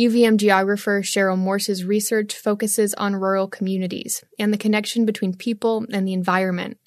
UVM 0.00 0.38
geographer 0.38 1.02
Cheryl 1.02 1.36
Morse's 1.36 1.84
research 1.84 2.34
focuses 2.34 2.94
on 2.94 3.14
rural 3.14 3.46
communities 3.46 4.24
and 4.38 4.52
the 4.52 4.58
connection 4.58 5.04
between 5.04 5.34
people 5.34 5.84
and 5.92 6.08
the 6.08 6.14
environment. 6.14 6.78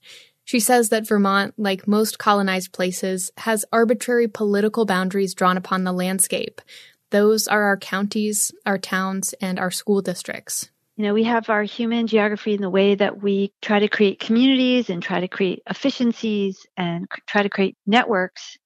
She 0.45 0.59
says 0.59 0.89
that 0.89 1.07
Vermont, 1.07 1.55
like 1.57 1.87
most 1.87 2.19
colonized 2.19 2.71
places, 2.71 3.31
has 3.37 3.65
arbitrary 3.73 4.27
political 4.27 4.85
boundaries 4.85 5.33
drawn 5.33 5.57
upon 5.57 5.83
the 5.83 5.91
landscape. 5.91 6.61
Those 7.09 7.47
are 7.47 7.63
our 7.63 7.77
counties, 7.77 8.51
our 8.65 8.77
towns, 8.77 9.33
and 9.41 9.59
our 9.59 9.71
school 9.71 10.01
districts. 10.01 10.69
You 10.97 11.05
know, 11.05 11.13
we 11.13 11.23
have 11.23 11.49
our 11.49 11.63
human 11.63 12.07
geography 12.07 12.53
in 12.53 12.61
the 12.61 12.69
way 12.69 12.95
that 12.95 13.21
we 13.21 13.51
try 13.61 13.79
to 13.79 13.89
create 13.89 14.19
communities 14.19 14.89
and 14.89 15.03
try 15.03 15.19
to 15.19 15.27
create 15.27 15.61
efficiencies 15.69 16.65
and 16.77 17.07
try 17.27 17.43
to 17.43 17.49
create 17.49 17.75
networks. 17.85 18.57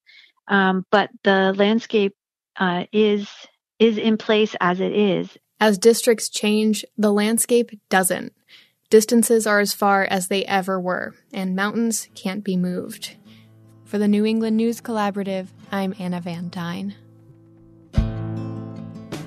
Um, 0.47 0.85
but 0.91 1.09
the 1.23 1.53
landscape 1.57 2.13
uh, 2.57 2.85
is 2.91 3.27
is 3.79 3.97
in 3.97 4.17
place 4.17 4.55
as 4.59 4.81
it 4.81 4.91
is. 4.91 5.37
As 5.61 5.77
districts 5.77 6.29
change, 6.29 6.85
the 6.97 7.13
landscape 7.13 7.71
doesn't. 7.89 8.33
Distances 8.89 9.45
are 9.45 9.59
as 9.59 9.71
far 9.71 10.03
as 10.05 10.29
they 10.29 10.43
ever 10.45 10.79
were, 10.79 11.13
and 11.31 11.55
mountains 11.55 12.07
can't 12.15 12.43
be 12.43 12.57
moved. 12.57 13.17
For 13.85 13.99
the 13.99 14.07
New 14.07 14.25
England 14.25 14.57
News 14.57 14.81
Collaborative, 14.81 15.49
I'm 15.71 15.93
Anna 15.99 16.19
Van 16.19 16.49
Dine. 16.49 16.95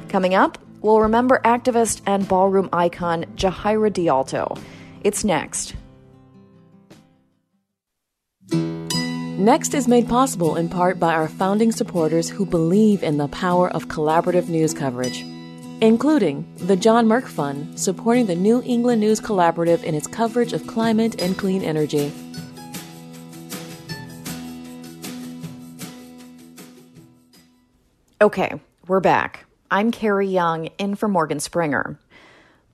Coming 0.09 0.35
up, 0.35 0.59
we'll 0.81 1.01
remember 1.01 1.41
activist 1.45 2.03
and 2.07 2.27
ballroom 2.27 2.71
icon 2.73 3.25
Jahaira 3.37 3.93
DeAlto. 3.93 4.61
It's 5.05 5.23
next. 5.23 5.77
Next 8.51 9.75
is 9.75 9.87
made 9.87 10.09
possible 10.09 10.57
in 10.57 10.69
part 10.69 10.99
by 10.99 11.15
our 11.15 11.29
founding 11.29 11.71
supporters 11.71 12.29
who 12.29 12.45
believe 12.45 13.05
in 13.05 13.17
the 13.17 13.29
power 13.29 13.71
of 13.71 13.87
collaborative 13.87 14.49
news 14.49 14.75
coverage. 14.75 15.25
Including 15.83 16.47
the 16.59 16.77
John 16.77 17.09
Merck 17.09 17.27
Fund, 17.27 17.77
supporting 17.77 18.27
the 18.27 18.37
New 18.37 18.63
England 18.63 19.01
News 19.01 19.21
Collaborative 19.21 19.83
in 19.83 19.97
its 19.97 20.07
coverage 20.07 20.53
of 20.53 20.65
climate 20.69 21.21
and 21.21 21.37
clean 21.37 21.61
energy. 21.61 22.13
Okay, 28.21 28.61
we're 28.87 29.01
back. 29.01 29.45
I'm 29.73 29.91
Carrie 29.91 30.29
Jung, 30.29 30.67
in 30.79 30.95
for 30.95 31.09
Morgan 31.09 31.41
Springer. 31.41 31.99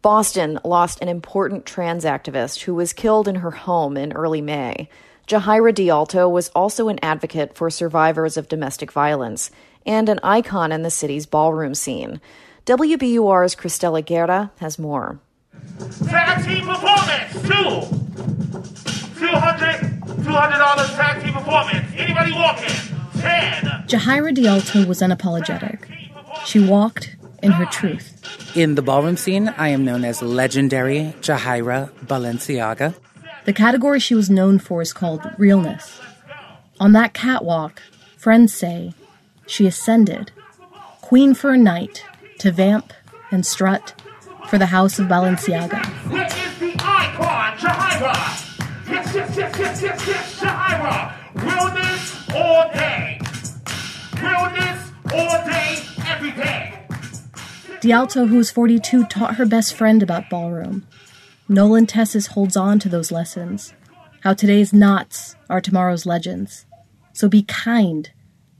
Boston 0.02 0.60
lost 0.62 1.00
an 1.00 1.08
important 1.08 1.64
trans 1.64 2.04
activist 2.04 2.64
who 2.64 2.74
was 2.74 2.92
killed 2.92 3.26
in 3.26 3.36
her 3.36 3.52
home 3.52 3.96
in 3.96 4.12
early 4.12 4.42
May. 4.42 4.90
Jahaira 5.26 5.72
DeAlto 5.72 6.30
was 6.30 6.50
also 6.50 6.88
an 6.88 6.98
advocate 7.02 7.56
for 7.56 7.70
survivors 7.70 8.36
of 8.36 8.50
domestic 8.50 8.92
violence 8.92 9.50
and 9.86 10.10
an 10.10 10.20
icon 10.22 10.72
in 10.72 10.82
the 10.82 10.90
city's 10.90 11.24
ballroom 11.24 11.74
scene. 11.74 12.20
WBUR's 12.68 13.56
Cristela 13.56 14.04
Guerra 14.04 14.52
has 14.58 14.78
more. 14.78 15.18
Tag 16.06 16.44
team 16.44 16.66
performance, 16.66 17.32
two. 17.32 17.96
$200, 19.24 20.00
$200 20.22 20.96
tag 20.96 21.22
team 21.22 21.32
performance. 21.32 21.86
Anybody 21.96 22.32
walking? 22.32 22.68
10. 23.20 23.64
Jahaira 23.88 24.36
DeAlto 24.36 24.86
was 24.86 25.00
unapologetic. 25.00 25.78
She 26.44 26.60
walked 26.60 27.16
in 27.42 27.52
her 27.52 27.64
truth. 27.64 28.20
In 28.54 28.74
the 28.74 28.82
ballroom 28.82 29.16
scene, 29.16 29.48
I 29.56 29.68
am 29.68 29.86
known 29.86 30.04
as 30.04 30.20
legendary 30.20 31.14
Jahaira 31.22 31.90
Balenciaga. 32.04 32.94
The 33.46 33.54
category 33.54 33.98
she 33.98 34.14
was 34.14 34.28
known 34.28 34.58
for 34.58 34.82
is 34.82 34.92
called 34.92 35.22
realness. 35.38 36.02
On 36.78 36.92
that 36.92 37.14
catwalk, 37.14 37.80
friends 38.18 38.52
say 38.52 38.92
she 39.46 39.66
ascended, 39.66 40.32
queen 41.00 41.32
for 41.32 41.52
a 41.52 41.56
night, 41.56 42.04
to 42.38 42.52
vamp 42.52 42.92
and 43.30 43.44
strut 43.44 44.00
for 44.48 44.58
the 44.58 44.66
house 44.66 44.98
of 44.98 45.06
Balenciaga. 45.06 45.84
Where 46.10 46.26
is 46.26 46.58
the 46.58 46.72
icon, 46.78 47.56
Jahaira? 47.58 48.88
Yes, 48.88 49.14
yes, 49.14 49.36
yes, 49.36 49.58
yes, 49.58 49.82
yes, 49.82 50.06
yes, 50.06 50.40
Jahaira. 50.40 51.12
Realness 51.34 52.28
all 52.34 52.70
day. 52.72 53.20
Realness 54.22 54.90
all 55.12 55.44
day, 55.46 55.78
every 56.06 56.30
day. 56.32 56.74
DeAlto, 57.80 58.28
who 58.28 58.38
is 58.38 58.50
42, 58.50 59.04
taught 59.06 59.36
her 59.36 59.46
best 59.46 59.74
friend 59.74 60.02
about 60.02 60.30
ballroom. 60.30 60.86
Nolan 61.48 61.86
Tessis 61.86 62.28
holds 62.28 62.56
on 62.56 62.78
to 62.80 62.88
those 62.88 63.12
lessons. 63.12 63.72
How 64.22 64.34
today's 64.34 64.72
knots 64.72 65.36
are 65.48 65.60
tomorrow's 65.60 66.06
legends. 66.06 66.66
So 67.12 67.28
be 67.28 67.42
kind 67.42 68.10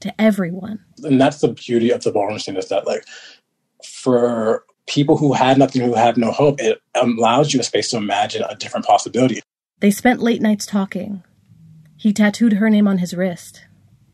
to 0.01 0.15
everyone. 0.21 0.85
And 1.03 1.21
that's 1.21 1.41
the 1.41 1.49
beauty 1.49 1.91
of 1.91 2.03
the 2.03 2.13
ballroom 2.13 2.39
scene 2.39 2.57
is 2.57 2.69
that, 2.69 2.87
like, 2.87 3.05
for 3.85 4.65
people 4.87 5.17
who 5.17 5.33
had 5.33 5.59
nothing, 5.59 5.83
who 5.83 5.95
had 5.95 6.17
no 6.17 6.33
hope, 6.33 6.61
it 6.61 6.81
um, 7.01 7.19
allows 7.19 7.53
you 7.53 7.61
a 7.61 7.63
space 7.63 7.91
to 7.91 7.97
imagine 7.97 8.43
a 8.49 8.57
different 8.57 8.87
possibility. 8.87 9.41
They 9.81 9.91
spent 9.91 10.21
late 10.21 10.43
nights 10.43 10.67
talking. 10.67 11.23
He 11.97 12.13
tattooed 12.13 12.55
her 12.55 12.71
name 12.71 12.89
on 12.89 12.99
his 12.99 13.15
wrist. 13.15 13.67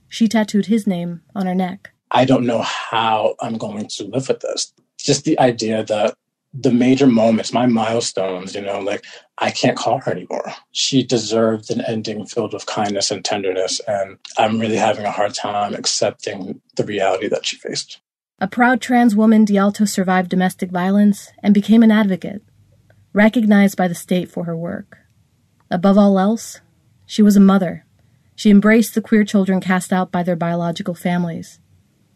She 0.08 0.28
tattooed 0.28 0.66
his 0.66 0.86
name 0.86 1.22
on 1.34 1.46
her 1.46 1.54
neck. 1.54 1.90
I 2.10 2.24
don't 2.24 2.46
know 2.46 2.62
how 2.62 3.34
I'm 3.40 3.58
going 3.58 3.88
to 3.88 4.04
live 4.04 4.28
with 4.28 4.40
this. 4.40 4.72
Just 4.98 5.24
the 5.24 5.38
idea 5.38 5.84
that 5.84 6.14
the 6.54 6.70
major 6.70 7.08
moments, 7.08 7.52
my 7.52 7.66
milestones, 7.66 8.54
you 8.54 8.60
know, 8.60 8.78
like 8.78 9.04
I 9.38 9.50
can't 9.50 9.76
call 9.76 10.00
her 10.00 10.12
anymore. 10.12 10.52
She 10.70 11.02
deserved 11.02 11.70
an 11.70 11.80
ending 11.80 12.26
filled 12.26 12.52
with 12.52 12.66
kindness 12.66 13.10
and 13.10 13.24
tenderness. 13.24 13.80
And 13.88 14.18
I'm 14.38 14.60
really 14.60 14.76
having 14.76 15.04
a 15.04 15.10
hard 15.10 15.34
time 15.34 15.74
accepting 15.74 16.60
the 16.76 16.84
reality 16.84 17.26
that 17.28 17.44
she 17.44 17.56
faced. 17.56 18.00
A 18.40 18.48
proud 18.48 18.80
trans 18.80 19.14
woman, 19.14 19.46
DeAlto 19.46 19.88
survived 19.88 20.28
domestic 20.28 20.72
violence 20.72 21.30
and 21.40 21.54
became 21.54 21.84
an 21.84 21.92
advocate, 21.92 22.42
recognized 23.12 23.76
by 23.76 23.86
the 23.86 23.94
state 23.94 24.28
for 24.28 24.42
her 24.44 24.56
work. 24.56 24.98
Above 25.70 25.96
all 25.96 26.18
else, 26.18 26.60
she 27.06 27.22
was 27.22 27.36
a 27.36 27.40
mother. 27.40 27.86
She 28.34 28.50
embraced 28.50 28.96
the 28.96 29.00
queer 29.00 29.24
children 29.24 29.60
cast 29.60 29.92
out 29.92 30.10
by 30.10 30.24
their 30.24 30.34
biological 30.34 30.96
families. 30.96 31.60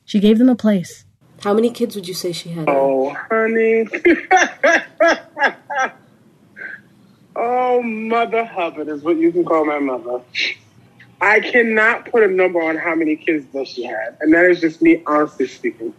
She 0.04 0.18
gave 0.18 0.38
them 0.38 0.48
a 0.48 0.56
place. 0.56 1.04
How 1.44 1.54
many 1.54 1.70
kids 1.70 1.94
would 1.94 2.08
you 2.08 2.14
say 2.14 2.32
she 2.32 2.48
had? 2.48 2.68
Oh, 2.68 3.16
honey. 3.30 3.86
oh, 7.36 7.80
Mother 7.80 8.44
Hubbard 8.44 8.88
is 8.88 9.02
what 9.02 9.18
you 9.18 9.30
can 9.30 9.44
call 9.44 9.64
my 9.64 9.78
mother. 9.78 10.20
I 11.20 11.38
cannot 11.38 12.10
put 12.10 12.24
a 12.24 12.28
number 12.28 12.60
on 12.60 12.76
how 12.76 12.96
many 12.96 13.14
kids 13.14 13.46
that 13.52 13.68
she 13.68 13.84
had, 13.84 14.16
and 14.20 14.34
that 14.34 14.46
is 14.46 14.60
just 14.60 14.82
me 14.82 15.00
honestly 15.06 15.46
speaking. 15.46 15.94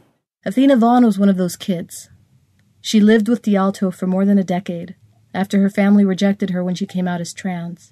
Athena 0.45 0.77
Vaughn 0.77 1.05
was 1.05 1.19
one 1.19 1.27
of 1.27 1.35
those 1.35 1.57
kids. 1.57 2.09
She 2.79 3.01
lived 3.01 3.27
with 3.27 3.41
DeAlto 3.41 3.93
for 3.93 4.07
more 4.07 4.23
than 4.23 4.39
a 4.39 4.43
decade 4.43 4.95
after 5.33 5.59
her 5.59 5.69
family 5.69 6.05
rejected 6.05 6.51
her 6.51 6.63
when 6.63 6.75
she 6.75 6.85
came 6.85 7.07
out 7.07 7.19
as 7.19 7.33
trans. 7.33 7.91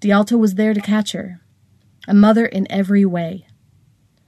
DeAlto 0.00 0.38
was 0.38 0.54
there 0.54 0.72
to 0.72 0.80
catch 0.80 1.12
her, 1.12 1.40
a 2.06 2.14
mother 2.14 2.46
in 2.46 2.70
every 2.70 3.04
way. 3.04 3.46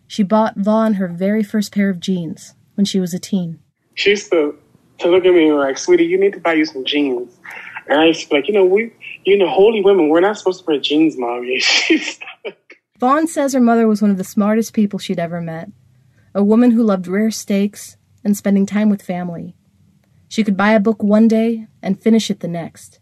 She 0.08 0.24
bought 0.24 0.58
Vaughn 0.58 0.94
her 0.94 1.06
very 1.06 1.44
first 1.44 1.72
pair 1.72 1.88
of 1.88 2.00
jeans 2.00 2.54
when 2.74 2.84
she 2.84 2.98
was 2.98 3.14
a 3.14 3.20
teen. 3.20 3.60
She 3.94 4.10
used 4.10 4.30
to, 4.32 4.58
to 4.98 5.08
look 5.08 5.24
at 5.24 5.32
me 5.32 5.48
and 5.48 5.56
like, 5.56 5.78
sweetie, 5.78 6.06
you 6.06 6.18
need 6.18 6.32
to 6.32 6.40
buy 6.40 6.54
you 6.54 6.64
some 6.64 6.84
jeans. 6.84 7.38
And 7.86 8.00
I 8.00 8.06
used 8.06 8.22
to 8.22 8.28
be 8.28 8.36
like, 8.36 8.48
you 8.48 8.54
know, 8.54 8.64
we, 8.64 8.92
you 9.24 9.38
know, 9.38 9.48
holy 9.48 9.82
women, 9.82 10.08
we're 10.08 10.20
not 10.20 10.36
supposed 10.36 10.60
to 10.60 10.66
wear 10.66 10.80
jeans, 10.80 11.16
mommy. 11.16 11.62
Vaughn 12.98 13.28
says 13.28 13.52
her 13.52 13.60
mother 13.60 13.86
was 13.86 14.02
one 14.02 14.10
of 14.10 14.18
the 14.18 14.24
smartest 14.24 14.74
people 14.74 14.98
she'd 14.98 15.20
ever 15.20 15.40
met, 15.40 15.70
a 16.34 16.44
woman 16.44 16.70
who 16.70 16.82
loved 16.82 17.08
rare 17.08 17.30
steaks 17.30 17.96
and 18.24 18.36
spending 18.36 18.66
time 18.66 18.88
with 18.88 19.02
family. 19.02 19.56
She 20.28 20.44
could 20.44 20.56
buy 20.56 20.72
a 20.72 20.80
book 20.80 21.02
one 21.02 21.26
day 21.26 21.66
and 21.82 22.00
finish 22.00 22.30
it 22.30 22.40
the 22.40 22.48
next. 22.48 23.00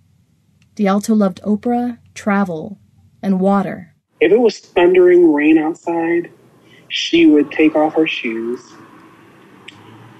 DeAlto 0.76 1.16
loved 1.16 1.42
Oprah, 1.42 1.98
travel, 2.14 2.78
and 3.22 3.40
water. 3.40 3.94
If 4.20 4.32
it 4.32 4.40
was 4.40 4.58
thundering 4.58 5.32
rain 5.32 5.58
outside, 5.58 6.30
she 6.88 7.26
would 7.26 7.52
take 7.52 7.74
off 7.74 7.94
her 7.94 8.06
shoes 8.06 8.60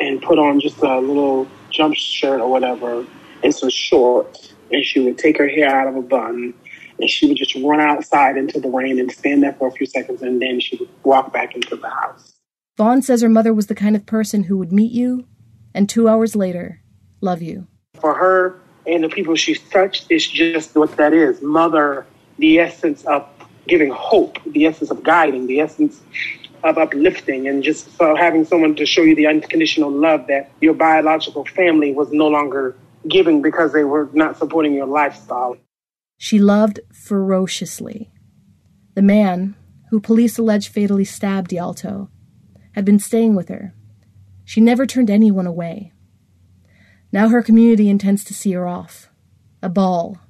and 0.00 0.20
put 0.20 0.38
on 0.38 0.60
just 0.60 0.78
a 0.82 0.98
little 0.98 1.48
jump 1.70 1.94
shirt 1.94 2.40
or 2.40 2.50
whatever 2.50 3.06
and 3.42 3.54
some 3.54 3.70
shorts. 3.70 4.52
And 4.70 4.84
she 4.84 5.00
would 5.00 5.16
take 5.16 5.38
her 5.38 5.48
hair 5.48 5.74
out 5.74 5.88
of 5.88 5.96
a 5.96 6.02
bun 6.02 6.52
and 7.00 7.08
she 7.08 7.26
would 7.26 7.38
just 7.38 7.54
run 7.54 7.80
outside 7.80 8.36
into 8.36 8.60
the 8.60 8.68
rain 8.68 8.98
and 8.98 9.10
stand 9.10 9.42
there 9.42 9.54
for 9.54 9.68
a 9.68 9.72
few 9.72 9.86
seconds 9.86 10.20
and 10.20 10.42
then 10.42 10.60
she 10.60 10.76
would 10.76 10.90
walk 11.04 11.32
back 11.32 11.54
into 11.54 11.74
the 11.74 11.88
house. 11.88 12.37
Vaughn 12.78 13.02
says 13.02 13.22
her 13.22 13.28
mother 13.28 13.52
was 13.52 13.66
the 13.66 13.74
kind 13.74 13.96
of 13.96 14.06
person 14.06 14.44
who 14.44 14.56
would 14.56 14.72
meet 14.72 14.92
you 14.92 15.26
and 15.74 15.88
two 15.88 16.08
hours 16.08 16.36
later, 16.36 16.80
love 17.20 17.42
you. 17.42 17.66
For 18.00 18.14
her 18.14 18.60
and 18.86 19.02
the 19.02 19.08
people 19.08 19.34
she's 19.34 19.60
touched, 19.70 20.06
it's 20.10 20.28
just 20.28 20.76
what 20.76 20.96
that 20.96 21.12
is. 21.12 21.42
Mother, 21.42 22.06
the 22.38 22.60
essence 22.60 23.04
of 23.04 23.28
giving 23.66 23.90
hope, 23.90 24.38
the 24.44 24.64
essence 24.66 24.92
of 24.92 25.02
guiding, 25.02 25.48
the 25.48 25.58
essence 25.58 26.00
of 26.62 26.78
uplifting, 26.78 27.48
and 27.48 27.64
just 27.64 27.96
so 27.96 28.14
having 28.14 28.44
someone 28.44 28.76
to 28.76 28.86
show 28.86 29.02
you 29.02 29.16
the 29.16 29.26
unconditional 29.26 29.90
love 29.90 30.28
that 30.28 30.48
your 30.60 30.74
biological 30.74 31.44
family 31.46 31.92
was 31.92 32.12
no 32.12 32.28
longer 32.28 32.76
giving 33.08 33.42
because 33.42 33.72
they 33.72 33.82
were 33.82 34.08
not 34.12 34.38
supporting 34.38 34.72
your 34.72 34.86
lifestyle. 34.86 35.56
She 36.16 36.38
loved 36.38 36.78
ferociously. 36.92 38.12
The 38.94 39.02
man, 39.02 39.56
who 39.90 40.00
police 40.00 40.38
allege 40.38 40.68
fatally 40.68 41.04
stabbed 41.04 41.50
DeAlto, 41.50 42.08
had 42.78 42.84
been 42.84 43.00
staying 43.00 43.34
with 43.34 43.48
her. 43.48 43.74
She 44.44 44.60
never 44.60 44.86
turned 44.86 45.10
anyone 45.10 45.48
away. 45.48 45.92
Now 47.10 47.28
her 47.28 47.42
community 47.42 47.90
intends 47.90 48.22
to 48.24 48.34
see 48.34 48.52
her 48.52 48.68
off. 48.68 49.08
A 49.60 49.68
ball, 49.68 50.20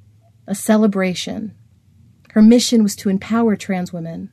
a 0.47 0.55
celebration. 0.55 1.55
Her 2.31 2.41
mission 2.41 2.83
was 2.83 2.97
to 2.97 3.11
empower 3.11 3.55
trans 3.55 3.93
women. 3.93 4.31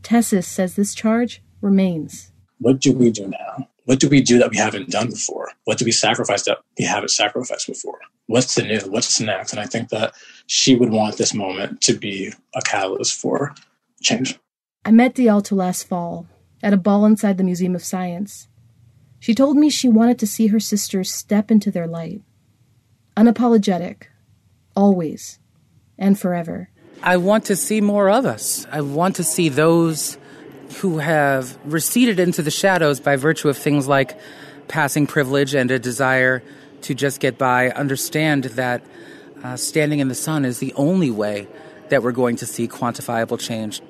Tessis 0.00 0.44
says 0.44 0.76
this 0.76 0.94
charge 0.94 1.42
remains. 1.60 2.30
What 2.58 2.78
do 2.78 2.92
we 2.92 3.10
do 3.10 3.26
now? 3.26 3.68
What 3.84 3.98
do 3.98 4.08
we 4.08 4.22
do 4.22 4.38
that 4.38 4.50
we 4.50 4.56
haven't 4.56 4.90
done 4.90 5.10
before? 5.10 5.50
What 5.64 5.78
do 5.78 5.84
we 5.84 5.90
sacrifice 5.90 6.44
that 6.44 6.58
we 6.78 6.84
haven't 6.84 7.10
sacrificed 7.10 7.66
before? 7.66 7.98
What's 8.26 8.54
the 8.54 8.62
new? 8.62 8.78
What's 8.82 9.18
the 9.18 9.24
next? 9.24 9.50
And 9.50 9.60
I 9.60 9.66
think 9.66 9.88
that 9.88 10.14
she 10.46 10.76
would 10.76 10.90
want 10.90 11.16
this 11.16 11.34
moment 11.34 11.80
to 11.80 11.94
be 11.94 12.32
a 12.54 12.62
catalyst 12.62 13.20
for 13.20 13.56
change. 14.00 14.38
I 14.84 14.92
met 14.92 15.16
DeAlto 15.16 15.56
last 15.56 15.88
fall 15.88 16.28
at 16.62 16.72
a 16.72 16.76
ball 16.76 17.04
inside 17.04 17.38
the 17.38 17.44
Museum 17.44 17.74
of 17.74 17.84
Science. 17.84 18.48
She 19.18 19.34
told 19.34 19.56
me 19.56 19.70
she 19.70 19.88
wanted 19.88 20.18
to 20.18 20.26
see 20.26 20.48
her 20.48 20.60
sisters 20.60 21.12
step 21.12 21.50
into 21.50 21.70
their 21.70 21.86
light. 21.86 22.22
Unapologetic, 23.16 24.04
always, 24.74 25.38
and 25.98 26.18
forever. 26.18 26.70
I 27.02 27.16
want 27.16 27.44
to 27.46 27.56
see 27.56 27.80
more 27.80 28.10
of 28.10 28.26
us. 28.26 28.66
I 28.70 28.80
want 28.80 29.16
to 29.16 29.24
see 29.24 29.48
those 29.48 30.18
who 30.78 30.98
have 30.98 31.58
receded 31.64 32.20
into 32.20 32.42
the 32.42 32.50
shadows 32.50 33.00
by 33.00 33.16
virtue 33.16 33.48
of 33.48 33.58
things 33.58 33.88
like 33.88 34.18
passing 34.68 35.06
privilege 35.06 35.54
and 35.54 35.70
a 35.70 35.78
desire 35.78 36.42
to 36.82 36.94
just 36.94 37.20
get 37.20 37.36
by 37.36 37.70
understand 37.70 38.44
that 38.44 38.82
uh, 39.42 39.56
standing 39.56 39.98
in 39.98 40.08
the 40.08 40.14
sun 40.14 40.44
is 40.44 40.58
the 40.58 40.72
only 40.74 41.10
way 41.10 41.48
that 41.88 42.02
we're 42.02 42.12
going 42.12 42.36
to 42.36 42.46
see 42.46 42.68
quantifiable 42.68 43.38
change. 43.38 43.82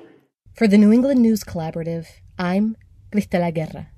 For 0.55 0.67
the 0.67 0.77
New 0.77 0.91
England 0.91 1.21
News 1.21 1.43
Collaborative, 1.43 2.07
I'm 2.41 2.75
Cristela 3.13 3.53
Guerra. 3.53 3.89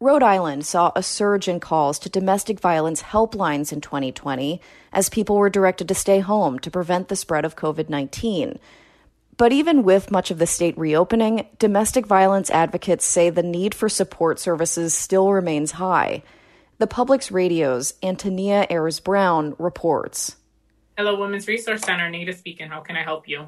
Rhode 0.00 0.24
Island 0.24 0.66
saw 0.66 0.90
a 0.96 1.04
surge 1.04 1.46
in 1.46 1.60
calls 1.60 2.00
to 2.00 2.08
domestic 2.08 2.58
violence 2.58 3.00
helplines 3.00 3.72
in 3.72 3.80
2020 3.80 4.60
as 4.92 5.08
people 5.08 5.36
were 5.36 5.50
directed 5.50 5.86
to 5.86 5.94
stay 5.94 6.18
home 6.18 6.58
to 6.58 6.68
prevent 6.68 7.06
the 7.06 7.14
spread 7.14 7.44
of 7.44 7.54
COVID 7.54 7.88
19. 7.88 8.58
But 9.36 9.52
even 9.52 9.84
with 9.84 10.10
much 10.10 10.32
of 10.32 10.38
the 10.38 10.48
state 10.48 10.76
reopening, 10.76 11.46
domestic 11.60 12.06
violence 12.06 12.50
advocates 12.50 13.04
say 13.04 13.30
the 13.30 13.44
need 13.44 13.72
for 13.72 13.88
support 13.88 14.40
services 14.40 14.92
still 14.92 15.30
remains 15.30 15.70
high. 15.70 16.24
The 16.78 16.88
Public's 16.88 17.30
Radio's 17.30 17.94
Antonia 18.02 18.66
Ayres 18.68 18.98
Brown 18.98 19.54
reports. 19.60 20.38
Hello, 20.98 21.20
Women's 21.20 21.46
Resource 21.46 21.82
Center. 21.82 22.10
Nita 22.10 22.32
speaking. 22.32 22.68
How 22.68 22.80
can 22.80 22.96
I 22.96 23.04
help 23.04 23.28
you? 23.28 23.46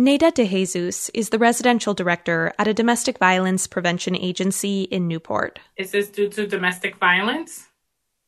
Neda 0.00 0.32
De 0.32 0.46
Jesus 0.46 1.10
is 1.10 1.28
the 1.28 1.38
residential 1.38 1.92
director 1.92 2.54
at 2.58 2.66
a 2.66 2.72
domestic 2.72 3.18
violence 3.18 3.66
prevention 3.66 4.16
agency 4.16 4.84
in 4.84 5.06
Newport. 5.06 5.58
Is 5.76 5.90
this 5.90 6.08
due 6.08 6.30
to 6.30 6.46
domestic 6.46 6.96
violence? 6.96 7.68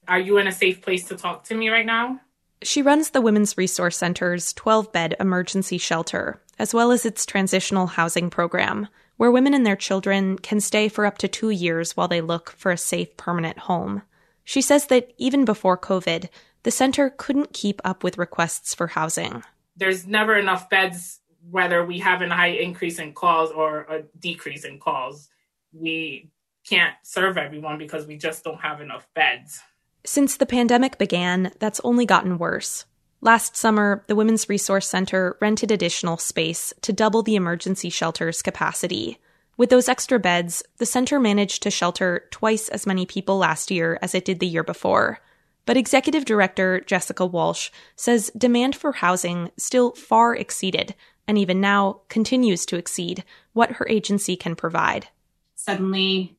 Are 0.06 0.18
you 0.18 0.36
in 0.36 0.46
a 0.46 0.52
safe 0.52 0.82
place 0.82 1.08
to 1.08 1.16
talk 1.16 1.44
to 1.44 1.54
me 1.54 1.70
right 1.70 1.86
now? 1.86 2.20
She 2.62 2.82
runs 2.82 3.08
the 3.08 3.22
Women's 3.22 3.56
Resource 3.56 3.96
Center's 3.96 4.52
12 4.52 4.92
bed 4.92 5.16
emergency 5.18 5.78
shelter, 5.78 6.42
as 6.58 6.74
well 6.74 6.92
as 6.92 7.06
its 7.06 7.24
transitional 7.24 7.86
housing 7.86 8.28
program, 8.28 8.86
where 9.16 9.30
women 9.30 9.54
and 9.54 9.64
their 9.64 9.74
children 9.74 10.36
can 10.36 10.60
stay 10.60 10.90
for 10.90 11.06
up 11.06 11.16
to 11.16 11.26
two 11.26 11.48
years 11.48 11.96
while 11.96 12.06
they 12.06 12.20
look 12.20 12.50
for 12.50 12.70
a 12.70 12.76
safe 12.76 13.16
permanent 13.16 13.60
home. 13.60 14.02
She 14.44 14.60
says 14.60 14.88
that 14.88 15.10
even 15.16 15.46
before 15.46 15.78
COVID, 15.78 16.28
the 16.64 16.70
center 16.70 17.08
couldn't 17.08 17.54
keep 17.54 17.80
up 17.82 18.04
with 18.04 18.18
requests 18.18 18.74
for 18.74 18.88
housing. 18.88 19.42
There's 19.74 20.06
never 20.06 20.36
enough 20.36 20.68
beds 20.68 21.21
whether 21.50 21.84
we 21.84 21.98
have 22.00 22.22
a 22.22 22.28
high 22.28 22.48
increase 22.48 22.98
in 22.98 23.12
calls 23.12 23.50
or 23.50 23.80
a 23.82 24.02
decrease 24.18 24.64
in 24.64 24.78
calls, 24.78 25.28
we 25.72 26.30
can't 26.68 26.94
serve 27.02 27.36
everyone 27.36 27.78
because 27.78 28.06
we 28.06 28.16
just 28.16 28.44
don't 28.44 28.60
have 28.60 28.80
enough 28.80 29.06
beds. 29.14 29.60
Since 30.04 30.36
the 30.36 30.46
pandemic 30.46 30.98
began, 30.98 31.52
that's 31.58 31.80
only 31.84 32.06
gotten 32.06 32.38
worse. 32.38 32.84
Last 33.20 33.56
summer, 33.56 34.04
the 34.08 34.16
Women's 34.16 34.48
Resource 34.48 34.88
Center 34.88 35.36
rented 35.40 35.70
additional 35.70 36.16
space 36.16 36.72
to 36.82 36.92
double 36.92 37.22
the 37.22 37.36
emergency 37.36 37.88
shelter's 37.88 38.42
capacity. 38.42 39.18
With 39.56 39.70
those 39.70 39.88
extra 39.88 40.18
beds, 40.18 40.64
the 40.78 40.86
center 40.86 41.20
managed 41.20 41.62
to 41.62 41.70
shelter 41.70 42.26
twice 42.32 42.68
as 42.68 42.86
many 42.86 43.06
people 43.06 43.38
last 43.38 43.70
year 43.70 43.98
as 44.02 44.14
it 44.14 44.24
did 44.24 44.40
the 44.40 44.46
year 44.46 44.64
before. 44.64 45.20
But 45.66 45.76
Executive 45.76 46.24
Director 46.24 46.80
Jessica 46.80 47.24
Walsh 47.24 47.70
says 47.94 48.32
demand 48.36 48.74
for 48.74 48.92
housing 48.92 49.50
still 49.56 49.92
far 49.92 50.34
exceeded 50.34 50.96
and 51.26 51.38
even 51.38 51.60
now 51.60 52.00
continues 52.08 52.66
to 52.66 52.76
exceed 52.76 53.24
what 53.52 53.72
her 53.72 53.86
agency 53.88 54.36
can 54.36 54.56
provide. 54.56 55.08
Suddenly, 55.54 56.36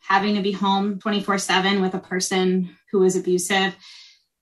having 0.00 0.34
to 0.36 0.42
be 0.42 0.52
home 0.52 0.98
24 0.98 1.38
7 1.38 1.80
with 1.80 1.94
a 1.94 1.98
person 1.98 2.70
who 2.90 3.00
was 3.00 3.16
abusive 3.16 3.74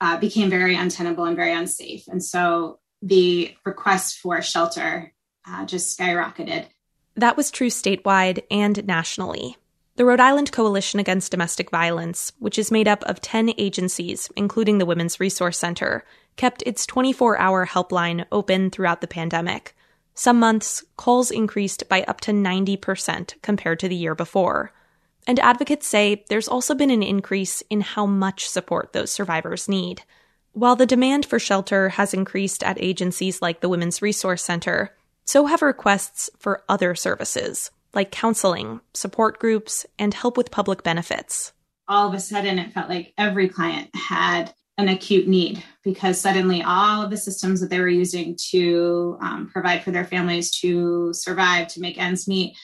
uh, 0.00 0.18
became 0.18 0.50
very 0.50 0.74
untenable 0.74 1.24
and 1.24 1.36
very 1.36 1.52
unsafe. 1.52 2.06
And 2.08 2.22
so 2.22 2.80
the 3.02 3.54
request 3.64 4.18
for 4.18 4.40
shelter 4.42 5.12
uh, 5.46 5.64
just 5.64 5.98
skyrocketed. 5.98 6.66
That 7.16 7.36
was 7.36 7.50
true 7.50 7.70
statewide 7.70 8.42
and 8.50 8.84
nationally. 8.86 9.56
The 9.96 10.04
Rhode 10.04 10.20
Island 10.20 10.50
Coalition 10.50 10.98
Against 10.98 11.30
Domestic 11.30 11.70
Violence, 11.70 12.32
which 12.40 12.58
is 12.58 12.72
made 12.72 12.88
up 12.88 13.04
of 13.04 13.20
10 13.20 13.52
agencies, 13.56 14.28
including 14.36 14.78
the 14.78 14.86
Women's 14.86 15.20
Resource 15.20 15.56
Center, 15.56 16.04
kept 16.36 16.62
its 16.66 16.86
24 16.86 17.38
hour 17.38 17.66
helpline 17.66 18.24
open 18.32 18.70
throughout 18.70 19.00
the 19.00 19.06
pandemic. 19.06 19.74
Some 20.14 20.38
months, 20.38 20.84
calls 20.96 21.30
increased 21.30 21.88
by 21.88 22.02
up 22.04 22.20
to 22.22 22.32
90% 22.32 23.40
compared 23.42 23.80
to 23.80 23.88
the 23.88 23.96
year 23.96 24.14
before. 24.14 24.72
And 25.26 25.40
advocates 25.40 25.86
say 25.86 26.24
there's 26.28 26.48
also 26.48 26.74
been 26.74 26.90
an 26.90 27.02
increase 27.02 27.62
in 27.70 27.80
how 27.80 28.06
much 28.06 28.48
support 28.48 28.92
those 28.92 29.10
survivors 29.10 29.68
need. 29.68 30.02
While 30.52 30.76
the 30.76 30.86
demand 30.86 31.26
for 31.26 31.38
shelter 31.40 31.88
has 31.90 32.14
increased 32.14 32.62
at 32.62 32.80
agencies 32.80 33.42
like 33.42 33.60
the 33.60 33.68
Women's 33.68 34.02
Resource 34.02 34.44
Center, 34.44 34.94
so 35.24 35.46
have 35.46 35.62
requests 35.62 36.30
for 36.38 36.62
other 36.68 36.94
services, 36.94 37.70
like 37.92 38.12
counseling, 38.12 38.80
support 38.92 39.40
groups, 39.40 39.86
and 39.98 40.14
help 40.14 40.36
with 40.36 40.50
public 40.50 40.82
benefits. 40.82 41.52
All 41.88 42.08
of 42.08 42.14
a 42.14 42.20
sudden, 42.20 42.58
it 42.58 42.72
felt 42.72 42.88
like 42.88 43.14
every 43.18 43.48
client 43.48 43.90
had 43.96 44.54
an 44.76 44.88
acute 44.88 45.28
need 45.28 45.62
because 45.82 46.20
suddenly 46.20 46.62
all 46.62 47.02
of 47.02 47.10
the 47.10 47.16
systems 47.16 47.60
that 47.60 47.70
they 47.70 47.78
were 47.78 47.88
using 47.88 48.36
to 48.50 49.16
um, 49.20 49.48
provide 49.52 49.84
for 49.84 49.90
their 49.90 50.04
families 50.04 50.50
to 50.50 51.12
survive, 51.12 51.68
to 51.68 51.80
make 51.80 51.98
ends 51.98 52.26
meet, 52.26 52.56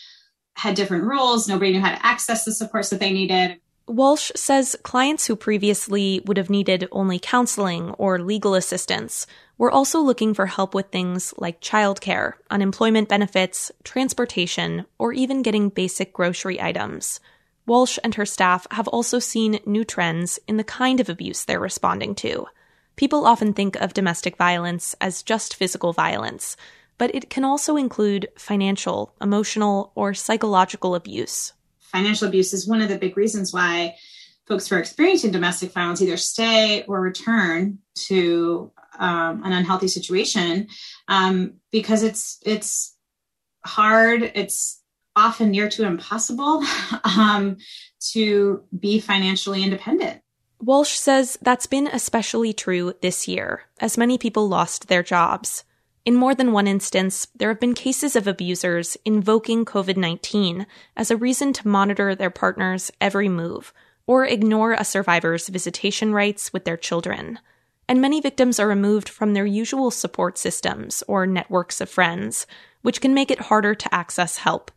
had 0.55 0.75
different 0.75 1.05
rules. 1.05 1.49
Nobody 1.49 1.73
knew 1.73 1.81
how 1.81 1.93
to 1.93 2.07
access 2.07 2.45
the 2.45 2.53
supports 2.53 2.91
that 2.91 3.01
they 3.01 3.13
needed. 3.13 3.61
Walsh 3.87 4.31
says 4.37 4.77
clients 4.83 5.27
who 5.27 5.35
previously 5.35 6.21
would 6.25 6.37
have 6.37 6.51
needed 6.51 6.87
only 6.93 7.19
counseling 7.19 7.91
or 7.93 8.21
legal 8.21 8.55
assistance 8.55 9.27
were 9.59 9.71
also 9.71 10.01
looking 10.01 10.33
for 10.33 10.47
help 10.47 10.75
with 10.75 10.91
things 10.91 11.35
like 11.39 11.61
childcare, 11.61 12.35
unemployment 12.51 13.09
benefits, 13.09 13.73
transportation, 13.83 14.87
or 14.99 15.13
even 15.13 15.43
getting 15.43 15.71
basic 15.71 16.13
grocery 16.13 16.61
items. 16.61 17.21
Walsh 17.71 18.01
and 18.03 18.17
her 18.17 18.27
staff 18.27 18.67
have 18.73 18.89
also 18.89 19.21
seen 19.21 19.61
new 19.65 19.85
trends 19.85 20.41
in 20.49 20.57
the 20.57 20.65
kind 20.65 20.99
of 20.99 21.09
abuse 21.09 21.45
they're 21.45 21.61
responding 21.61 22.17
to. 22.17 22.49
People 22.97 23.25
often 23.25 23.53
think 23.53 23.77
of 23.77 23.95
domestic 23.95 24.37
violence 24.37 24.97
as 25.01 25.23
just 25.23 25.55
physical 25.55 25.93
violence, 25.93 26.57
but 26.99 27.15
it 27.15 27.31
can 27.31 27.45
also 27.45 27.77
include 27.77 28.27
financial, 28.37 29.15
emotional, 29.21 29.93
or 29.95 30.15
psychological 30.15 30.97
abuse. 30.97 31.53
Financial 31.79 32.27
abuse 32.27 32.53
is 32.53 32.67
one 32.67 32.83
of 32.83 32.89
the 32.89 32.99
big 32.99 33.17
reasons 33.17 33.53
why 33.53 33.95
folks 34.49 34.67
who 34.67 34.75
are 34.75 34.81
experiencing 34.81 35.31
domestic 35.31 35.71
violence 35.71 36.03
either 36.03 36.17
stay 36.17 36.83
or 36.89 37.01
return 37.01 37.79
to 37.95 38.73
um, 38.99 39.45
an 39.45 39.53
unhealthy 39.53 39.87
situation 39.87 40.67
um, 41.07 41.53
because 41.71 42.03
it's 42.03 42.41
it's 42.45 42.97
hard 43.65 44.33
it's 44.35 44.80
often 45.17 45.51
near 45.51 45.69
to 45.71 45.87
impossible 45.87 46.63
um, 47.05 47.57
to 48.13 48.63
be 48.79 49.01
financially 49.01 49.63
independent. 49.63 50.23
Walsh 50.63 50.93
says 50.93 51.39
that's 51.41 51.67
been 51.67 51.87
especially 51.87 52.53
true 52.53 52.95
this 53.01 53.27
year, 53.27 53.63
as 53.81 53.97
many 53.97 54.19
people 54.19 54.49
lost 54.49 54.89
their 54.89 55.03
jobs. 55.03 55.65
In 56.05 56.15
more 56.15 56.35
than 56.35 56.53
one 56.53 56.67
instance, 56.67 57.29
there 57.35 57.49
have 57.49 57.61
been 57.61 57.75
cases 57.75 58.17
of 58.17 58.27
abusers 58.27 58.97
invoking 59.05 59.65
COVID 59.65 59.97
19 59.97 60.67
as 60.97 61.11
a 61.11 61.17
reason 61.17 61.53
to 61.55 61.69
monitor 61.69 62.15
their 62.15 62.31
partner's 62.31 62.91
every 63.01 63.29
move 63.29 63.73
or 64.07 64.27
ignore 64.27 64.73
a 64.73 64.85
survivor's 64.85 65.49
visitation 65.49 66.13
rights 66.13 66.53
with 66.53 66.65
their 66.65 66.77
children. 66.77 67.39
And 67.89 68.01
many 68.01 68.21
victims 68.21 68.59
are 68.59 68.69
removed 68.69 69.09
from 69.09 69.35
their 69.35 69.47
usual 69.47 69.91
support 69.91 70.37
systems 70.37 71.03
or 71.07 71.27
networks 71.27 71.81
of 71.81 71.89
friends, 71.89 72.47
which 72.83 73.01
can 73.01 73.15
make 73.15 73.31
it 73.31 73.43
harder 73.43 73.75
to 73.75 73.95
access 73.95 74.39
help. 74.39 74.71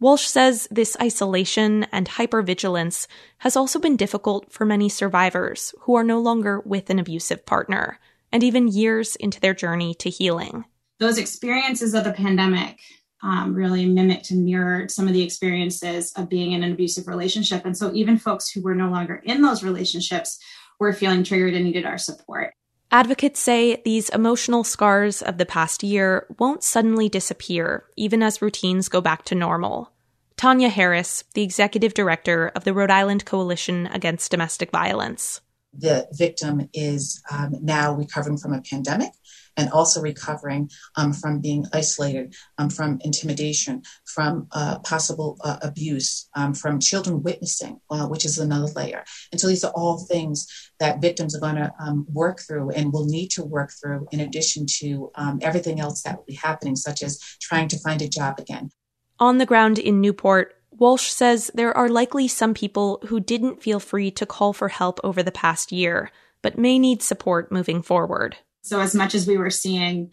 Walsh 0.00 0.26
says 0.26 0.68
this 0.70 0.96
isolation 1.00 1.84
and 1.90 2.08
hypervigilance 2.08 3.06
has 3.38 3.56
also 3.56 3.78
been 3.78 3.96
difficult 3.96 4.52
for 4.52 4.64
many 4.64 4.88
survivors 4.88 5.74
who 5.80 5.96
are 5.96 6.04
no 6.04 6.20
longer 6.20 6.60
with 6.60 6.88
an 6.90 6.98
abusive 6.98 7.44
partner, 7.44 7.98
and 8.30 8.44
even 8.44 8.68
years 8.68 9.16
into 9.16 9.40
their 9.40 9.54
journey 9.54 9.94
to 9.94 10.08
healing. 10.10 10.64
Those 11.00 11.18
experiences 11.18 11.94
of 11.94 12.04
the 12.04 12.12
pandemic 12.12 12.78
um, 13.22 13.54
really 13.54 13.86
mimicked 13.86 14.30
and 14.30 14.44
mirrored 14.44 14.90
some 14.90 15.08
of 15.08 15.14
the 15.14 15.22
experiences 15.22 16.12
of 16.12 16.28
being 16.28 16.52
in 16.52 16.62
an 16.62 16.72
abusive 16.72 17.08
relationship. 17.08 17.64
And 17.64 17.76
so, 17.76 17.92
even 17.92 18.16
folks 18.18 18.48
who 18.48 18.62
were 18.62 18.76
no 18.76 18.90
longer 18.90 19.16
in 19.24 19.42
those 19.42 19.64
relationships 19.64 20.38
were 20.78 20.92
feeling 20.92 21.24
triggered 21.24 21.54
and 21.54 21.64
needed 21.64 21.84
our 21.84 21.98
support. 21.98 22.54
Advocates 22.90 23.38
say 23.38 23.82
these 23.84 24.08
emotional 24.08 24.64
scars 24.64 25.20
of 25.20 25.36
the 25.36 25.44
past 25.44 25.82
year 25.82 26.26
won't 26.38 26.64
suddenly 26.64 27.06
disappear, 27.10 27.84
even 27.96 28.22
as 28.22 28.40
routines 28.40 28.88
go 28.88 29.02
back 29.02 29.26
to 29.26 29.34
normal. 29.34 29.92
Tanya 30.38 30.70
Harris, 30.70 31.24
the 31.34 31.42
executive 31.42 31.92
director 31.92 32.50
of 32.54 32.64
the 32.64 32.72
Rhode 32.72 32.90
Island 32.90 33.26
Coalition 33.26 33.88
Against 33.88 34.30
Domestic 34.30 34.70
Violence. 34.70 35.42
The 35.74 36.08
victim 36.12 36.70
is 36.72 37.20
um, 37.30 37.56
now 37.60 37.94
recovering 37.94 38.38
from 38.38 38.54
a 38.54 38.62
pandemic 38.62 39.10
and 39.58 39.70
also 39.70 40.00
recovering 40.00 40.70
um, 40.96 41.12
from 41.12 41.40
being 41.40 41.66
isolated, 41.74 42.34
um, 42.56 42.70
from 42.70 42.98
intimidation, 43.02 43.82
from 44.06 44.46
uh, 44.52 44.78
possible 44.78 45.36
uh, 45.44 45.58
abuse, 45.60 46.30
um, 46.34 46.54
from 46.54 46.80
children 46.80 47.22
witnessing, 47.22 47.80
uh, 47.90 48.06
which 48.06 48.24
is 48.24 48.38
another 48.38 48.72
layer. 48.74 49.04
And 49.32 49.40
so 49.40 49.48
these 49.48 49.64
are 49.64 49.72
all 49.72 49.98
things 49.98 50.46
that 50.80 51.02
victims 51.02 51.36
are 51.36 51.40
going 51.40 51.56
to 51.56 51.72
um, 51.80 52.06
work 52.08 52.40
through 52.40 52.70
and 52.70 52.92
will 52.92 53.04
need 53.04 53.28
to 53.32 53.44
work 53.44 53.72
through 53.72 54.06
in 54.12 54.20
addition 54.20 54.64
to 54.78 55.10
um, 55.16 55.40
everything 55.42 55.80
else 55.80 56.02
that 56.02 56.16
will 56.16 56.24
be 56.24 56.34
happening, 56.34 56.76
such 56.76 57.02
as 57.02 57.20
trying 57.40 57.68
to 57.68 57.78
find 57.78 58.00
a 58.00 58.08
job 58.08 58.38
again. 58.38 58.70
On 59.18 59.38
the 59.38 59.46
ground 59.46 59.80
in 59.80 60.00
Newport, 60.00 60.54
Walsh 60.70 61.08
says 61.08 61.50
there 61.54 61.76
are 61.76 61.88
likely 61.88 62.28
some 62.28 62.54
people 62.54 63.00
who 63.06 63.18
didn't 63.18 63.60
feel 63.60 63.80
free 63.80 64.12
to 64.12 64.24
call 64.24 64.52
for 64.52 64.68
help 64.68 65.00
over 65.02 65.24
the 65.24 65.32
past 65.32 65.72
year, 65.72 66.12
but 66.40 66.56
may 66.56 66.78
need 66.78 67.02
support 67.02 67.50
moving 67.50 67.82
forward. 67.82 68.36
So, 68.68 68.80
as 68.80 68.94
much 68.94 69.14
as 69.14 69.26
we 69.26 69.38
were 69.38 69.50
seeing 69.50 70.12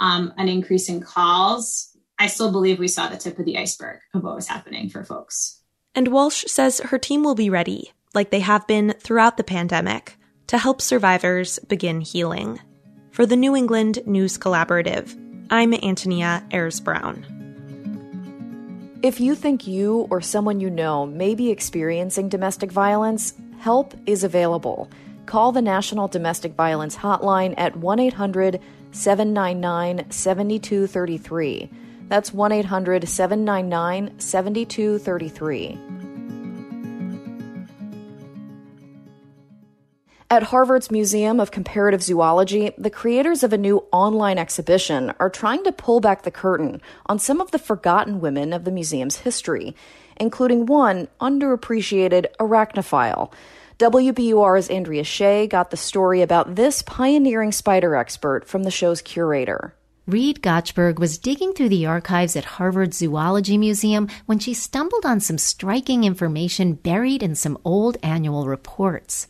um, 0.00 0.32
an 0.38 0.48
increase 0.48 0.88
in 0.88 1.00
calls, 1.00 1.94
I 2.18 2.26
still 2.26 2.50
believe 2.50 2.78
we 2.78 2.88
saw 2.88 3.08
the 3.08 3.18
tip 3.18 3.38
of 3.38 3.44
the 3.44 3.58
iceberg 3.58 4.00
of 4.14 4.22
what 4.22 4.34
was 4.34 4.46
happening 4.46 4.88
for 4.88 5.04
folks. 5.04 5.60
And 5.94 6.08
Walsh 6.08 6.44
says 6.46 6.80
her 6.80 6.98
team 6.98 7.22
will 7.22 7.34
be 7.34 7.50
ready, 7.50 7.92
like 8.14 8.30
they 8.30 8.40
have 8.40 8.66
been 8.66 8.94
throughout 8.98 9.36
the 9.36 9.44
pandemic, 9.44 10.16
to 10.46 10.56
help 10.56 10.80
survivors 10.80 11.58
begin 11.58 12.00
healing. 12.00 12.60
For 13.10 13.26
the 13.26 13.36
New 13.36 13.54
England 13.54 13.98
News 14.06 14.38
Collaborative, 14.38 15.14
I'm 15.50 15.74
Antonia 15.74 16.42
Ayres 16.50 16.80
Brown. 16.80 17.26
If 19.02 19.20
you 19.20 19.34
think 19.34 19.66
you 19.66 20.06
or 20.08 20.22
someone 20.22 20.60
you 20.60 20.70
know 20.70 21.04
may 21.04 21.34
be 21.34 21.50
experiencing 21.50 22.30
domestic 22.30 22.72
violence, 22.72 23.34
help 23.58 23.94
is 24.06 24.24
available. 24.24 24.88
Call 25.26 25.52
the 25.52 25.62
National 25.62 26.08
Domestic 26.08 26.54
Violence 26.54 26.96
Hotline 26.96 27.54
at 27.56 27.76
1 27.76 28.00
800 28.00 28.60
799 28.90 30.10
7233. 30.10 31.70
That's 32.08 32.34
1 32.34 32.52
800 32.52 33.08
799 33.08 34.18
7233. 34.18 35.78
At 40.32 40.44
Harvard's 40.44 40.90
Museum 40.90 41.40
of 41.40 41.50
Comparative 41.50 42.02
Zoology, 42.02 42.72
the 42.78 42.88
creators 42.88 43.42
of 43.42 43.52
a 43.52 43.58
new 43.58 43.84
online 43.92 44.38
exhibition 44.38 45.12
are 45.20 45.28
trying 45.28 45.62
to 45.64 45.72
pull 45.72 46.00
back 46.00 46.22
the 46.22 46.30
curtain 46.30 46.80
on 47.04 47.18
some 47.18 47.38
of 47.38 47.50
the 47.50 47.58
forgotten 47.58 48.18
women 48.18 48.54
of 48.54 48.64
the 48.64 48.70
museum's 48.70 49.18
history, 49.18 49.76
including 50.16 50.64
one 50.64 51.08
underappreciated 51.20 52.28
arachnophile. 52.40 53.30
WBUR's 53.82 54.70
Andrea 54.70 55.02
Shea 55.02 55.48
got 55.48 55.72
the 55.72 55.76
story 55.76 56.22
about 56.22 56.54
this 56.54 56.82
pioneering 56.82 57.50
spider 57.50 57.96
expert 57.96 58.44
from 58.46 58.62
the 58.62 58.70
show's 58.70 59.02
curator. 59.02 59.74
Reed 60.06 60.40
Gochberg 60.40 61.00
was 61.00 61.18
digging 61.18 61.52
through 61.52 61.70
the 61.70 61.86
archives 61.86 62.36
at 62.36 62.44
Harvard 62.44 62.94
Zoology 62.94 63.58
Museum 63.58 64.06
when 64.26 64.38
she 64.38 64.54
stumbled 64.54 65.04
on 65.04 65.18
some 65.18 65.36
striking 65.36 66.04
information 66.04 66.74
buried 66.74 67.24
in 67.24 67.34
some 67.34 67.58
old 67.64 67.96
annual 68.04 68.46
reports. 68.46 69.26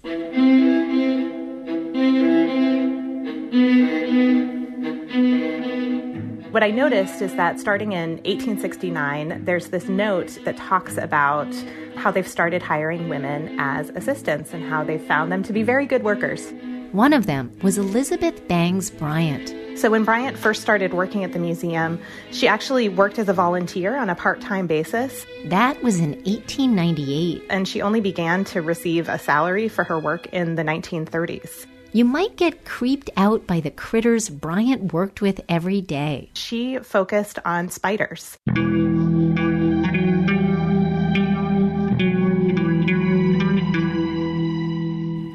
What 6.52 6.62
I 6.62 6.70
noticed 6.70 7.22
is 7.22 7.34
that 7.36 7.58
starting 7.58 7.92
in 7.92 8.16
1869, 8.26 9.46
there's 9.46 9.68
this 9.68 9.88
note 9.88 10.38
that 10.44 10.58
talks 10.58 10.98
about 10.98 11.50
how 11.96 12.10
they've 12.10 12.28
started 12.28 12.62
hiring 12.62 13.08
women 13.08 13.58
as 13.58 13.88
assistants 13.94 14.52
and 14.52 14.62
how 14.62 14.84
they've 14.84 15.00
found 15.00 15.32
them 15.32 15.42
to 15.44 15.52
be 15.54 15.62
very 15.62 15.86
good 15.86 16.04
workers. 16.04 16.52
One 16.92 17.14
of 17.14 17.24
them 17.24 17.50
was 17.62 17.78
Elizabeth 17.78 18.46
Bangs 18.48 18.90
Bryant. 18.90 19.78
So, 19.78 19.88
when 19.88 20.04
Bryant 20.04 20.36
first 20.36 20.60
started 20.60 20.92
working 20.92 21.24
at 21.24 21.32
the 21.32 21.38
museum, 21.38 21.98
she 22.32 22.46
actually 22.46 22.90
worked 22.90 23.18
as 23.18 23.30
a 23.30 23.32
volunteer 23.32 23.96
on 23.96 24.10
a 24.10 24.14
part 24.14 24.42
time 24.42 24.66
basis. 24.66 25.24
That 25.46 25.82
was 25.82 26.00
in 26.00 26.10
1898. 26.24 27.44
And 27.48 27.66
she 27.66 27.80
only 27.80 28.02
began 28.02 28.44
to 28.44 28.60
receive 28.60 29.08
a 29.08 29.18
salary 29.18 29.68
for 29.68 29.84
her 29.84 29.98
work 29.98 30.26
in 30.34 30.56
the 30.56 30.62
1930s. 30.64 31.64
You 31.94 32.06
might 32.06 32.36
get 32.36 32.64
creeped 32.64 33.10
out 33.18 33.46
by 33.46 33.60
the 33.60 33.70
critters 33.70 34.30
Bryant 34.30 34.94
worked 34.94 35.20
with 35.20 35.42
every 35.46 35.82
day. 35.82 36.30
She 36.32 36.78
focused 36.78 37.38
on 37.44 37.68
spiders. 37.68 38.38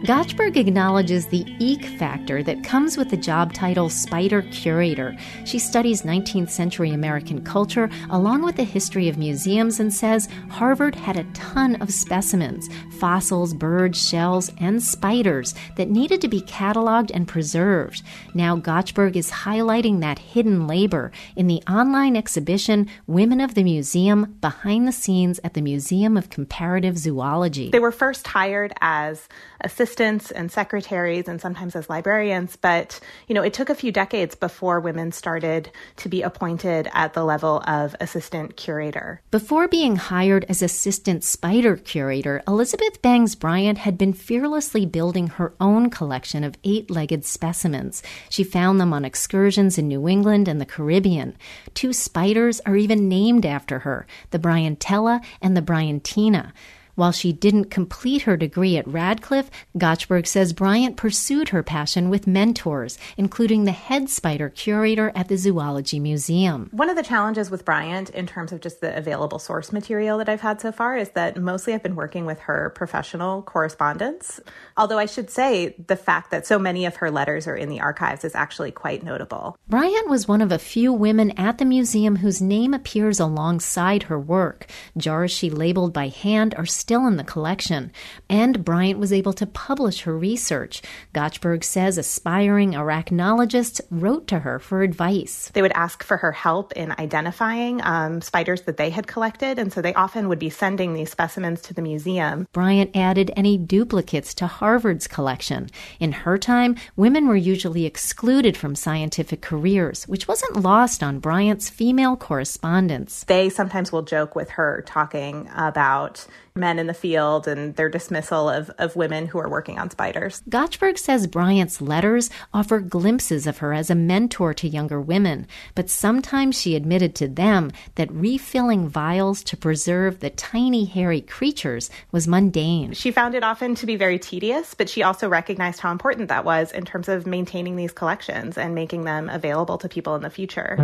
Gochberg 0.08 0.56
acknowledges 0.56 1.28
the 1.28 1.46
eek 1.60 1.84
factor 1.84 2.42
that 2.42 2.64
comes 2.64 2.96
with 2.96 3.10
the 3.10 3.18
job 3.18 3.52
title 3.52 3.90
Spider 3.90 4.42
Curator. 4.54 5.18
She 5.44 5.60
studies 5.60 6.04
19th 6.04 6.50
century 6.50 6.92
American 6.92 7.44
culture 7.44 7.90
along 8.10 8.44
with 8.44 8.56
the 8.56 8.64
history 8.64 9.10
of 9.10 9.18
museums 9.18 9.82
and 9.82 9.94
says 9.94 10.30
Harvard 10.50 10.96
had 10.96 11.18
a 11.18 11.26
ton 11.34 11.76
of 11.82 11.92
specimens 11.92 12.70
fossils, 13.02 13.54
birds, 13.54 14.02
shells, 14.02 14.50
and 14.60 14.82
spiders 14.82 15.54
that 15.76 15.90
needed 15.90 16.22
to 16.22 16.30
be 16.30 16.42
cataloged 16.42 17.12
and 17.14 17.28
preserved. 17.28 18.02
Now, 18.34 18.56
Gochberg 18.56 19.18
is 19.18 19.30
highlighting 19.30 20.00
that 20.00 20.20
hidden 20.20 20.68
labor 20.68 21.12
in 21.36 21.48
the 21.48 21.62
online 21.70 22.16
exhibition 22.16 22.88
Women 23.08 23.42
of 23.42 23.56
the 23.56 23.64
Museum 23.64 24.38
Behind 24.40 24.88
the 24.88 24.94
Scenes 24.94 25.42
at 25.44 25.54
the 25.54 25.62
Museum 25.62 26.16
of 26.16 26.30
Comparative 26.30 26.98
Zoology. 26.98 27.72
They 27.72 27.80
were 27.80 27.92
first 27.92 28.26
hired 28.26 28.74
as 28.80 29.28
assistants 29.62 30.32
and 30.32 30.52
secretaries 30.52 31.28
and 31.28 31.42
sometimes 31.42 31.76
as 31.76 31.90
librarians, 31.90 32.56
but 32.56 33.00
you 33.28 33.36
know, 33.36 33.44
it 33.44 33.54
took 33.54 33.70
a 33.70 33.76
few 33.76 33.92
decades 33.92 34.36
before 34.36 34.80
women 34.80 35.12
started 35.12 35.72
to 35.98 36.10
be 36.10 36.22
appointed 36.22 36.90
at 36.94 37.14
the 37.14 37.24
level 37.24 37.64
of 37.68 37.96
assistant 38.00 38.56
curator. 38.56 39.22
Before 39.32 39.68
being 39.68 39.96
hired 39.96 40.46
as 40.50 40.62
assistant 40.62 41.24
spider 41.24 41.76
curator, 41.76 42.42
Elizabeth 42.48 43.02
Bangs 43.02 43.36
Bryant 43.36 43.80
had 43.80 43.98
been 43.98 44.14
fearlessly 44.14 44.86
building 44.86 45.28
her 45.28 45.54
own 45.60 45.90
collection 45.90 46.44
of 46.44 46.56
eight-legged 46.64 47.26
specimens. 47.26 48.04
She 48.30 48.44
found 48.44 48.80
them 48.80 48.94
on 48.94 49.06
excursions 49.06 49.78
in 49.78 49.88
New 49.88 50.08
England 50.08 50.48
and 50.48 50.62
the 50.62 50.66
Caribbean. 50.66 51.38
Two 51.74 51.94
spiders 51.94 52.60
are 52.66 52.76
even 52.76 53.08
named 53.08 53.46
after 53.46 53.80
her, 53.80 54.06
the 54.32 54.40
Bryantella 54.40 55.24
and 55.42 55.56
the 55.56 55.62
Bryantina. 55.62 56.52
While 56.98 57.12
she 57.12 57.32
didn't 57.32 57.66
complete 57.66 58.24
her 58.24 58.36
degree 58.36 58.76
at 58.76 58.88
Radcliffe, 58.88 59.52
Gochberg 59.78 60.26
says 60.26 60.52
Bryant 60.52 60.98
pursued 60.98 61.50
her 61.50 61.62
passion 61.62 62.10
with 62.10 62.26
mentors, 62.26 62.98
including 63.18 63.66
the 63.66 63.72
head 63.72 64.10
spider 64.10 64.50
curator 64.50 65.12
at 65.14 65.28
the 65.28 65.38
Zoology 65.38 66.00
Museum. 66.00 66.70
One 66.72 66.90
of 66.90 66.96
the 66.96 67.04
challenges 67.04 67.52
with 67.52 67.64
Bryant, 67.64 68.10
in 68.10 68.26
terms 68.26 68.52
of 68.52 68.62
just 68.62 68.82
the 68.82 68.98
available 68.98 69.38
source 69.38 69.72
material 69.72 70.18
that 70.18 70.28
I've 70.28 70.42
had 70.42 70.60
so 70.60 70.72
far, 70.72 70.98
is 70.98 71.12
that 71.12 71.40
mostly 71.40 71.76
I've 71.76 71.84
been 71.84 71.96
working 71.96 72.26
with 72.26 72.40
her 72.40 72.72
professional 72.72 73.44
correspondence. 73.44 74.40
Although 74.76 74.98
I 74.98 75.06
should 75.06 75.30
say 75.30 75.76
the 75.86 75.96
fact 75.96 76.32
that 76.32 76.48
so 76.48 76.58
many 76.58 76.88
of 76.88 76.96
her 76.96 77.12
letters 77.12 77.46
are 77.46 77.56
in 77.56 77.70
the 77.70 77.80
archives 77.80 78.26
is 78.26 78.34
actually 78.34 78.72
quite 78.72 79.04
notable. 79.04 79.56
Bryant 79.70 80.10
was 80.10 80.28
one 80.28 80.42
of 80.42 80.52
a 80.52 80.58
few 80.58 80.92
women 80.92 81.30
at 81.38 81.60
the 81.60 81.66
museum 81.66 82.16
whose 82.16 82.42
name 82.42 82.74
appears 82.74 83.20
alongside 83.20 84.02
her 84.04 84.20
work. 84.20 84.66
Jars 84.98 85.30
she 85.30 85.52
labeled 85.52 85.94
by 85.94 86.08
hand 86.08 86.56
are 86.58 86.66
still 86.66 86.87
in 86.90 87.18
the 87.18 87.24
collection, 87.24 87.92
and 88.30 88.64
Bryant 88.64 89.00
was 89.00 89.12
able 89.12 89.34
to 89.34 89.46
publish 89.46 90.02
her 90.02 90.18
research. 90.18 90.82
Gochberg 91.14 91.64
says 91.64 91.98
aspiring 91.98 92.72
arachnologists 92.72 93.82
wrote 93.92 94.28
to 94.28 94.40
her 94.40 94.58
for 94.60 94.82
advice. 94.82 95.52
They 95.54 95.62
would 95.62 95.74
ask 95.74 96.04
for 96.04 96.18
her 96.18 96.32
help 96.32 96.72
in 96.74 96.94
identifying 96.94 97.82
um, 97.84 98.22
spiders 98.22 98.62
that 98.62 98.78
they 98.78 98.90
had 98.90 99.08
collected, 99.08 99.60
and 99.60 99.74
so 99.74 99.82
they 99.82 99.94
often 99.94 100.30
would 100.30 100.40
be 100.40 100.50
sending 100.50 100.94
these 100.94 101.12
specimens 101.12 101.62
to 101.64 101.74
the 101.74 101.82
museum. 101.82 102.48
Bryant 102.54 102.96
added 102.96 103.32
any 103.36 103.58
duplicates 103.58 104.34
to 104.36 104.48
Harvard's 104.48 105.08
collection. 105.08 105.70
In 106.00 106.12
her 106.12 106.38
time, 106.38 106.78
women 106.96 107.28
were 107.28 107.36
usually 107.36 107.86
excluded 107.86 108.56
from 108.56 108.76
scientific 108.76 109.42
careers, 109.42 110.08
which 110.08 110.28
wasn't 110.28 110.62
lost 110.62 111.04
on 111.04 111.20
Bryant's 111.20 111.70
female 111.70 112.16
correspondents. 112.16 113.26
They 113.26 113.50
sometimes 113.50 113.92
will 113.92 114.04
joke 114.04 114.36
with 114.36 114.52
her 114.52 114.84
talking 114.86 115.50
about 115.56 116.26
men 116.58 116.80
in 116.80 116.88
the 116.88 116.94
field 116.94 117.48
and 117.48 117.76
their 117.76 117.90
dismissal 117.90 118.50
of, 118.50 118.70
of 118.78 118.96
women 118.96 119.28
who 119.28 119.40
are 119.40 119.50
working 119.50 119.80
on 119.80 119.90
spiders. 119.90 120.42
Gochberg 120.50 120.98
says 120.98 121.28
Bryant's 121.28 121.82
letters 121.82 122.30
offer 122.54 122.80
glimpses 122.80 123.48
of 123.48 123.60
her 123.60 123.74
as 123.74 123.90
a 123.90 123.96
mentor 123.96 124.54
to 124.56 124.68
younger 124.68 125.00
women, 125.00 125.48
but 125.76 125.90
sometimes 125.90 126.60
she 126.60 126.76
admitted 126.76 127.16
to 127.16 127.28
them 127.28 127.72
that 127.96 128.12
refilling 128.12 128.88
vials 128.88 129.44
to 129.44 129.58
preserve 129.58 130.20
the 130.20 130.30
tiny 130.30 130.86
hairy 130.86 131.22
creatures 131.22 131.90
was 132.12 132.28
mundane. 132.28 132.94
She 132.94 133.12
found 133.12 133.36
it 133.36 133.44
often 133.44 133.76
to 133.76 133.86
be 133.86 133.96
very 133.96 134.20
tedious, 134.20 134.74
but 134.74 134.90
she 134.90 135.04
also 135.04 135.30
recognized 135.30 135.80
how 135.80 135.92
important 135.92 136.30
that 136.30 136.46
was 136.46 136.72
in 136.72 136.86
terms 136.86 137.10
of 137.10 137.26
maintaining 137.26 137.76
these 137.76 137.92
collections 137.92 138.58
and 138.58 138.76
making 138.76 139.04
them 139.04 139.30
available 139.30 139.78
to 139.78 139.90
people 139.90 140.16
in 140.16 140.22
the 140.22 140.30
future. 140.30 140.76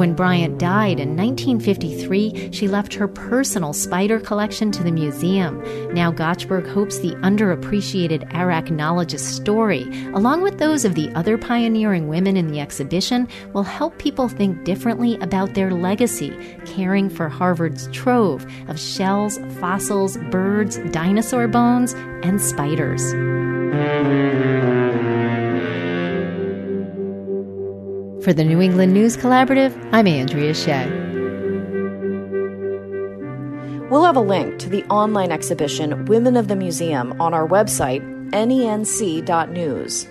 When 0.00 0.14
Bryant 0.14 0.58
died 0.58 0.98
in 0.98 1.14
1953, 1.14 2.52
she 2.52 2.68
left 2.68 2.94
her 2.94 3.06
personal 3.06 3.74
spider 3.74 4.18
collection 4.18 4.72
to 4.72 4.82
the 4.82 4.90
museum. 4.90 5.62
Now, 5.92 6.10
Gochberg 6.10 6.66
hopes 6.66 7.00
the 7.00 7.16
underappreciated 7.16 8.26
arachnologist's 8.32 9.28
story, 9.28 9.82
along 10.14 10.40
with 10.40 10.58
those 10.58 10.86
of 10.86 10.94
the 10.94 11.10
other 11.10 11.36
pioneering 11.36 12.08
women 12.08 12.38
in 12.38 12.48
the 12.48 12.60
exhibition, 12.60 13.28
will 13.52 13.62
help 13.62 13.98
people 13.98 14.26
think 14.26 14.64
differently 14.64 15.18
about 15.18 15.52
their 15.52 15.70
legacy, 15.70 16.34
caring 16.64 17.10
for 17.10 17.28
Harvard's 17.28 17.86
trove 17.88 18.46
of 18.68 18.80
shells, 18.80 19.36
fossils, 19.60 20.16
birds, 20.30 20.78
dinosaur 20.92 21.46
bones, 21.46 21.92
and 22.22 22.40
spiders. 22.40 23.12
For 28.22 28.34
the 28.34 28.44
New 28.44 28.60
England 28.60 28.92
News 28.92 29.16
Collaborative, 29.16 29.74
I'm 29.92 30.06
Andrea 30.06 30.52
Shea. 30.52 30.86
We'll 33.88 34.04
have 34.04 34.16
a 34.16 34.20
link 34.20 34.58
to 34.58 34.68
the 34.68 34.84
online 34.84 35.32
exhibition 35.32 36.04
Women 36.04 36.36
of 36.36 36.46
the 36.46 36.54
Museum 36.54 37.18
on 37.18 37.32
our 37.32 37.48
website, 37.48 38.02
nenc.news. 38.32 40.06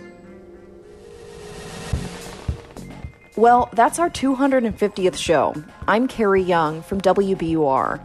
Well, 3.35 3.69
that's 3.73 3.99
our 3.99 4.09
250th 4.09 5.15
show. 5.15 5.53
I'm 5.87 6.07
Carrie 6.07 6.41
Jung 6.41 6.81
from 6.81 7.01
WBUR. 7.01 8.03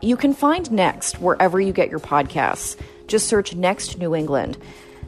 You 0.00 0.16
can 0.16 0.32
find 0.32 0.72
Next 0.72 1.20
wherever 1.20 1.60
you 1.60 1.74
get 1.74 1.90
your 1.90 2.00
podcasts. 2.00 2.80
Just 3.06 3.28
search 3.28 3.54
Next 3.54 3.98
New 3.98 4.14
England. 4.14 4.56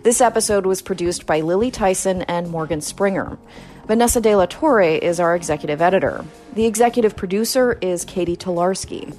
This 0.02 0.20
episode 0.20 0.66
was 0.66 0.82
produced 0.82 1.24
by 1.24 1.40
Lily 1.40 1.70
Tyson 1.70 2.22
and 2.22 2.50
Morgan 2.50 2.82
Springer. 2.82 3.38
Vanessa 3.86 4.18
De 4.18 4.34
La 4.34 4.46
Torre 4.46 4.80
is 4.80 5.20
our 5.20 5.36
executive 5.36 5.82
editor. 5.82 6.24
The 6.54 6.64
executive 6.64 7.16
producer 7.16 7.74
is 7.82 8.06
Katie 8.06 8.36
Tolarski. 8.36 9.14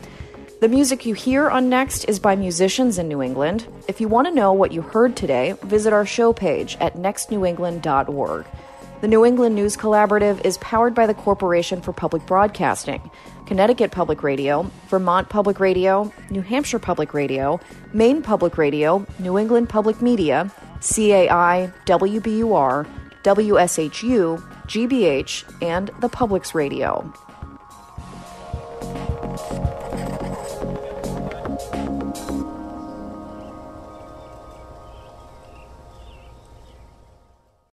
The 0.60 0.68
music 0.68 1.06
you 1.06 1.14
hear 1.14 1.52
on 1.52 1.70
Next 1.70 2.06
is 2.06 2.18
by 2.18 2.36
musicians 2.36 2.98
in 2.98 3.08
New 3.08 3.22
England. 3.22 3.68
If 3.88 4.02
you 4.02 4.08
want 4.08 4.28
to 4.28 4.34
know 4.34 4.54
what 4.54 4.72
you 4.72 4.82
heard 4.82 5.16
today, 5.16 5.54
visit 5.62 5.94
our 5.94 6.06
show 6.06 6.34
page 6.34 6.78
at 6.80 6.96
nextnewengland.org. 6.96 8.46
The 9.02 9.08
New 9.08 9.24
England 9.24 9.54
News 9.54 9.78
Collaborative 9.78 10.44
is 10.44 10.58
powered 10.58 10.96
by 10.96 11.06
the 11.06 11.14
Corporation 11.14 11.80
for 11.80 11.94
Public 11.94 12.26
Broadcasting, 12.26 13.12
Connecticut 13.46 13.92
Public 13.92 14.24
Radio, 14.24 14.64
Vermont 14.88 15.30
Public 15.30 15.60
Radio, 15.60 16.12
New 16.32 16.42
Hampshire 16.42 16.80
Public 16.80 17.14
Radio, 17.14 17.60
Maine 17.94 18.24
Public 18.24 18.58
Radio, 18.58 19.06
New 19.20 19.38
England 19.38 19.70
Public 19.70 20.02
Media, 20.02 20.52
CAI, 20.82 21.72
WBUR, 21.86 22.88
WSHU, 23.26 24.40
GBH, 24.68 25.64
and 25.64 25.90
the 26.00 26.08
Public's 26.08 26.54
Radio. 26.54 27.12